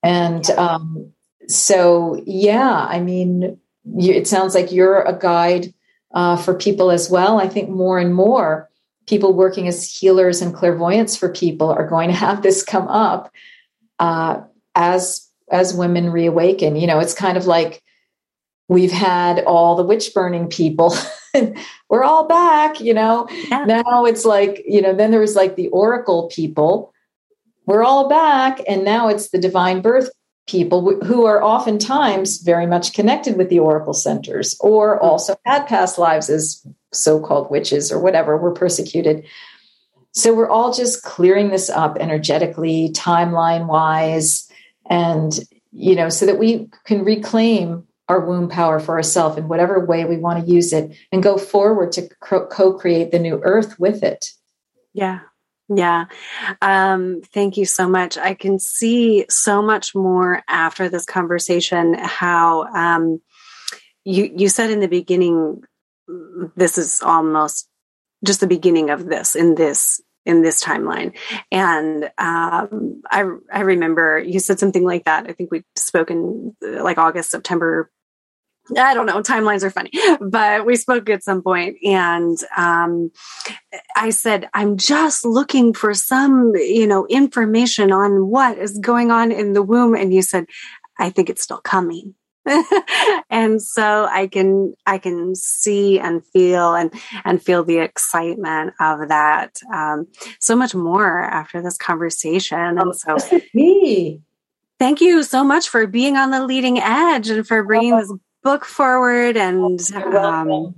And 0.02 0.48
um, 0.50 1.12
so 1.48 2.22
yeah 2.26 2.86
i 2.88 3.00
mean 3.00 3.58
you, 3.84 4.12
it 4.12 4.26
sounds 4.26 4.54
like 4.54 4.72
you're 4.72 5.02
a 5.02 5.18
guide 5.18 5.74
uh, 6.14 6.36
for 6.36 6.54
people 6.54 6.90
as 6.90 7.10
well. 7.10 7.38
I 7.38 7.48
think 7.48 7.68
more 7.68 7.98
and 7.98 8.14
more 8.14 8.70
people 9.06 9.34
working 9.34 9.68
as 9.68 9.90
healers 9.90 10.40
and 10.40 10.54
clairvoyants 10.54 11.16
for 11.16 11.28
people 11.28 11.70
are 11.70 11.86
going 11.86 12.08
to 12.08 12.14
have 12.14 12.42
this 12.42 12.62
come 12.62 12.88
up 12.88 13.30
uh, 13.98 14.40
as 14.74 15.28
as 15.50 15.74
women 15.74 16.10
reawaken. 16.10 16.76
You 16.76 16.86
know, 16.86 16.98
it's 16.98 17.12
kind 17.12 17.36
of 17.36 17.46
like 17.46 17.82
we've 18.68 18.92
had 18.92 19.44
all 19.44 19.76
the 19.76 19.82
witch 19.82 20.12
burning 20.14 20.48
people. 20.48 20.94
We're 21.88 22.04
all 22.04 22.26
back, 22.26 22.80
you 22.80 22.94
know. 22.94 23.28
Yeah. 23.50 23.64
Now 23.64 24.04
it's 24.04 24.24
like, 24.24 24.62
you 24.66 24.80
know, 24.80 24.94
then 24.94 25.10
there 25.10 25.20
was 25.20 25.36
like 25.36 25.56
the 25.56 25.68
oracle 25.68 26.30
people. 26.32 26.92
We're 27.66 27.84
all 27.84 28.08
back. 28.08 28.60
And 28.68 28.84
now 28.84 29.08
it's 29.08 29.30
the 29.30 29.38
divine 29.38 29.80
birth 29.80 30.10
people 30.46 31.00
who 31.02 31.24
are 31.24 31.42
oftentimes 31.42 32.38
very 32.38 32.66
much 32.66 32.92
connected 32.92 33.36
with 33.36 33.48
the 33.48 33.58
oracle 33.58 33.94
centers 33.94 34.56
or 34.60 34.96
mm-hmm. 34.96 35.06
also 35.06 35.36
had 35.46 35.66
past 35.66 35.98
lives 35.98 36.28
as 36.28 36.66
so-called 36.92 37.50
witches 37.50 37.90
or 37.90 37.98
whatever 37.98 38.36
were 38.36 38.52
persecuted 38.52 39.24
so 40.12 40.34
we're 40.34 40.48
all 40.48 40.72
just 40.72 41.02
clearing 41.02 41.48
this 41.48 41.70
up 41.70 41.96
energetically 41.98 42.90
timeline 42.90 43.66
wise 43.66 44.46
and 44.90 45.40
you 45.72 45.96
know 45.96 46.10
so 46.10 46.26
that 46.26 46.38
we 46.38 46.68
can 46.84 47.02
reclaim 47.04 47.82
our 48.08 48.20
womb 48.20 48.48
power 48.48 48.78
for 48.78 48.96
ourselves 48.96 49.36
in 49.38 49.48
whatever 49.48 49.84
way 49.84 50.04
we 50.04 50.16
want 50.16 50.44
to 50.44 50.52
use 50.52 50.72
it 50.72 50.94
and 51.10 51.22
go 51.22 51.38
forward 51.38 51.92
to 51.92 52.08
co-create 52.20 53.10
the 53.10 53.18
new 53.18 53.40
earth 53.42 53.78
with 53.78 54.02
it 54.02 54.26
yeah 54.92 55.20
yeah. 55.68 56.06
Um, 56.60 57.22
thank 57.32 57.56
you 57.56 57.64
so 57.64 57.88
much. 57.88 58.18
I 58.18 58.34
can 58.34 58.58
see 58.58 59.24
so 59.30 59.62
much 59.62 59.94
more 59.94 60.42
after 60.46 60.88
this 60.88 61.06
conversation 61.06 61.94
how 61.94 62.64
um, 62.64 63.20
you 64.04 64.30
you 64.36 64.48
said 64.48 64.70
in 64.70 64.80
the 64.80 64.88
beginning 64.88 65.62
this 66.56 66.76
is 66.76 67.00
almost 67.02 67.68
just 68.24 68.40
the 68.40 68.46
beginning 68.46 68.90
of 68.90 69.06
this 69.06 69.34
in 69.34 69.54
this 69.54 70.02
in 70.26 70.42
this 70.42 70.62
timeline. 70.62 71.16
And 71.52 72.04
um, 72.18 73.02
I 73.10 73.24
I 73.52 73.60
remember 73.60 74.18
you 74.18 74.40
said 74.40 74.58
something 74.58 74.84
like 74.84 75.04
that. 75.04 75.28
I 75.28 75.32
think 75.32 75.50
we 75.50 75.64
spoke 75.76 76.10
in 76.10 76.56
like 76.62 76.98
August, 76.98 77.30
September 77.30 77.90
I 78.78 78.94
don't 78.94 79.06
know. 79.06 79.20
Timelines 79.20 79.62
are 79.62 79.70
funny, 79.70 79.90
but 80.20 80.64
we 80.64 80.76
spoke 80.76 81.10
at 81.10 81.22
some 81.22 81.42
point, 81.42 81.76
and 81.84 82.38
um, 82.56 83.10
I 83.94 84.10
said, 84.10 84.48
"I'm 84.54 84.78
just 84.78 85.24
looking 85.24 85.74
for 85.74 85.92
some, 85.92 86.52
you 86.54 86.86
know, 86.86 87.06
information 87.08 87.92
on 87.92 88.28
what 88.28 88.56
is 88.56 88.78
going 88.78 89.10
on 89.10 89.32
in 89.32 89.52
the 89.52 89.62
womb." 89.62 89.94
And 89.94 90.14
you 90.14 90.22
said, 90.22 90.46
"I 90.98 91.10
think 91.10 91.28
it's 91.28 91.42
still 91.42 91.60
coming." 91.60 92.14
and 93.30 93.60
so 93.62 94.06
I 94.10 94.26
can 94.26 94.74
I 94.86 94.98
can 94.98 95.34
see 95.34 95.98
and 95.98 96.24
feel 96.26 96.74
and 96.74 96.92
and 97.24 97.42
feel 97.42 97.64
the 97.64 97.78
excitement 97.78 98.74
of 98.80 99.08
that 99.08 99.60
um, 99.72 100.06
so 100.40 100.54
much 100.54 100.74
more 100.74 101.20
after 101.22 101.62
this 101.62 101.76
conversation. 101.76 102.58
And 102.58 102.80
oh, 102.80 102.92
so, 103.18 103.40
me. 103.54 104.20
Thank 104.78 105.00
you 105.00 105.22
so 105.22 105.44
much 105.44 105.68
for 105.68 105.86
being 105.86 106.16
on 106.16 106.30
the 106.30 106.44
leading 106.44 106.78
edge 106.78 107.30
and 107.30 107.46
for 107.46 107.62
bringing 107.62 107.96
this 107.96 108.12
book 108.42 108.64
forward 108.64 109.36
and 109.36 109.80
You're 109.88 110.18
um, 110.18 110.74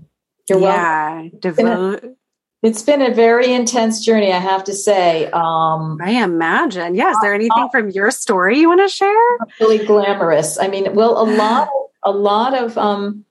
You're 0.49 0.61
yeah, 0.61 1.29
devote. 1.41 2.17
It's 2.67 2.83
been 2.83 3.01
a 3.01 3.15
very 3.15 3.53
intense 3.53 4.05
journey, 4.05 4.33
I 4.33 4.39
have 4.39 4.65
to 4.65 4.75
say. 4.75 5.27
Um, 5.31 5.99
I 6.03 6.23
imagine. 6.25 6.97
Yeah. 6.97 7.13
Is 7.13 7.19
there 7.23 7.33
anything 7.33 7.65
uh, 7.65 7.69
from 7.69 7.91
your 7.91 8.11
story 8.11 8.59
you 8.59 8.69
want 8.69 8.81
to 8.81 8.89
share? 8.89 9.37
Really 9.61 9.87
glamorous. 9.87 10.59
I 10.59 10.67
mean, 10.67 10.93
well, 10.95 11.23
a 11.23 11.27
lot, 11.31 11.69
a 12.03 12.11
lot 12.11 12.59
of 12.59 12.77
um, 12.77 13.25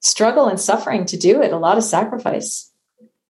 struggle 0.00 0.48
and 0.48 0.58
suffering 0.58 1.04
to 1.06 1.16
do 1.16 1.40
it. 1.42 1.52
A 1.52 1.58
lot 1.58 1.78
of 1.78 1.84
sacrifice. 1.84 2.72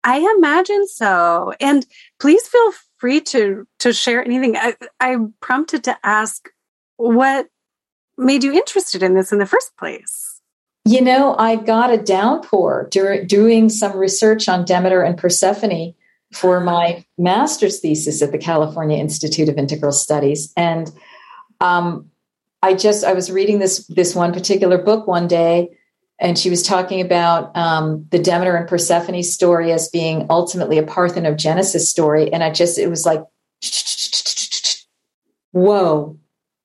I 0.04 0.18
imagine 0.38 0.88
so. 0.88 1.54
And 1.60 1.86
please 2.20 2.48
feel 2.48 2.72
free 2.98 3.22
to 3.22 3.68
to 3.80 3.94
share 3.94 4.26
anything. 4.26 4.58
I, 4.58 4.76
I'm 5.00 5.36
prompted 5.42 5.84
to 5.84 5.98
ask 6.04 6.50
what 6.98 7.50
made 8.18 8.44
you 8.44 8.52
interested 8.52 9.04
in 9.04 9.14
this 9.14 9.32
in 9.32 9.40
the 9.40 9.46
first 9.46 9.76
place? 9.78 10.29
You 10.90 11.02
know, 11.02 11.36
I 11.38 11.56
got 11.56 11.94
a 11.94 12.00
downpour 12.00 12.88
during 12.90 13.28
doing 13.28 13.70
some 13.70 13.96
research 13.96 14.50
on 14.50 14.66
Demeter 14.66 15.04
and 15.04 15.16
Persephone 15.16 15.94
for 16.34 16.60
my 16.60 17.06
master's 17.16 17.80
thesis 17.80 18.24
at 18.24 18.32
the 18.32 18.40
California 18.40 18.98
Institute 18.98 19.50
of 19.50 19.60
Integral 19.60 19.92
Studies, 19.92 20.52
and 20.58 20.92
um, 21.62 22.10
I 22.64 22.74
just 22.74 23.06
I 23.06 23.14
was 23.14 23.30
reading 23.30 23.60
this 23.60 23.86
this 23.86 24.16
one 24.16 24.34
particular 24.34 24.80
book 24.80 25.06
one 25.06 25.28
day, 25.28 25.70
and 26.18 26.40
she 26.40 26.50
was 26.50 26.64
talking 26.64 27.02
about 27.02 27.56
um, 27.56 28.08
the 28.10 28.18
Demeter 28.18 28.56
and 28.56 28.68
Persephone 28.68 29.22
story 29.22 29.72
as 29.72 29.90
being 29.90 30.26
ultimately 30.32 30.80
a 30.80 30.84
parthenogenesis 30.84 31.82
story, 31.82 32.34
and 32.34 32.44
I 32.44 32.50
just 32.50 32.80
it 32.80 32.90
was 32.90 33.06
like, 33.06 33.24
whoa, 35.52 36.18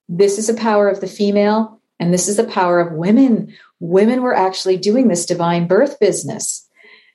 this 0.09 0.39
is 0.39 0.49
a 0.49 0.55
power 0.55 0.89
of 0.89 1.03
the 1.03 1.09
female, 1.09 1.79
and 2.01 2.11
this 2.11 2.27
is 2.27 2.39
the 2.39 2.45
power 2.45 2.81
of 2.81 2.95
women. 2.95 3.55
Women 3.85 4.23
were 4.23 4.35
actually 4.35 4.79
doing 4.79 5.09
this 5.09 5.27
divine 5.27 5.67
birth 5.67 6.01
business. 6.01 6.67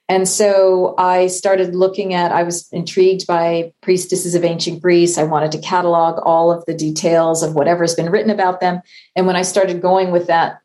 And 0.07 0.27
so 0.27 0.95
I 0.97 1.27
started 1.27 1.75
looking 1.75 2.13
at, 2.13 2.31
I 2.31 2.43
was 2.43 2.67
intrigued 2.71 3.25
by 3.27 3.73
priestesses 3.81 4.35
of 4.35 4.43
ancient 4.43 4.81
Greece. 4.81 5.17
I 5.17 5.23
wanted 5.23 5.51
to 5.53 5.59
catalog 5.59 6.19
all 6.25 6.51
of 6.51 6.65
the 6.65 6.73
details 6.73 7.43
of 7.43 7.55
whatever's 7.55 7.95
been 7.95 8.11
written 8.11 8.31
about 8.31 8.59
them. 8.59 8.81
And 9.15 9.25
when 9.25 9.35
I 9.35 9.41
started 9.41 9.81
going 9.81 10.11
with 10.11 10.27
that 10.27 10.61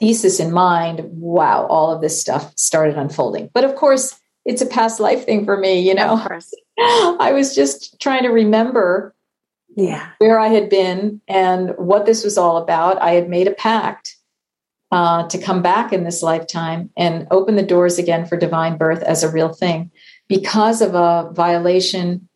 thesis 0.00 0.38
in 0.38 0.52
mind, 0.52 1.00
wow, 1.04 1.66
all 1.66 1.92
of 1.92 2.00
this 2.00 2.20
stuff 2.20 2.52
started 2.56 2.96
unfolding. 2.96 3.50
But 3.52 3.64
of 3.64 3.74
course, 3.74 4.18
it's 4.44 4.62
a 4.62 4.66
past 4.66 5.00
life 5.00 5.24
thing 5.24 5.44
for 5.44 5.56
me, 5.56 5.80
you 5.80 5.94
know. 5.94 6.14
I 6.78 7.32
was 7.32 7.54
just 7.54 8.00
trying 8.00 8.22
to 8.22 8.30
remember 8.30 9.14
yeah. 9.76 10.10
where 10.18 10.38
I 10.38 10.48
had 10.48 10.70
been 10.70 11.20
and 11.26 11.70
what 11.76 12.06
this 12.06 12.22
was 12.22 12.38
all 12.38 12.58
about. 12.58 13.02
I 13.02 13.12
had 13.12 13.28
made 13.28 13.48
a 13.48 13.52
pact 13.54 14.17
uh, 14.90 15.28
to 15.28 15.38
come 15.38 15.62
back 15.62 15.92
in 15.92 16.04
this 16.04 16.22
lifetime 16.22 16.90
and 16.96 17.26
open 17.30 17.56
the 17.56 17.62
doors 17.62 17.98
again 17.98 18.26
for 18.26 18.36
divine 18.36 18.76
birth 18.76 19.02
as 19.02 19.22
a 19.22 19.30
real 19.30 19.52
thing 19.52 19.90
because 20.28 20.80
of 20.80 20.94
a 20.94 21.30
violation, 21.32 22.28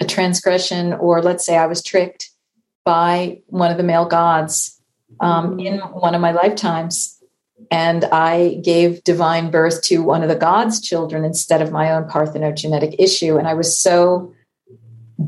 a 0.00 0.04
transgression, 0.04 0.92
or 0.94 1.22
let's 1.22 1.44
say 1.44 1.56
I 1.56 1.66
was 1.66 1.82
tricked 1.82 2.30
by 2.84 3.40
one 3.46 3.70
of 3.70 3.76
the 3.76 3.82
male 3.82 4.06
gods 4.06 4.80
um, 5.20 5.58
in 5.58 5.78
one 5.78 6.14
of 6.14 6.20
my 6.20 6.32
lifetimes. 6.32 7.14
And 7.70 8.04
I 8.06 8.60
gave 8.64 9.04
divine 9.04 9.50
birth 9.50 9.82
to 9.82 9.98
one 9.98 10.22
of 10.22 10.28
the 10.28 10.36
God's 10.36 10.80
children 10.80 11.24
instead 11.24 11.60
of 11.60 11.72
my 11.72 11.92
own 11.92 12.04
parthenogenetic 12.04 12.94
issue. 12.98 13.36
And 13.36 13.46
I 13.48 13.54
was 13.54 13.76
so 13.76 14.32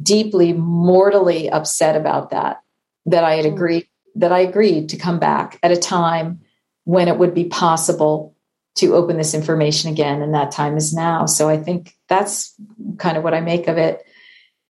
deeply, 0.02 0.52
mortally 0.52 1.50
upset 1.50 1.96
about 1.96 2.30
that, 2.30 2.62
that 3.06 3.24
I 3.24 3.34
had 3.34 3.44
hmm. 3.44 3.54
agreed 3.54 3.86
that 4.16 4.32
I 4.32 4.40
agreed 4.40 4.88
to 4.88 4.96
come 4.96 5.18
back 5.18 5.58
at 5.62 5.70
a 5.70 5.76
time 5.76 6.40
when 6.84 7.08
it 7.08 7.18
would 7.18 7.34
be 7.34 7.44
possible 7.44 8.34
to 8.76 8.94
open 8.94 9.16
this 9.16 9.34
information 9.34 9.90
again 9.90 10.22
and 10.22 10.34
that 10.34 10.52
time 10.52 10.76
is 10.76 10.94
now. 10.94 11.26
So 11.26 11.48
i 11.48 11.56
think 11.56 11.96
that's 12.08 12.54
kind 12.98 13.16
of 13.16 13.24
what 13.24 13.34
i 13.34 13.40
make 13.40 13.68
of 13.68 13.78
it. 13.78 14.02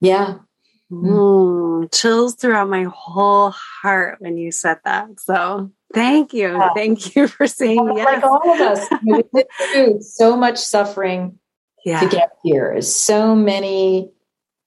Yeah. 0.01 0.39
Mm, 0.91 1.93
chills 1.93 2.35
throughout 2.35 2.69
my 2.69 2.83
whole 2.83 3.51
heart 3.51 4.17
when 4.19 4.37
you 4.37 4.51
said 4.51 4.79
that. 4.85 5.19
So 5.19 5.71
thank 5.93 6.33
you. 6.33 6.49
Yeah. 6.49 6.69
thank 6.75 7.15
you 7.15 7.27
for 7.27 7.45
saying 7.45 7.83
well, 7.83 7.97
yes. 7.97 8.05
like 8.05 8.23
all 8.23 8.53
of 8.53 8.59
us 8.59 8.87
through 9.73 10.01
so 10.01 10.35
much 10.35 10.57
suffering 10.57 11.37
yeah. 11.85 11.99
to 11.99 12.09
get 12.09 12.31
here. 12.43 12.81
So 12.81 13.35
many 13.35 14.11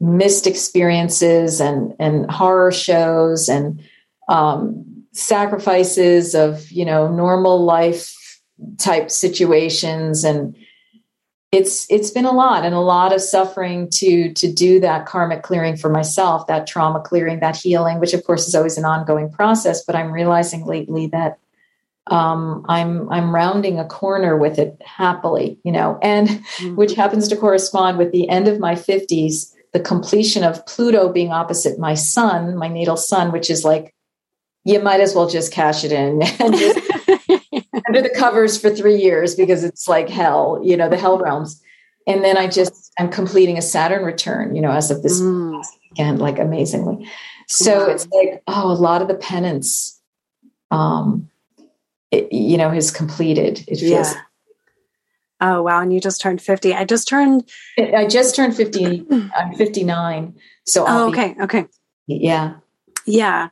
missed 0.01 0.47
experiences 0.47 1.61
and 1.61 1.95
and 1.99 2.31
horror 2.31 2.73
shows 2.73 3.49
and 3.49 3.81
um, 4.29 4.85
sacrifices 5.13 6.35
of 6.35 6.71
you 6.71 6.85
know 6.85 7.09
normal 7.09 7.65
life 7.65 8.41
type 8.79 9.11
situations 9.11 10.25
and 10.25 10.57
it's 11.51 11.87
it's 11.91 12.11
been 12.11 12.25
a 12.25 12.33
lot 12.33 12.65
and 12.65 12.75
a 12.75 12.81
lot 12.81 13.13
of 13.13 13.21
suffering 13.21 13.89
to 13.91 14.33
to 14.33 14.51
do 14.51 14.81
that 14.81 15.05
karmic 15.05 15.43
clearing 15.43 15.77
for 15.77 15.91
myself 15.91 16.47
that 16.47 16.67
trauma 16.67 17.01
clearing 17.01 17.41
that 17.41 17.57
healing 17.57 18.01
which 18.01 18.15
of 18.15 18.25
course 18.25 18.49
is 18.49 18.55
always 18.55 18.79
an 18.79 18.87
ongoing 18.87 19.31
process 19.31 19.85
but 19.85 19.95
i'm 19.95 20.11
realizing 20.11 20.65
lately 20.65 21.07
that 21.07 21.39
um, 22.07 22.65
i'm 22.69 23.09
i'm 23.11 23.35
rounding 23.35 23.79
a 23.79 23.85
corner 23.85 24.37
with 24.37 24.59
it 24.59 24.81
happily 24.83 25.59
you 25.63 25.73
know 25.73 25.99
and 26.03 26.29
mm-hmm. 26.29 26.75
which 26.75 26.95
happens 26.95 27.29
to 27.29 27.37
correspond 27.37 27.99
with 27.99 28.13
the 28.13 28.29
end 28.31 28.49
of 28.49 28.59
my 28.59 28.75
50s 28.75 29.53
the 29.73 29.81
completion 29.81 30.43
of 30.43 30.65
pluto 30.65 31.13
being 31.13 31.33
opposite 31.33 31.79
my 31.79 31.93
sun 31.93 32.57
my 32.57 32.69
natal 32.69 32.97
sun 32.97 33.31
which 33.31 33.51
is 33.51 33.63
like 33.63 33.95
you 34.65 34.81
might 34.81 35.01
as 35.01 35.15
well 35.15 35.29
just 35.29 35.53
cash 35.53 35.85
it 35.85 35.93
in 35.93 36.23
and 36.41 36.55
just 36.55 36.79
under 37.89 38.03
the 38.03 38.15
covers 38.17 38.61
for 38.61 38.71
three 38.71 38.97
years 38.97 39.35
because 39.35 39.65
it's 39.65 39.89
like 39.89 40.09
hell, 40.09 40.61
you 40.63 40.77
know, 40.77 40.89
the 40.89 40.97
hell 40.97 41.19
realms. 41.19 41.63
And 42.07 42.25
then 42.25 42.37
I 42.37 42.49
just 42.49 42.93
I'm 42.99 43.11
completing 43.11 43.59
a 43.59 43.63
Saturn 43.63 44.05
return, 44.05 44.55
you 44.55 44.63
know, 44.63 44.73
as 44.73 44.91
of 44.91 45.03
this 45.03 45.21
mm. 45.21 45.63
weekend, 45.91 46.19
like 46.21 46.39
amazingly. 46.39 47.09
So 47.49 47.91
it's 47.91 48.09
like, 48.09 48.43
oh, 48.47 48.71
a 48.71 48.75
lot 48.75 49.03
of 49.03 49.09
the 49.09 49.15
penance, 49.15 50.01
um, 50.71 51.29
it, 52.11 52.33
you 52.33 52.57
know, 52.57 52.73
is 52.73 52.91
completed. 52.91 53.65
It 53.69 53.79
feels. 53.79 54.13
Yeah. 54.13 54.21
Oh 55.41 55.63
wow! 55.63 55.81
And 55.81 55.93
you 55.93 56.01
just 56.01 56.21
turned 56.21 56.41
fifty. 56.41 56.73
I 56.73 56.85
just 56.85 57.09
turned. 57.09 57.51
I 57.77 58.07
just 58.07 58.37
turned 58.37 58.57
fifty. 58.57 59.05
I'm 59.37 59.55
fifty 59.55 59.83
nine. 59.83 60.37
So. 60.67 60.85
oh, 60.87 61.09
okay. 61.09 61.35
Be, 61.35 61.43
okay. 61.43 61.67
Yeah. 62.07 62.55
Yeah. 63.07 63.49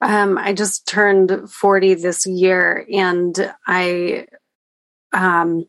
Um, 0.00 0.38
I 0.38 0.52
just 0.52 0.86
turned 0.86 1.50
40 1.50 1.94
this 1.94 2.26
year 2.26 2.86
and 2.92 3.54
I 3.66 4.26
um 5.12 5.64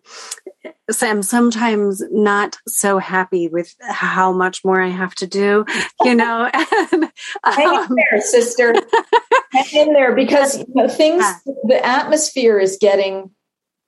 i'm 1.02 1.24
sometimes 1.24 2.04
not 2.12 2.58
so 2.68 2.98
happy 2.98 3.48
with 3.48 3.74
how 3.82 4.34
much 4.34 4.66
more 4.66 4.82
I 4.82 4.90
have 4.90 5.16
to 5.16 5.28
do, 5.28 5.66
you 6.04 6.16
know. 6.16 6.50
and, 6.92 7.04
um, 7.04 7.12
Hang 7.46 7.86
in 7.86 7.96
there, 7.96 8.22
sister. 8.22 8.74
Hang 9.54 9.88
in 9.88 9.94
there 9.94 10.14
because 10.14 10.58
you 10.58 10.66
know, 10.74 10.88
things 10.88 11.24
the 11.46 11.80
atmosphere 11.86 12.60
is 12.60 12.78
getting 12.80 13.32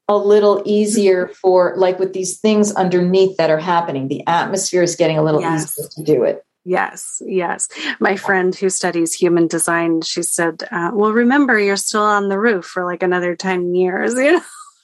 a 0.08 0.18
little 0.18 0.62
easier 0.66 1.28
for 1.28 1.74
like 1.78 2.00
with 2.00 2.14
these 2.14 2.40
things 2.40 2.72
underneath 2.74 3.38
that 3.38 3.50
are 3.50 3.60
happening. 3.60 4.08
The 4.08 4.26
atmosphere 4.28 4.84
is 4.84 4.96
getting 4.96 5.18
a 5.18 5.24
little 5.24 5.42
yes. 5.42 5.78
easier 5.78 5.90
to 5.96 6.04
do 6.04 6.24
it. 6.24 6.46
Yes, 6.64 7.22
yes. 7.26 7.68
My 8.00 8.16
friend 8.16 8.54
who 8.54 8.70
studies 8.70 9.14
human 9.14 9.48
design, 9.48 10.02
she 10.02 10.22
said, 10.22 10.64
uh, 10.72 10.92
"Well, 10.94 11.12
remember, 11.12 11.60
you're 11.60 11.76
still 11.76 12.04
on 12.04 12.30
the 12.30 12.40
roof 12.40 12.66
for 12.66 12.86
like 12.86 13.02
another 13.02 13.36
ten 13.36 13.74
years." 13.74 14.14
You 14.20 14.34
know, 14.34 14.42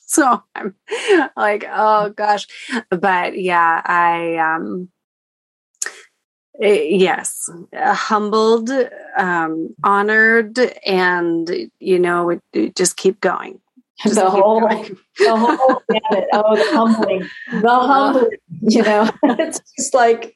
so 0.07 0.43
I'm 0.55 0.73
like, 1.35 1.65
"Oh 1.69 2.09
gosh," 2.09 2.47
but 2.89 3.37
yeah, 3.39 3.81
I 3.85 4.37
um, 4.37 4.89
it, 6.59 6.99
yes, 6.99 7.49
humbled, 7.75 8.71
um, 9.17 9.75
honored, 9.83 10.57
and 10.85 11.69
you 11.79 11.99
know, 11.99 12.39
just 12.75 12.97
keep 12.97 13.21
going. 13.21 13.59
Just 14.01 14.15
the 14.19 14.29
whole, 14.29 14.61
going. 14.61 14.97
the 15.19 15.35
whole 15.35 15.83
Oh, 16.33 16.55
the 16.55 16.71
humbling, 16.71 17.29
the 17.61 17.69
humbling. 17.69 18.29
You 18.61 18.81
know, 18.81 19.09
it's 19.23 19.61
just 19.77 19.93
like 19.93 20.35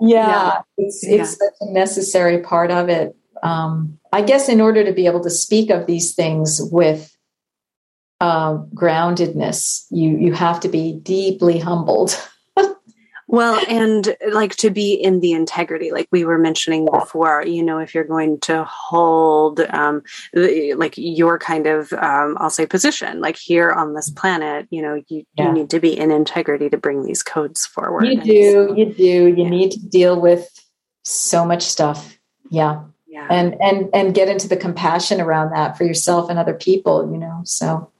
yeah, 0.00 0.26
yeah. 0.26 0.60
it's 0.78 1.04
yeah. 1.06 1.22
it's 1.22 1.32
such 1.32 1.54
a 1.60 1.72
necessary 1.72 2.38
part 2.40 2.70
of 2.70 2.88
it. 2.88 3.14
Um, 3.42 3.98
I 4.12 4.22
guess 4.22 4.48
in 4.48 4.60
order 4.60 4.84
to 4.84 4.92
be 4.92 5.06
able 5.06 5.22
to 5.22 5.30
speak 5.30 5.70
of 5.70 5.86
these 5.86 6.14
things 6.14 6.60
with 6.70 7.16
uh, 8.20 8.58
groundedness, 8.74 9.86
you 9.90 10.16
you 10.16 10.32
have 10.32 10.60
to 10.60 10.68
be 10.68 10.98
deeply 11.02 11.58
humbled. 11.58 12.18
Well, 13.32 13.64
and 13.66 14.14
like 14.30 14.56
to 14.56 14.68
be 14.68 14.92
in 14.92 15.20
the 15.20 15.32
integrity, 15.32 15.90
like 15.90 16.06
we 16.12 16.26
were 16.26 16.36
mentioning 16.36 16.84
before, 16.84 17.42
you 17.46 17.62
know, 17.62 17.78
if 17.78 17.94
you're 17.94 18.04
going 18.04 18.38
to 18.40 18.62
hold 18.64 19.58
um, 19.70 20.02
like 20.34 20.92
your 20.98 21.38
kind 21.38 21.66
of, 21.66 21.94
um, 21.94 22.36
I'll 22.38 22.50
say, 22.50 22.66
position, 22.66 23.22
like 23.22 23.38
here 23.38 23.72
on 23.72 23.94
this 23.94 24.10
planet, 24.10 24.66
you 24.68 24.82
know, 24.82 25.02
you, 25.08 25.24
yeah. 25.34 25.46
you 25.46 25.52
need 25.52 25.70
to 25.70 25.80
be 25.80 25.98
in 25.98 26.10
integrity 26.10 26.68
to 26.68 26.76
bring 26.76 27.04
these 27.04 27.22
codes 27.22 27.64
forward. 27.64 28.04
You 28.04 28.20
do, 28.20 28.52
so, 28.52 28.76
you 28.76 28.92
do. 28.92 29.02
You 29.02 29.34
yeah. 29.44 29.48
need 29.48 29.70
to 29.70 29.80
deal 29.80 30.20
with 30.20 30.46
so 31.02 31.46
much 31.46 31.62
stuff. 31.62 32.18
Yeah. 32.50 32.82
Yeah. 33.06 33.28
And 33.30 33.56
and 33.62 33.88
and 33.94 34.14
get 34.14 34.28
into 34.28 34.46
the 34.46 34.58
compassion 34.58 35.22
around 35.22 35.52
that 35.52 35.78
for 35.78 35.84
yourself 35.84 36.28
and 36.28 36.38
other 36.38 36.54
people, 36.54 37.10
you 37.10 37.16
know. 37.16 37.40
So 37.44 37.90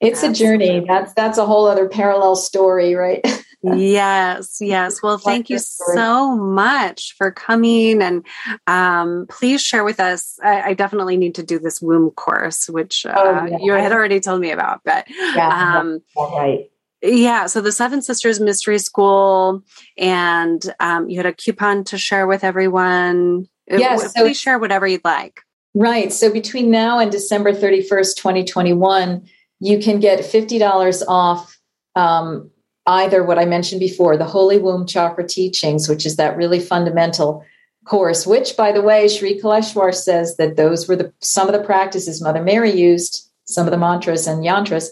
it's 0.00 0.24
Absolutely. 0.24 0.66
a 0.66 0.70
journey. 0.72 0.86
That's 0.88 1.12
that's 1.12 1.36
a 1.36 1.44
whole 1.44 1.66
other 1.66 1.86
parallel 1.86 2.34
story, 2.34 2.94
right? 2.94 3.22
yes, 3.62 4.58
yes. 4.60 5.02
Well, 5.02 5.18
thank 5.18 5.50
you 5.50 5.58
so 5.58 6.34
much 6.34 7.14
for 7.16 7.30
coming, 7.30 8.02
and 8.02 8.26
um, 8.66 9.26
please 9.28 9.62
share 9.62 9.84
with 9.84 10.00
us. 10.00 10.38
I, 10.42 10.62
I, 10.62 10.74
definitely 10.74 11.16
need 11.16 11.34
to 11.36 11.42
do 11.42 11.58
this 11.58 11.80
womb 11.80 12.10
course, 12.10 12.68
which 12.68 13.04
uh, 13.06 13.14
oh, 13.16 13.46
yeah. 13.46 13.58
you 13.60 13.72
had 13.72 13.92
already 13.92 14.20
told 14.20 14.40
me 14.40 14.50
about, 14.50 14.80
but 14.84 15.06
yeah, 15.08 15.78
um, 15.78 16.00
right. 16.16 16.70
Yeah, 17.02 17.46
so 17.46 17.60
the 17.60 17.72
Seven 17.72 18.02
Sisters 18.02 18.40
Mystery 18.40 18.78
School, 18.78 19.62
and 19.96 20.62
um, 20.80 21.08
you 21.08 21.16
had 21.16 21.26
a 21.26 21.32
coupon 21.32 21.84
to 21.84 21.98
share 21.98 22.26
with 22.26 22.44
everyone. 22.44 23.48
Yes, 23.68 24.12
please 24.12 24.38
so 24.38 24.42
share 24.42 24.58
whatever 24.58 24.86
you'd 24.86 25.04
like. 25.04 25.40
Right. 25.74 26.12
So 26.12 26.32
between 26.32 26.70
now 26.70 26.98
and 26.98 27.12
December 27.12 27.52
31st, 27.52 28.16
2021, 28.16 29.28
you 29.60 29.78
can 29.78 30.00
get 30.00 30.18
$50 30.20 31.02
off 31.06 31.56
um, 31.94 32.50
either 32.86 33.22
what 33.22 33.38
I 33.38 33.44
mentioned 33.44 33.80
before, 33.80 34.16
the 34.16 34.24
Holy 34.24 34.58
Womb 34.58 34.86
Chakra 34.86 35.26
Teachings, 35.26 35.88
which 35.88 36.06
is 36.06 36.16
that 36.16 36.36
really 36.36 36.60
fundamental 36.60 37.44
course, 37.84 38.26
which, 38.26 38.56
by 38.56 38.72
the 38.72 38.82
way, 38.82 39.08
Sri 39.08 39.40
Kaleshwar 39.40 39.94
says 39.94 40.36
that 40.36 40.56
those 40.56 40.88
were 40.88 40.96
the 40.96 41.12
some 41.20 41.48
of 41.48 41.52
the 41.52 41.64
practices 41.64 42.22
Mother 42.22 42.42
Mary 42.42 42.72
used, 42.72 43.28
some 43.44 43.66
of 43.66 43.70
the 43.70 43.78
mantras 43.78 44.26
and 44.26 44.44
yantras, 44.44 44.90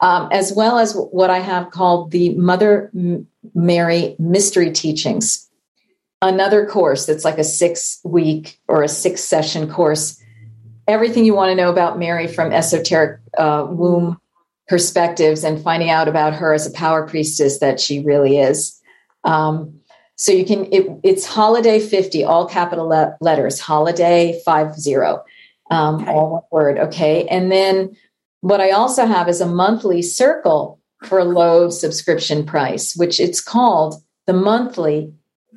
um, 0.00 0.28
as 0.32 0.52
well 0.52 0.78
as 0.78 0.94
what 0.94 1.30
I 1.30 1.38
have 1.38 1.70
called 1.70 2.10
the 2.10 2.34
Mother 2.34 2.90
Mary 3.54 4.16
Mystery 4.18 4.70
Teachings, 4.72 5.48
another 6.22 6.66
course 6.66 7.06
that's 7.06 7.24
like 7.24 7.38
a 7.38 7.44
six 7.44 8.00
week 8.04 8.60
or 8.68 8.82
a 8.82 8.88
six 8.88 9.22
session 9.22 9.70
course. 9.70 10.20
Everything 10.86 11.24
you 11.24 11.34
want 11.34 11.50
to 11.50 11.54
know 11.54 11.70
about 11.70 11.98
Mary 11.98 12.26
from 12.26 12.52
esoteric 12.52 13.20
uh, 13.38 13.66
womb 13.70 14.20
perspectives 14.68 15.44
and 15.44 15.62
finding 15.62 15.90
out 15.90 16.08
about 16.08 16.34
her 16.34 16.52
as 16.52 16.66
a 16.66 16.70
power 16.72 17.06
priestess 17.06 17.58
that 17.58 17.80
she 17.80 18.00
really 18.00 18.38
is. 18.38 18.80
Um, 19.24 19.80
so 20.16 20.32
you 20.32 20.44
can, 20.44 20.72
it, 20.72 20.86
it's 21.02 21.26
holiday 21.26 21.80
50, 21.80 22.24
all 22.24 22.46
capital 22.46 22.88
le- 22.88 23.16
letters, 23.20 23.60
holiday 23.60 24.40
50, 24.44 24.96
um, 25.70 26.02
okay. 26.02 26.10
all 26.10 26.30
one 26.30 26.42
word. 26.50 26.78
Okay. 26.78 27.26
And 27.26 27.50
then 27.50 27.96
what 28.40 28.60
I 28.60 28.70
also 28.70 29.06
have 29.06 29.28
is 29.28 29.40
a 29.40 29.46
monthly 29.46 30.02
circle 30.02 30.80
for 31.02 31.18
a 31.18 31.24
low 31.24 31.70
subscription 31.70 32.46
price, 32.46 32.94
which 32.94 33.18
it's 33.18 33.40
called 33.40 34.02
the 34.26 34.32
monthly 34.32 35.12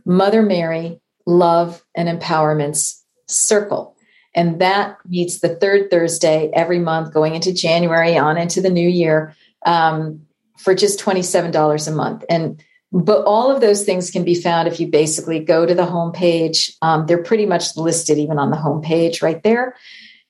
Mother 0.06 0.42
Mary 0.42 1.00
Love 1.26 1.84
and 1.96 2.08
Empowerments 2.08 3.02
Circle. 3.28 3.97
And 4.38 4.62
that 4.62 4.98
meets 5.08 5.40
the 5.40 5.56
third 5.56 5.90
Thursday 5.90 6.52
every 6.54 6.78
month 6.78 7.12
going 7.12 7.34
into 7.34 7.52
January 7.52 8.16
on 8.16 8.38
into 8.38 8.62
the 8.62 8.70
new 8.70 8.88
year 8.88 9.36
um, 9.66 10.22
for 10.60 10.76
just 10.76 11.00
$27 11.00 11.88
a 11.88 11.92
month. 11.92 12.24
And 12.30 12.64
but 12.92 13.26
all 13.26 13.54
of 13.54 13.60
those 13.60 13.84
things 13.84 14.12
can 14.12 14.24
be 14.24 14.36
found 14.36 14.68
if 14.68 14.80
you 14.80 14.88
basically 14.88 15.40
go 15.40 15.66
to 15.66 15.76
the 15.76 15.86
homepage. 15.86 16.72
Um, 16.82 17.06
they're 17.06 17.22
pretty 17.22 17.46
much 17.46 17.76
listed 17.76 18.18
even 18.18 18.40
on 18.40 18.50
the 18.50 18.56
homepage 18.56 19.22
right 19.22 19.42
there. 19.44 19.76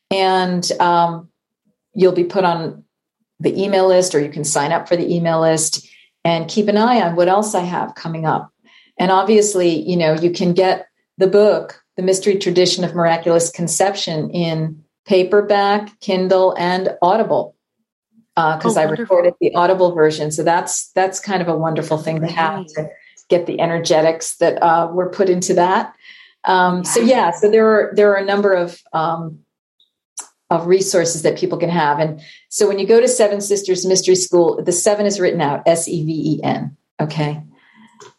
And 0.09 0.67
um, 0.79 1.29
you'll 1.93 2.13
be 2.13 2.23
put 2.23 2.45
on 2.45 2.85
the 3.39 3.61
email 3.61 3.87
list 3.87 4.15
or 4.15 4.21
you 4.21 4.29
can 4.29 4.43
sign 4.43 4.71
up 4.71 4.87
for 4.87 4.95
the 4.95 5.13
email 5.13 5.41
list 5.41 5.87
and 6.23 6.49
keep 6.49 6.67
an 6.67 6.77
eye 6.77 7.01
on 7.01 7.15
what 7.15 7.27
else 7.27 7.53
I 7.53 7.61
have 7.61 7.93
coming 7.93 8.25
up. 8.25 8.51
And 8.97 9.11
obviously, 9.11 9.87
you 9.87 9.97
know, 9.97 10.13
you 10.13 10.31
can 10.31 10.53
get 10.53 10.87
the 11.17 11.27
book, 11.27 11.83
The 11.97 12.03
Mystery 12.03 12.37
Tradition 12.37 12.83
of 12.83 12.95
Miraculous 12.95 13.49
Conception, 13.49 14.29
in 14.29 14.83
paperback, 15.05 15.99
Kindle, 15.99 16.55
and 16.57 16.95
Audible 17.01 17.55
because 18.37 18.77
uh, 18.77 18.81
oh, 18.81 18.83
I 18.83 18.85
recorded 18.85 19.33
the 19.41 19.55
Audible 19.55 19.95
version. 19.95 20.31
So 20.31 20.43
that's 20.43 20.91
that's 20.91 21.19
kind 21.19 21.41
of 21.41 21.47
a 21.47 21.57
wonderful 21.57 21.97
thing 21.97 22.21
to 22.21 22.27
have 22.27 22.67
to 22.67 22.89
get 23.29 23.47
the 23.47 23.59
energetics 23.59 24.37
that 24.37 24.61
uh, 24.61 24.89
were 24.93 25.09
put 25.09 25.27
into 25.27 25.55
that. 25.55 25.95
Um, 26.43 26.83
so 26.83 26.99
yeah, 27.01 27.31
so 27.31 27.49
there 27.49 27.67
are 27.67 27.91
there 27.95 28.11
are 28.11 28.17
a 28.17 28.25
number 28.25 28.53
of 28.53 28.79
um, 28.93 29.39
of 30.51 30.67
resources 30.67 31.23
that 31.23 31.35
people 31.35 31.57
can 31.57 31.69
have, 31.69 31.99
and 31.99 32.21
so 32.49 32.67
when 32.67 32.77
you 32.77 32.85
go 32.85 33.01
to 33.01 33.07
Seven 33.07 33.41
Sisters 33.41 33.87
Mystery 33.87 34.15
School, 34.15 34.61
the 34.63 34.71
seven 34.71 35.07
is 35.07 35.19
written 35.19 35.41
out 35.41 35.63
S 35.65 35.87
E 35.87 36.05
V 36.05 36.11
E 36.11 36.43
N. 36.43 36.77
Okay. 37.01 37.41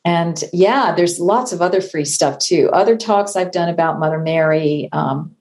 And 0.09 0.43
yeah, 0.55 0.95
there's 0.95 1.21
lots 1.21 1.53
of 1.53 1.61
other 1.61 1.83
free 1.83 2.07
stuff 2.07 2.39
too. 2.39 2.71
Other 2.73 2.97
talks 2.97 3.37
I've 3.37 3.53
done 3.53 3.69
about 3.69 3.99
Mother 3.99 4.19
Mary. 4.19 4.89
Um, 4.91 5.37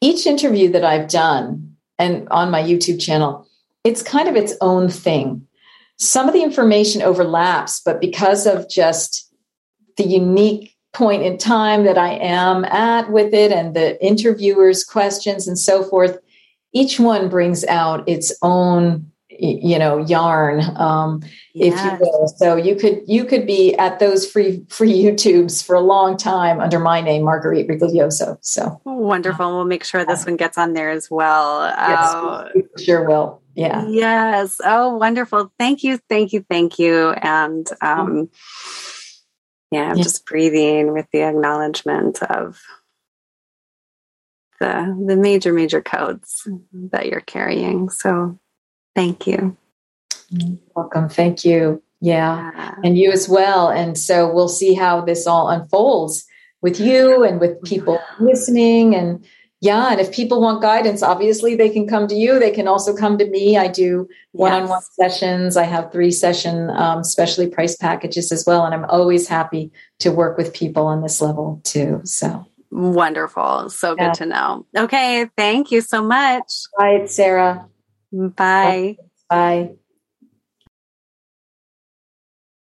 each 0.00 0.26
interview 0.26 0.72
that 0.72 0.84
I've 0.84 1.08
done 1.08 1.76
and 2.00 2.28
on 2.30 2.50
my 2.50 2.60
YouTube 2.60 3.00
channel, 3.00 3.46
it's 3.84 4.02
kind 4.02 4.28
of 4.28 4.34
its 4.34 4.54
own 4.60 4.88
thing. 4.88 5.46
Some 5.98 6.26
of 6.26 6.34
the 6.34 6.42
information 6.42 7.00
overlaps, 7.00 7.80
but 7.80 8.00
because 8.00 8.44
of 8.44 8.68
just 8.68 9.32
the 9.96 10.04
unique 10.04 10.74
point 10.92 11.22
in 11.22 11.38
time 11.38 11.84
that 11.84 11.96
I 11.96 12.14
am 12.14 12.64
at 12.64 13.12
with 13.12 13.32
it 13.32 13.52
and 13.52 13.76
the 13.76 14.04
interviewers' 14.04 14.82
questions 14.82 15.46
and 15.46 15.56
so 15.56 15.84
forth, 15.84 16.18
each 16.72 16.98
one 16.98 17.28
brings 17.28 17.64
out 17.66 18.08
its 18.08 18.36
own 18.42 19.12
you 19.38 19.78
know 19.78 19.98
yarn 19.98 20.60
um, 20.76 21.22
yes. 21.54 21.74
if 21.74 21.84
you 21.84 21.98
will. 22.00 22.28
So 22.28 22.56
you 22.56 22.76
could 22.76 23.02
you 23.06 23.24
could 23.24 23.46
be 23.46 23.74
at 23.76 23.98
those 23.98 24.30
free 24.30 24.64
free 24.68 24.92
youtubes 24.92 25.64
for 25.64 25.74
a 25.74 25.80
long 25.80 26.16
time 26.16 26.60
under 26.60 26.78
my 26.78 27.00
name 27.00 27.22
marguerite 27.22 27.68
rigoglioso 27.68 28.38
so. 28.40 28.80
Wonderful. 28.84 29.54
We'll 29.54 29.64
make 29.64 29.84
sure 29.84 30.04
this 30.04 30.26
one 30.26 30.36
gets 30.36 30.58
on 30.58 30.72
there 30.72 30.90
as 30.90 31.10
well. 31.10 31.64
Yes, 31.64 31.98
uh, 31.98 32.48
sure 32.78 33.06
will. 33.06 33.42
Yeah. 33.54 33.86
Yes. 33.88 34.60
Oh 34.64 34.96
wonderful. 34.96 35.52
Thank 35.58 35.84
you 35.84 35.98
thank 36.08 36.32
you 36.32 36.44
thank 36.48 36.78
you. 36.78 37.10
And 37.10 37.68
um 37.80 38.28
yeah 39.70 39.90
i'm 39.90 39.98
yeah. 39.98 40.02
just 40.02 40.24
breathing 40.24 40.94
with 40.94 41.06
the 41.12 41.20
acknowledgement 41.20 42.22
of 42.22 42.58
the 44.60 45.04
the 45.06 45.16
major 45.16 45.52
major 45.52 45.80
codes 45.80 46.48
that 46.72 47.06
you're 47.06 47.20
carrying. 47.20 47.90
So 47.90 48.38
thank 48.98 49.28
you. 49.28 49.56
Welcome. 50.74 51.08
Thank 51.08 51.44
you. 51.44 51.80
Yeah. 52.00 52.50
yeah. 52.54 52.74
And 52.82 52.98
you 52.98 53.12
as 53.12 53.28
well. 53.28 53.68
And 53.68 53.96
so 53.96 54.32
we'll 54.32 54.48
see 54.48 54.74
how 54.74 55.00
this 55.02 55.26
all 55.26 55.48
unfolds 55.48 56.26
with 56.62 56.80
you 56.80 57.22
and 57.22 57.40
with 57.40 57.62
people 57.62 58.00
listening. 58.18 58.96
And 58.96 59.24
yeah 59.60 59.90
and 59.90 60.00
if 60.00 60.12
people 60.12 60.40
want 60.40 60.62
guidance 60.62 61.02
obviously 61.02 61.56
they 61.56 61.68
can 61.68 61.86
come 61.88 62.06
to 62.08 62.14
you. 62.14 62.38
They 62.38 62.50
can 62.50 62.66
also 62.68 62.94
come 62.96 63.18
to 63.18 63.28
me. 63.28 63.56
I 63.56 63.68
do 63.68 64.08
one-on-one 64.32 64.82
sessions. 64.82 65.56
I 65.56 65.64
have 65.64 65.92
three 65.92 66.10
session 66.10 66.70
um, 66.70 67.04
specially 67.04 67.48
priced 67.48 67.80
packages 67.80 68.32
as 68.32 68.44
well. 68.46 68.64
And 68.64 68.74
i'm 68.74 68.84
always 68.84 69.28
happy 69.28 69.70
to 70.00 70.10
work 70.10 70.36
with 70.36 70.52
people 70.52 70.86
on 70.86 71.02
this 71.02 71.20
level 71.20 71.60
too. 71.62 72.00
So. 72.04 72.44
Wonderful. 72.70 73.70
So 73.70 73.94
yeah. 73.96 74.08
good 74.08 74.14
to 74.18 74.26
know. 74.26 74.66
Okay. 74.76 75.30
Thank 75.36 75.70
you 75.70 75.80
so 75.80 76.02
much. 76.02 76.52
Bye 76.76 77.06
sarah 77.06 77.68
bye 78.12 78.78
bye 79.30 79.70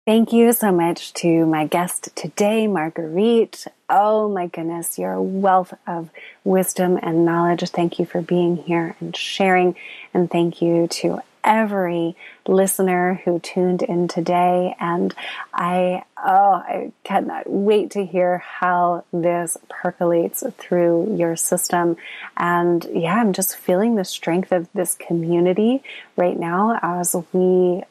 Thank 0.06 0.34
you 0.34 0.52
so 0.52 0.74
much 0.74 1.14
to 1.16 1.46
my 1.46 1.66
guest 1.66 2.10
today, 2.14 2.68
Marguerite. 2.68 3.68
Oh 3.90 4.28
my 4.28 4.48
goodness, 4.48 5.00
you're 5.00 5.14
a 5.14 5.24
wealth 5.24 5.74
of 5.88 6.10
wisdom 6.44 7.00
and 7.02 7.26
knowledge. 7.26 7.62
Thank 7.70 8.00
you 8.00 8.06
for 8.06 8.22
being 8.22 8.58
here 8.58 8.98
and 9.00 9.16
sharing. 9.16 9.78
And 10.14 10.30
thank 10.30 10.62
you 10.62 10.88
to 10.90 11.22
every 11.48 12.16
listener 12.46 13.22
who 13.24 13.40
tuned 13.40 13.82
in 13.82 14.08
today. 14.08 14.76
And 14.80 15.16
I, 15.54 16.04
oh, 16.18 16.54
I 16.54 16.92
cannot 17.04 17.50
wait 17.50 17.92
to 17.92 18.06
hear 18.06 18.40
how 18.40 19.06
this 19.14 19.58
percolates 19.70 20.44
through 20.58 21.16
your 21.18 21.38
system. 21.38 21.96
And 22.36 22.86
yeah, 22.94 23.16
I'm 23.16 23.34
just 23.34 23.56
feeling 23.56 23.96
the 23.96 24.06
strength 24.06 24.52
of 24.52 24.68
this 24.74 24.94
community 24.94 25.82
right 26.18 26.38
now 26.38 26.78
as 26.82 27.16
we 27.32 27.84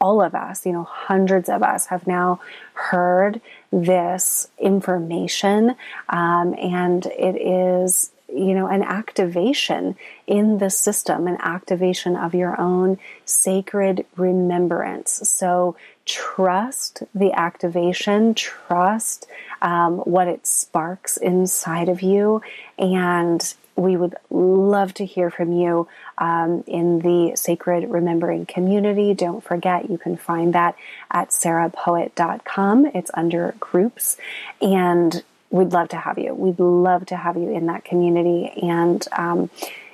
all 0.00 0.20
of 0.20 0.34
us, 0.34 0.66
you 0.66 0.72
know, 0.72 0.84
hundreds 0.84 1.48
of 1.48 1.62
us 1.62 1.86
have 1.86 2.06
now 2.06 2.40
heard 2.74 3.40
this 3.72 4.48
information. 4.58 5.74
Um, 6.08 6.54
and 6.54 7.06
it 7.06 7.40
is, 7.40 8.10
you 8.28 8.54
know, 8.54 8.66
an 8.66 8.82
activation 8.82 9.96
in 10.26 10.58
the 10.58 10.70
system, 10.70 11.26
an 11.26 11.36
activation 11.40 12.16
of 12.16 12.34
your 12.34 12.60
own 12.60 12.98
sacred 13.24 14.04
remembrance. 14.16 15.28
So 15.30 15.76
trust 16.04 17.02
the 17.14 17.32
activation, 17.32 18.34
trust 18.34 19.26
um, 19.62 19.98
what 19.98 20.28
it 20.28 20.46
sparks 20.46 21.16
inside 21.16 21.88
of 21.88 22.02
you, 22.02 22.42
and 22.78 23.54
we 23.76 23.96
would 23.96 24.14
love 24.30 24.94
to 24.94 25.04
hear 25.04 25.30
from 25.30 25.52
you 25.52 25.86
um, 26.18 26.64
in 26.66 27.00
the 27.00 27.36
Sacred 27.36 27.88
Remembering 27.90 28.46
community. 28.46 29.12
Don't 29.12 29.44
forget, 29.44 29.90
you 29.90 29.98
can 29.98 30.16
find 30.16 30.54
that 30.54 30.76
at 31.10 31.28
sarahpoet.com. 31.28 32.86
It's 32.86 33.10
under 33.12 33.54
groups. 33.60 34.16
And 34.62 35.22
we'd 35.50 35.72
love 35.72 35.88
to 35.90 35.96
have 35.96 36.18
you. 36.18 36.34
We'd 36.34 36.60
love 36.60 37.06
to 37.06 37.16
have 37.16 37.36
you 37.36 37.50
in 37.50 37.66
that 37.66 37.84
community 37.84 38.52
and, 38.62 39.06
um, 39.12 39.50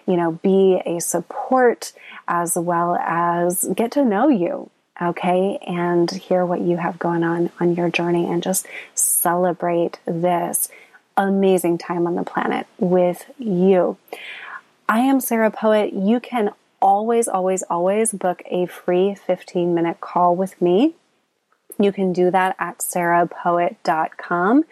you 0.07 0.17
know, 0.17 0.33
be 0.33 0.81
a 0.85 1.01
support 1.01 1.93
as 2.27 2.57
well 2.57 2.97
as 2.97 3.69
get 3.75 3.93
to 3.93 4.05
know 4.05 4.29
you 4.29 4.71
okay, 5.01 5.59
and 5.67 6.11
hear 6.11 6.45
what 6.45 6.61
you 6.61 6.77
have 6.77 6.99
going 6.99 7.25
on 7.25 7.51
on 7.59 7.75
your 7.75 7.91
journey 7.91 8.27
and 8.31 8.43
just 8.43 8.67
celebrate 8.95 9.99
this 10.05 10.69
amazing 11.17 11.79
time 11.79 12.07
on 12.07 12.15
the 12.15 12.23
planet 12.23 12.67
with 12.79 13.25
you. 13.39 13.97
I 14.89 15.01
am 15.01 15.21
Sarah 15.21 15.51
Poet. 15.51 15.93
You 15.93 16.21
can 16.21 16.51
always, 16.81 17.29
always, 17.29 17.63
always 17.65 18.13
book 18.13 18.43
a 18.47 18.67
free 18.67 19.15
15 19.15 19.75
minute 19.75 20.01
call 20.01 20.37
with 20.37 20.61
me 20.61 20.95
You 21.79 21.93
can 21.93 22.13
do 22.13 22.31
that 22.31 22.55
at 22.59 22.79
sarahpoet.com. 22.79 24.65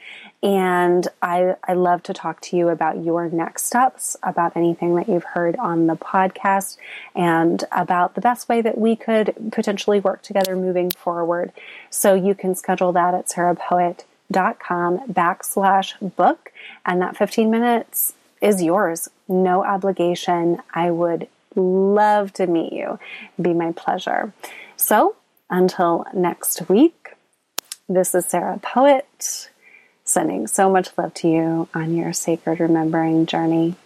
And 0.43 1.07
I, 1.21 1.57
I 1.65 1.75
love 1.75 2.03
to 2.05 2.15
talk 2.15 2.41
to 2.43 2.57
you 2.57 2.71
about 2.71 3.05
your 3.05 3.29
next 3.29 3.67
steps, 3.67 4.17
about 4.23 4.57
anything 4.57 4.95
that 4.97 5.09
you've 5.09 5.25
heard 5.25 5.57
on 5.57 5.87
the 5.87 5.97
podcast, 5.97 6.79
and 7.15 7.63
about 7.71 8.15
the 8.15 8.23
best 8.23 8.49
way 8.49 8.63
that 8.63 8.79
we 8.79 8.97
could 8.97 9.35
potentially 9.53 10.01
work 10.01 10.23
together 10.23 10.57
moving 10.57 10.91
forward. 10.93 11.53
So 11.91 12.15
you 12.15 12.35
can 12.35 12.55
schedule 12.55 12.93
that 12.93 13.13
at 13.13 13.29
sarahpoet.com 13.29 15.13
backslash 15.13 16.17
book. 16.17 16.53
And 16.87 17.03
that 17.03 17.19
15 17.19 17.51
minutes 17.51 18.15
is 18.41 18.63
yours. 18.63 19.11
No 19.29 19.63
obligation. 19.63 20.63
I 20.73 20.91
would 20.91 21.29
love 21.55 22.33
to 22.35 22.47
meet 22.47 22.73
you. 22.73 22.99
It'd 23.35 23.45
be 23.45 23.53
my 23.53 23.73
pleasure. 23.73 24.33
So 24.77 25.17
until 25.51 26.07
next 26.15 26.69
week, 26.71 27.11
this 27.89 28.15
is 28.15 28.25
Sarah 28.25 28.59
Poet 28.63 29.51
sending 30.11 30.47
so 30.47 30.69
much 30.71 30.89
love 30.99 31.15
to 31.15 31.29
you 31.29 31.69
on 31.73 31.95
your 31.95 32.13
sacred 32.13 32.59
remembering 32.59 33.27
journey. 33.27 33.77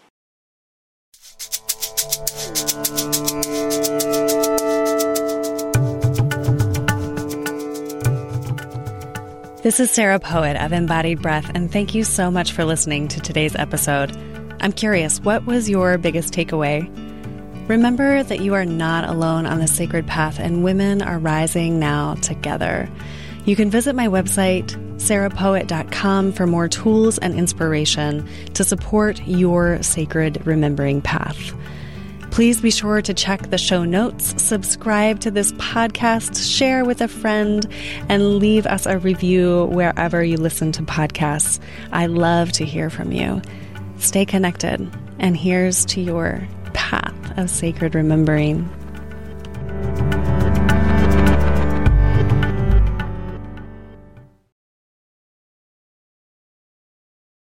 This 9.63 9.81
is 9.81 9.91
Sarah 9.91 10.21
Poet 10.21 10.57
of 10.57 10.73
Embodied 10.73 11.23
Breath, 11.23 11.51
and 11.55 11.73
thank 11.73 11.95
you 11.95 12.05
so 12.05 12.31
much 12.31 12.53
for 12.53 12.67
listening 12.67 13.09
to 13.09 13.21
today's 13.21 13.57
episode. 13.57 14.15
I'm 14.61 14.73
curious, 14.73 15.21
what 15.21 15.47
was 15.47 15.71
your 15.71 15.97
biggest 15.97 16.35
takeaway? 16.35 16.87
Remember 17.67 18.23
that 18.23 18.41
you 18.41 18.53
are 18.53 18.67
not 18.67 19.09
alone 19.09 19.47
on 19.47 19.61
the 19.61 19.67
sacred 19.67 20.07
path, 20.07 20.39
and 20.39 20.65
women 20.65 21.01
are 21.01 21.19
rising 21.19 21.79
now 21.79 22.15
together. 22.17 22.91
You 23.47 23.57
can 23.57 23.71
visit 23.71 23.95
my 23.95 24.09
website, 24.09 24.77
sarahpoet.com, 25.05 26.33
for 26.33 26.47
more 26.47 26.69
tools 26.69 27.19
and 27.19 27.35
inspiration 27.35 28.29
to 28.55 28.65
support 28.65 29.21
your 29.27 29.83
sacred 29.83 30.47
remembering 30.47 31.01
path. 31.03 31.55
Please 32.31 32.61
be 32.61 32.73
sure 32.73 33.01
to 33.01 33.15
check 33.15 33.51
the 33.51 33.59
show 33.59 33.85
notes, 33.85 34.43
subscribe 34.43 35.21
to 35.21 35.31
this 35.31 35.53
podcast, 35.53 36.57
share 36.59 36.85
with 36.85 37.01
a 37.01 37.07
friend, 37.07 37.65
and 38.09 38.39
leave 38.39 38.67
us 38.67 38.87
a 38.87 38.99
review 38.99 39.67
wherever 39.67 40.25
you 40.25 40.37
listen 40.37 40.73
to 40.73 40.83
podcasts. 40.83 41.61
I 41.93 42.07
love 42.07 42.51
to 42.53 42.65
hear 42.65 42.91
from 42.91 43.13
you. 43.13 43.41
Stay 43.99 44.25
connected, 44.25 44.91
and 45.21 45.37
here's 45.37 45.85
to 45.87 46.01
your 46.01 46.49
path 46.73 47.39
of 47.39 47.51
sacred 47.51 47.95
remembering. 47.95 48.69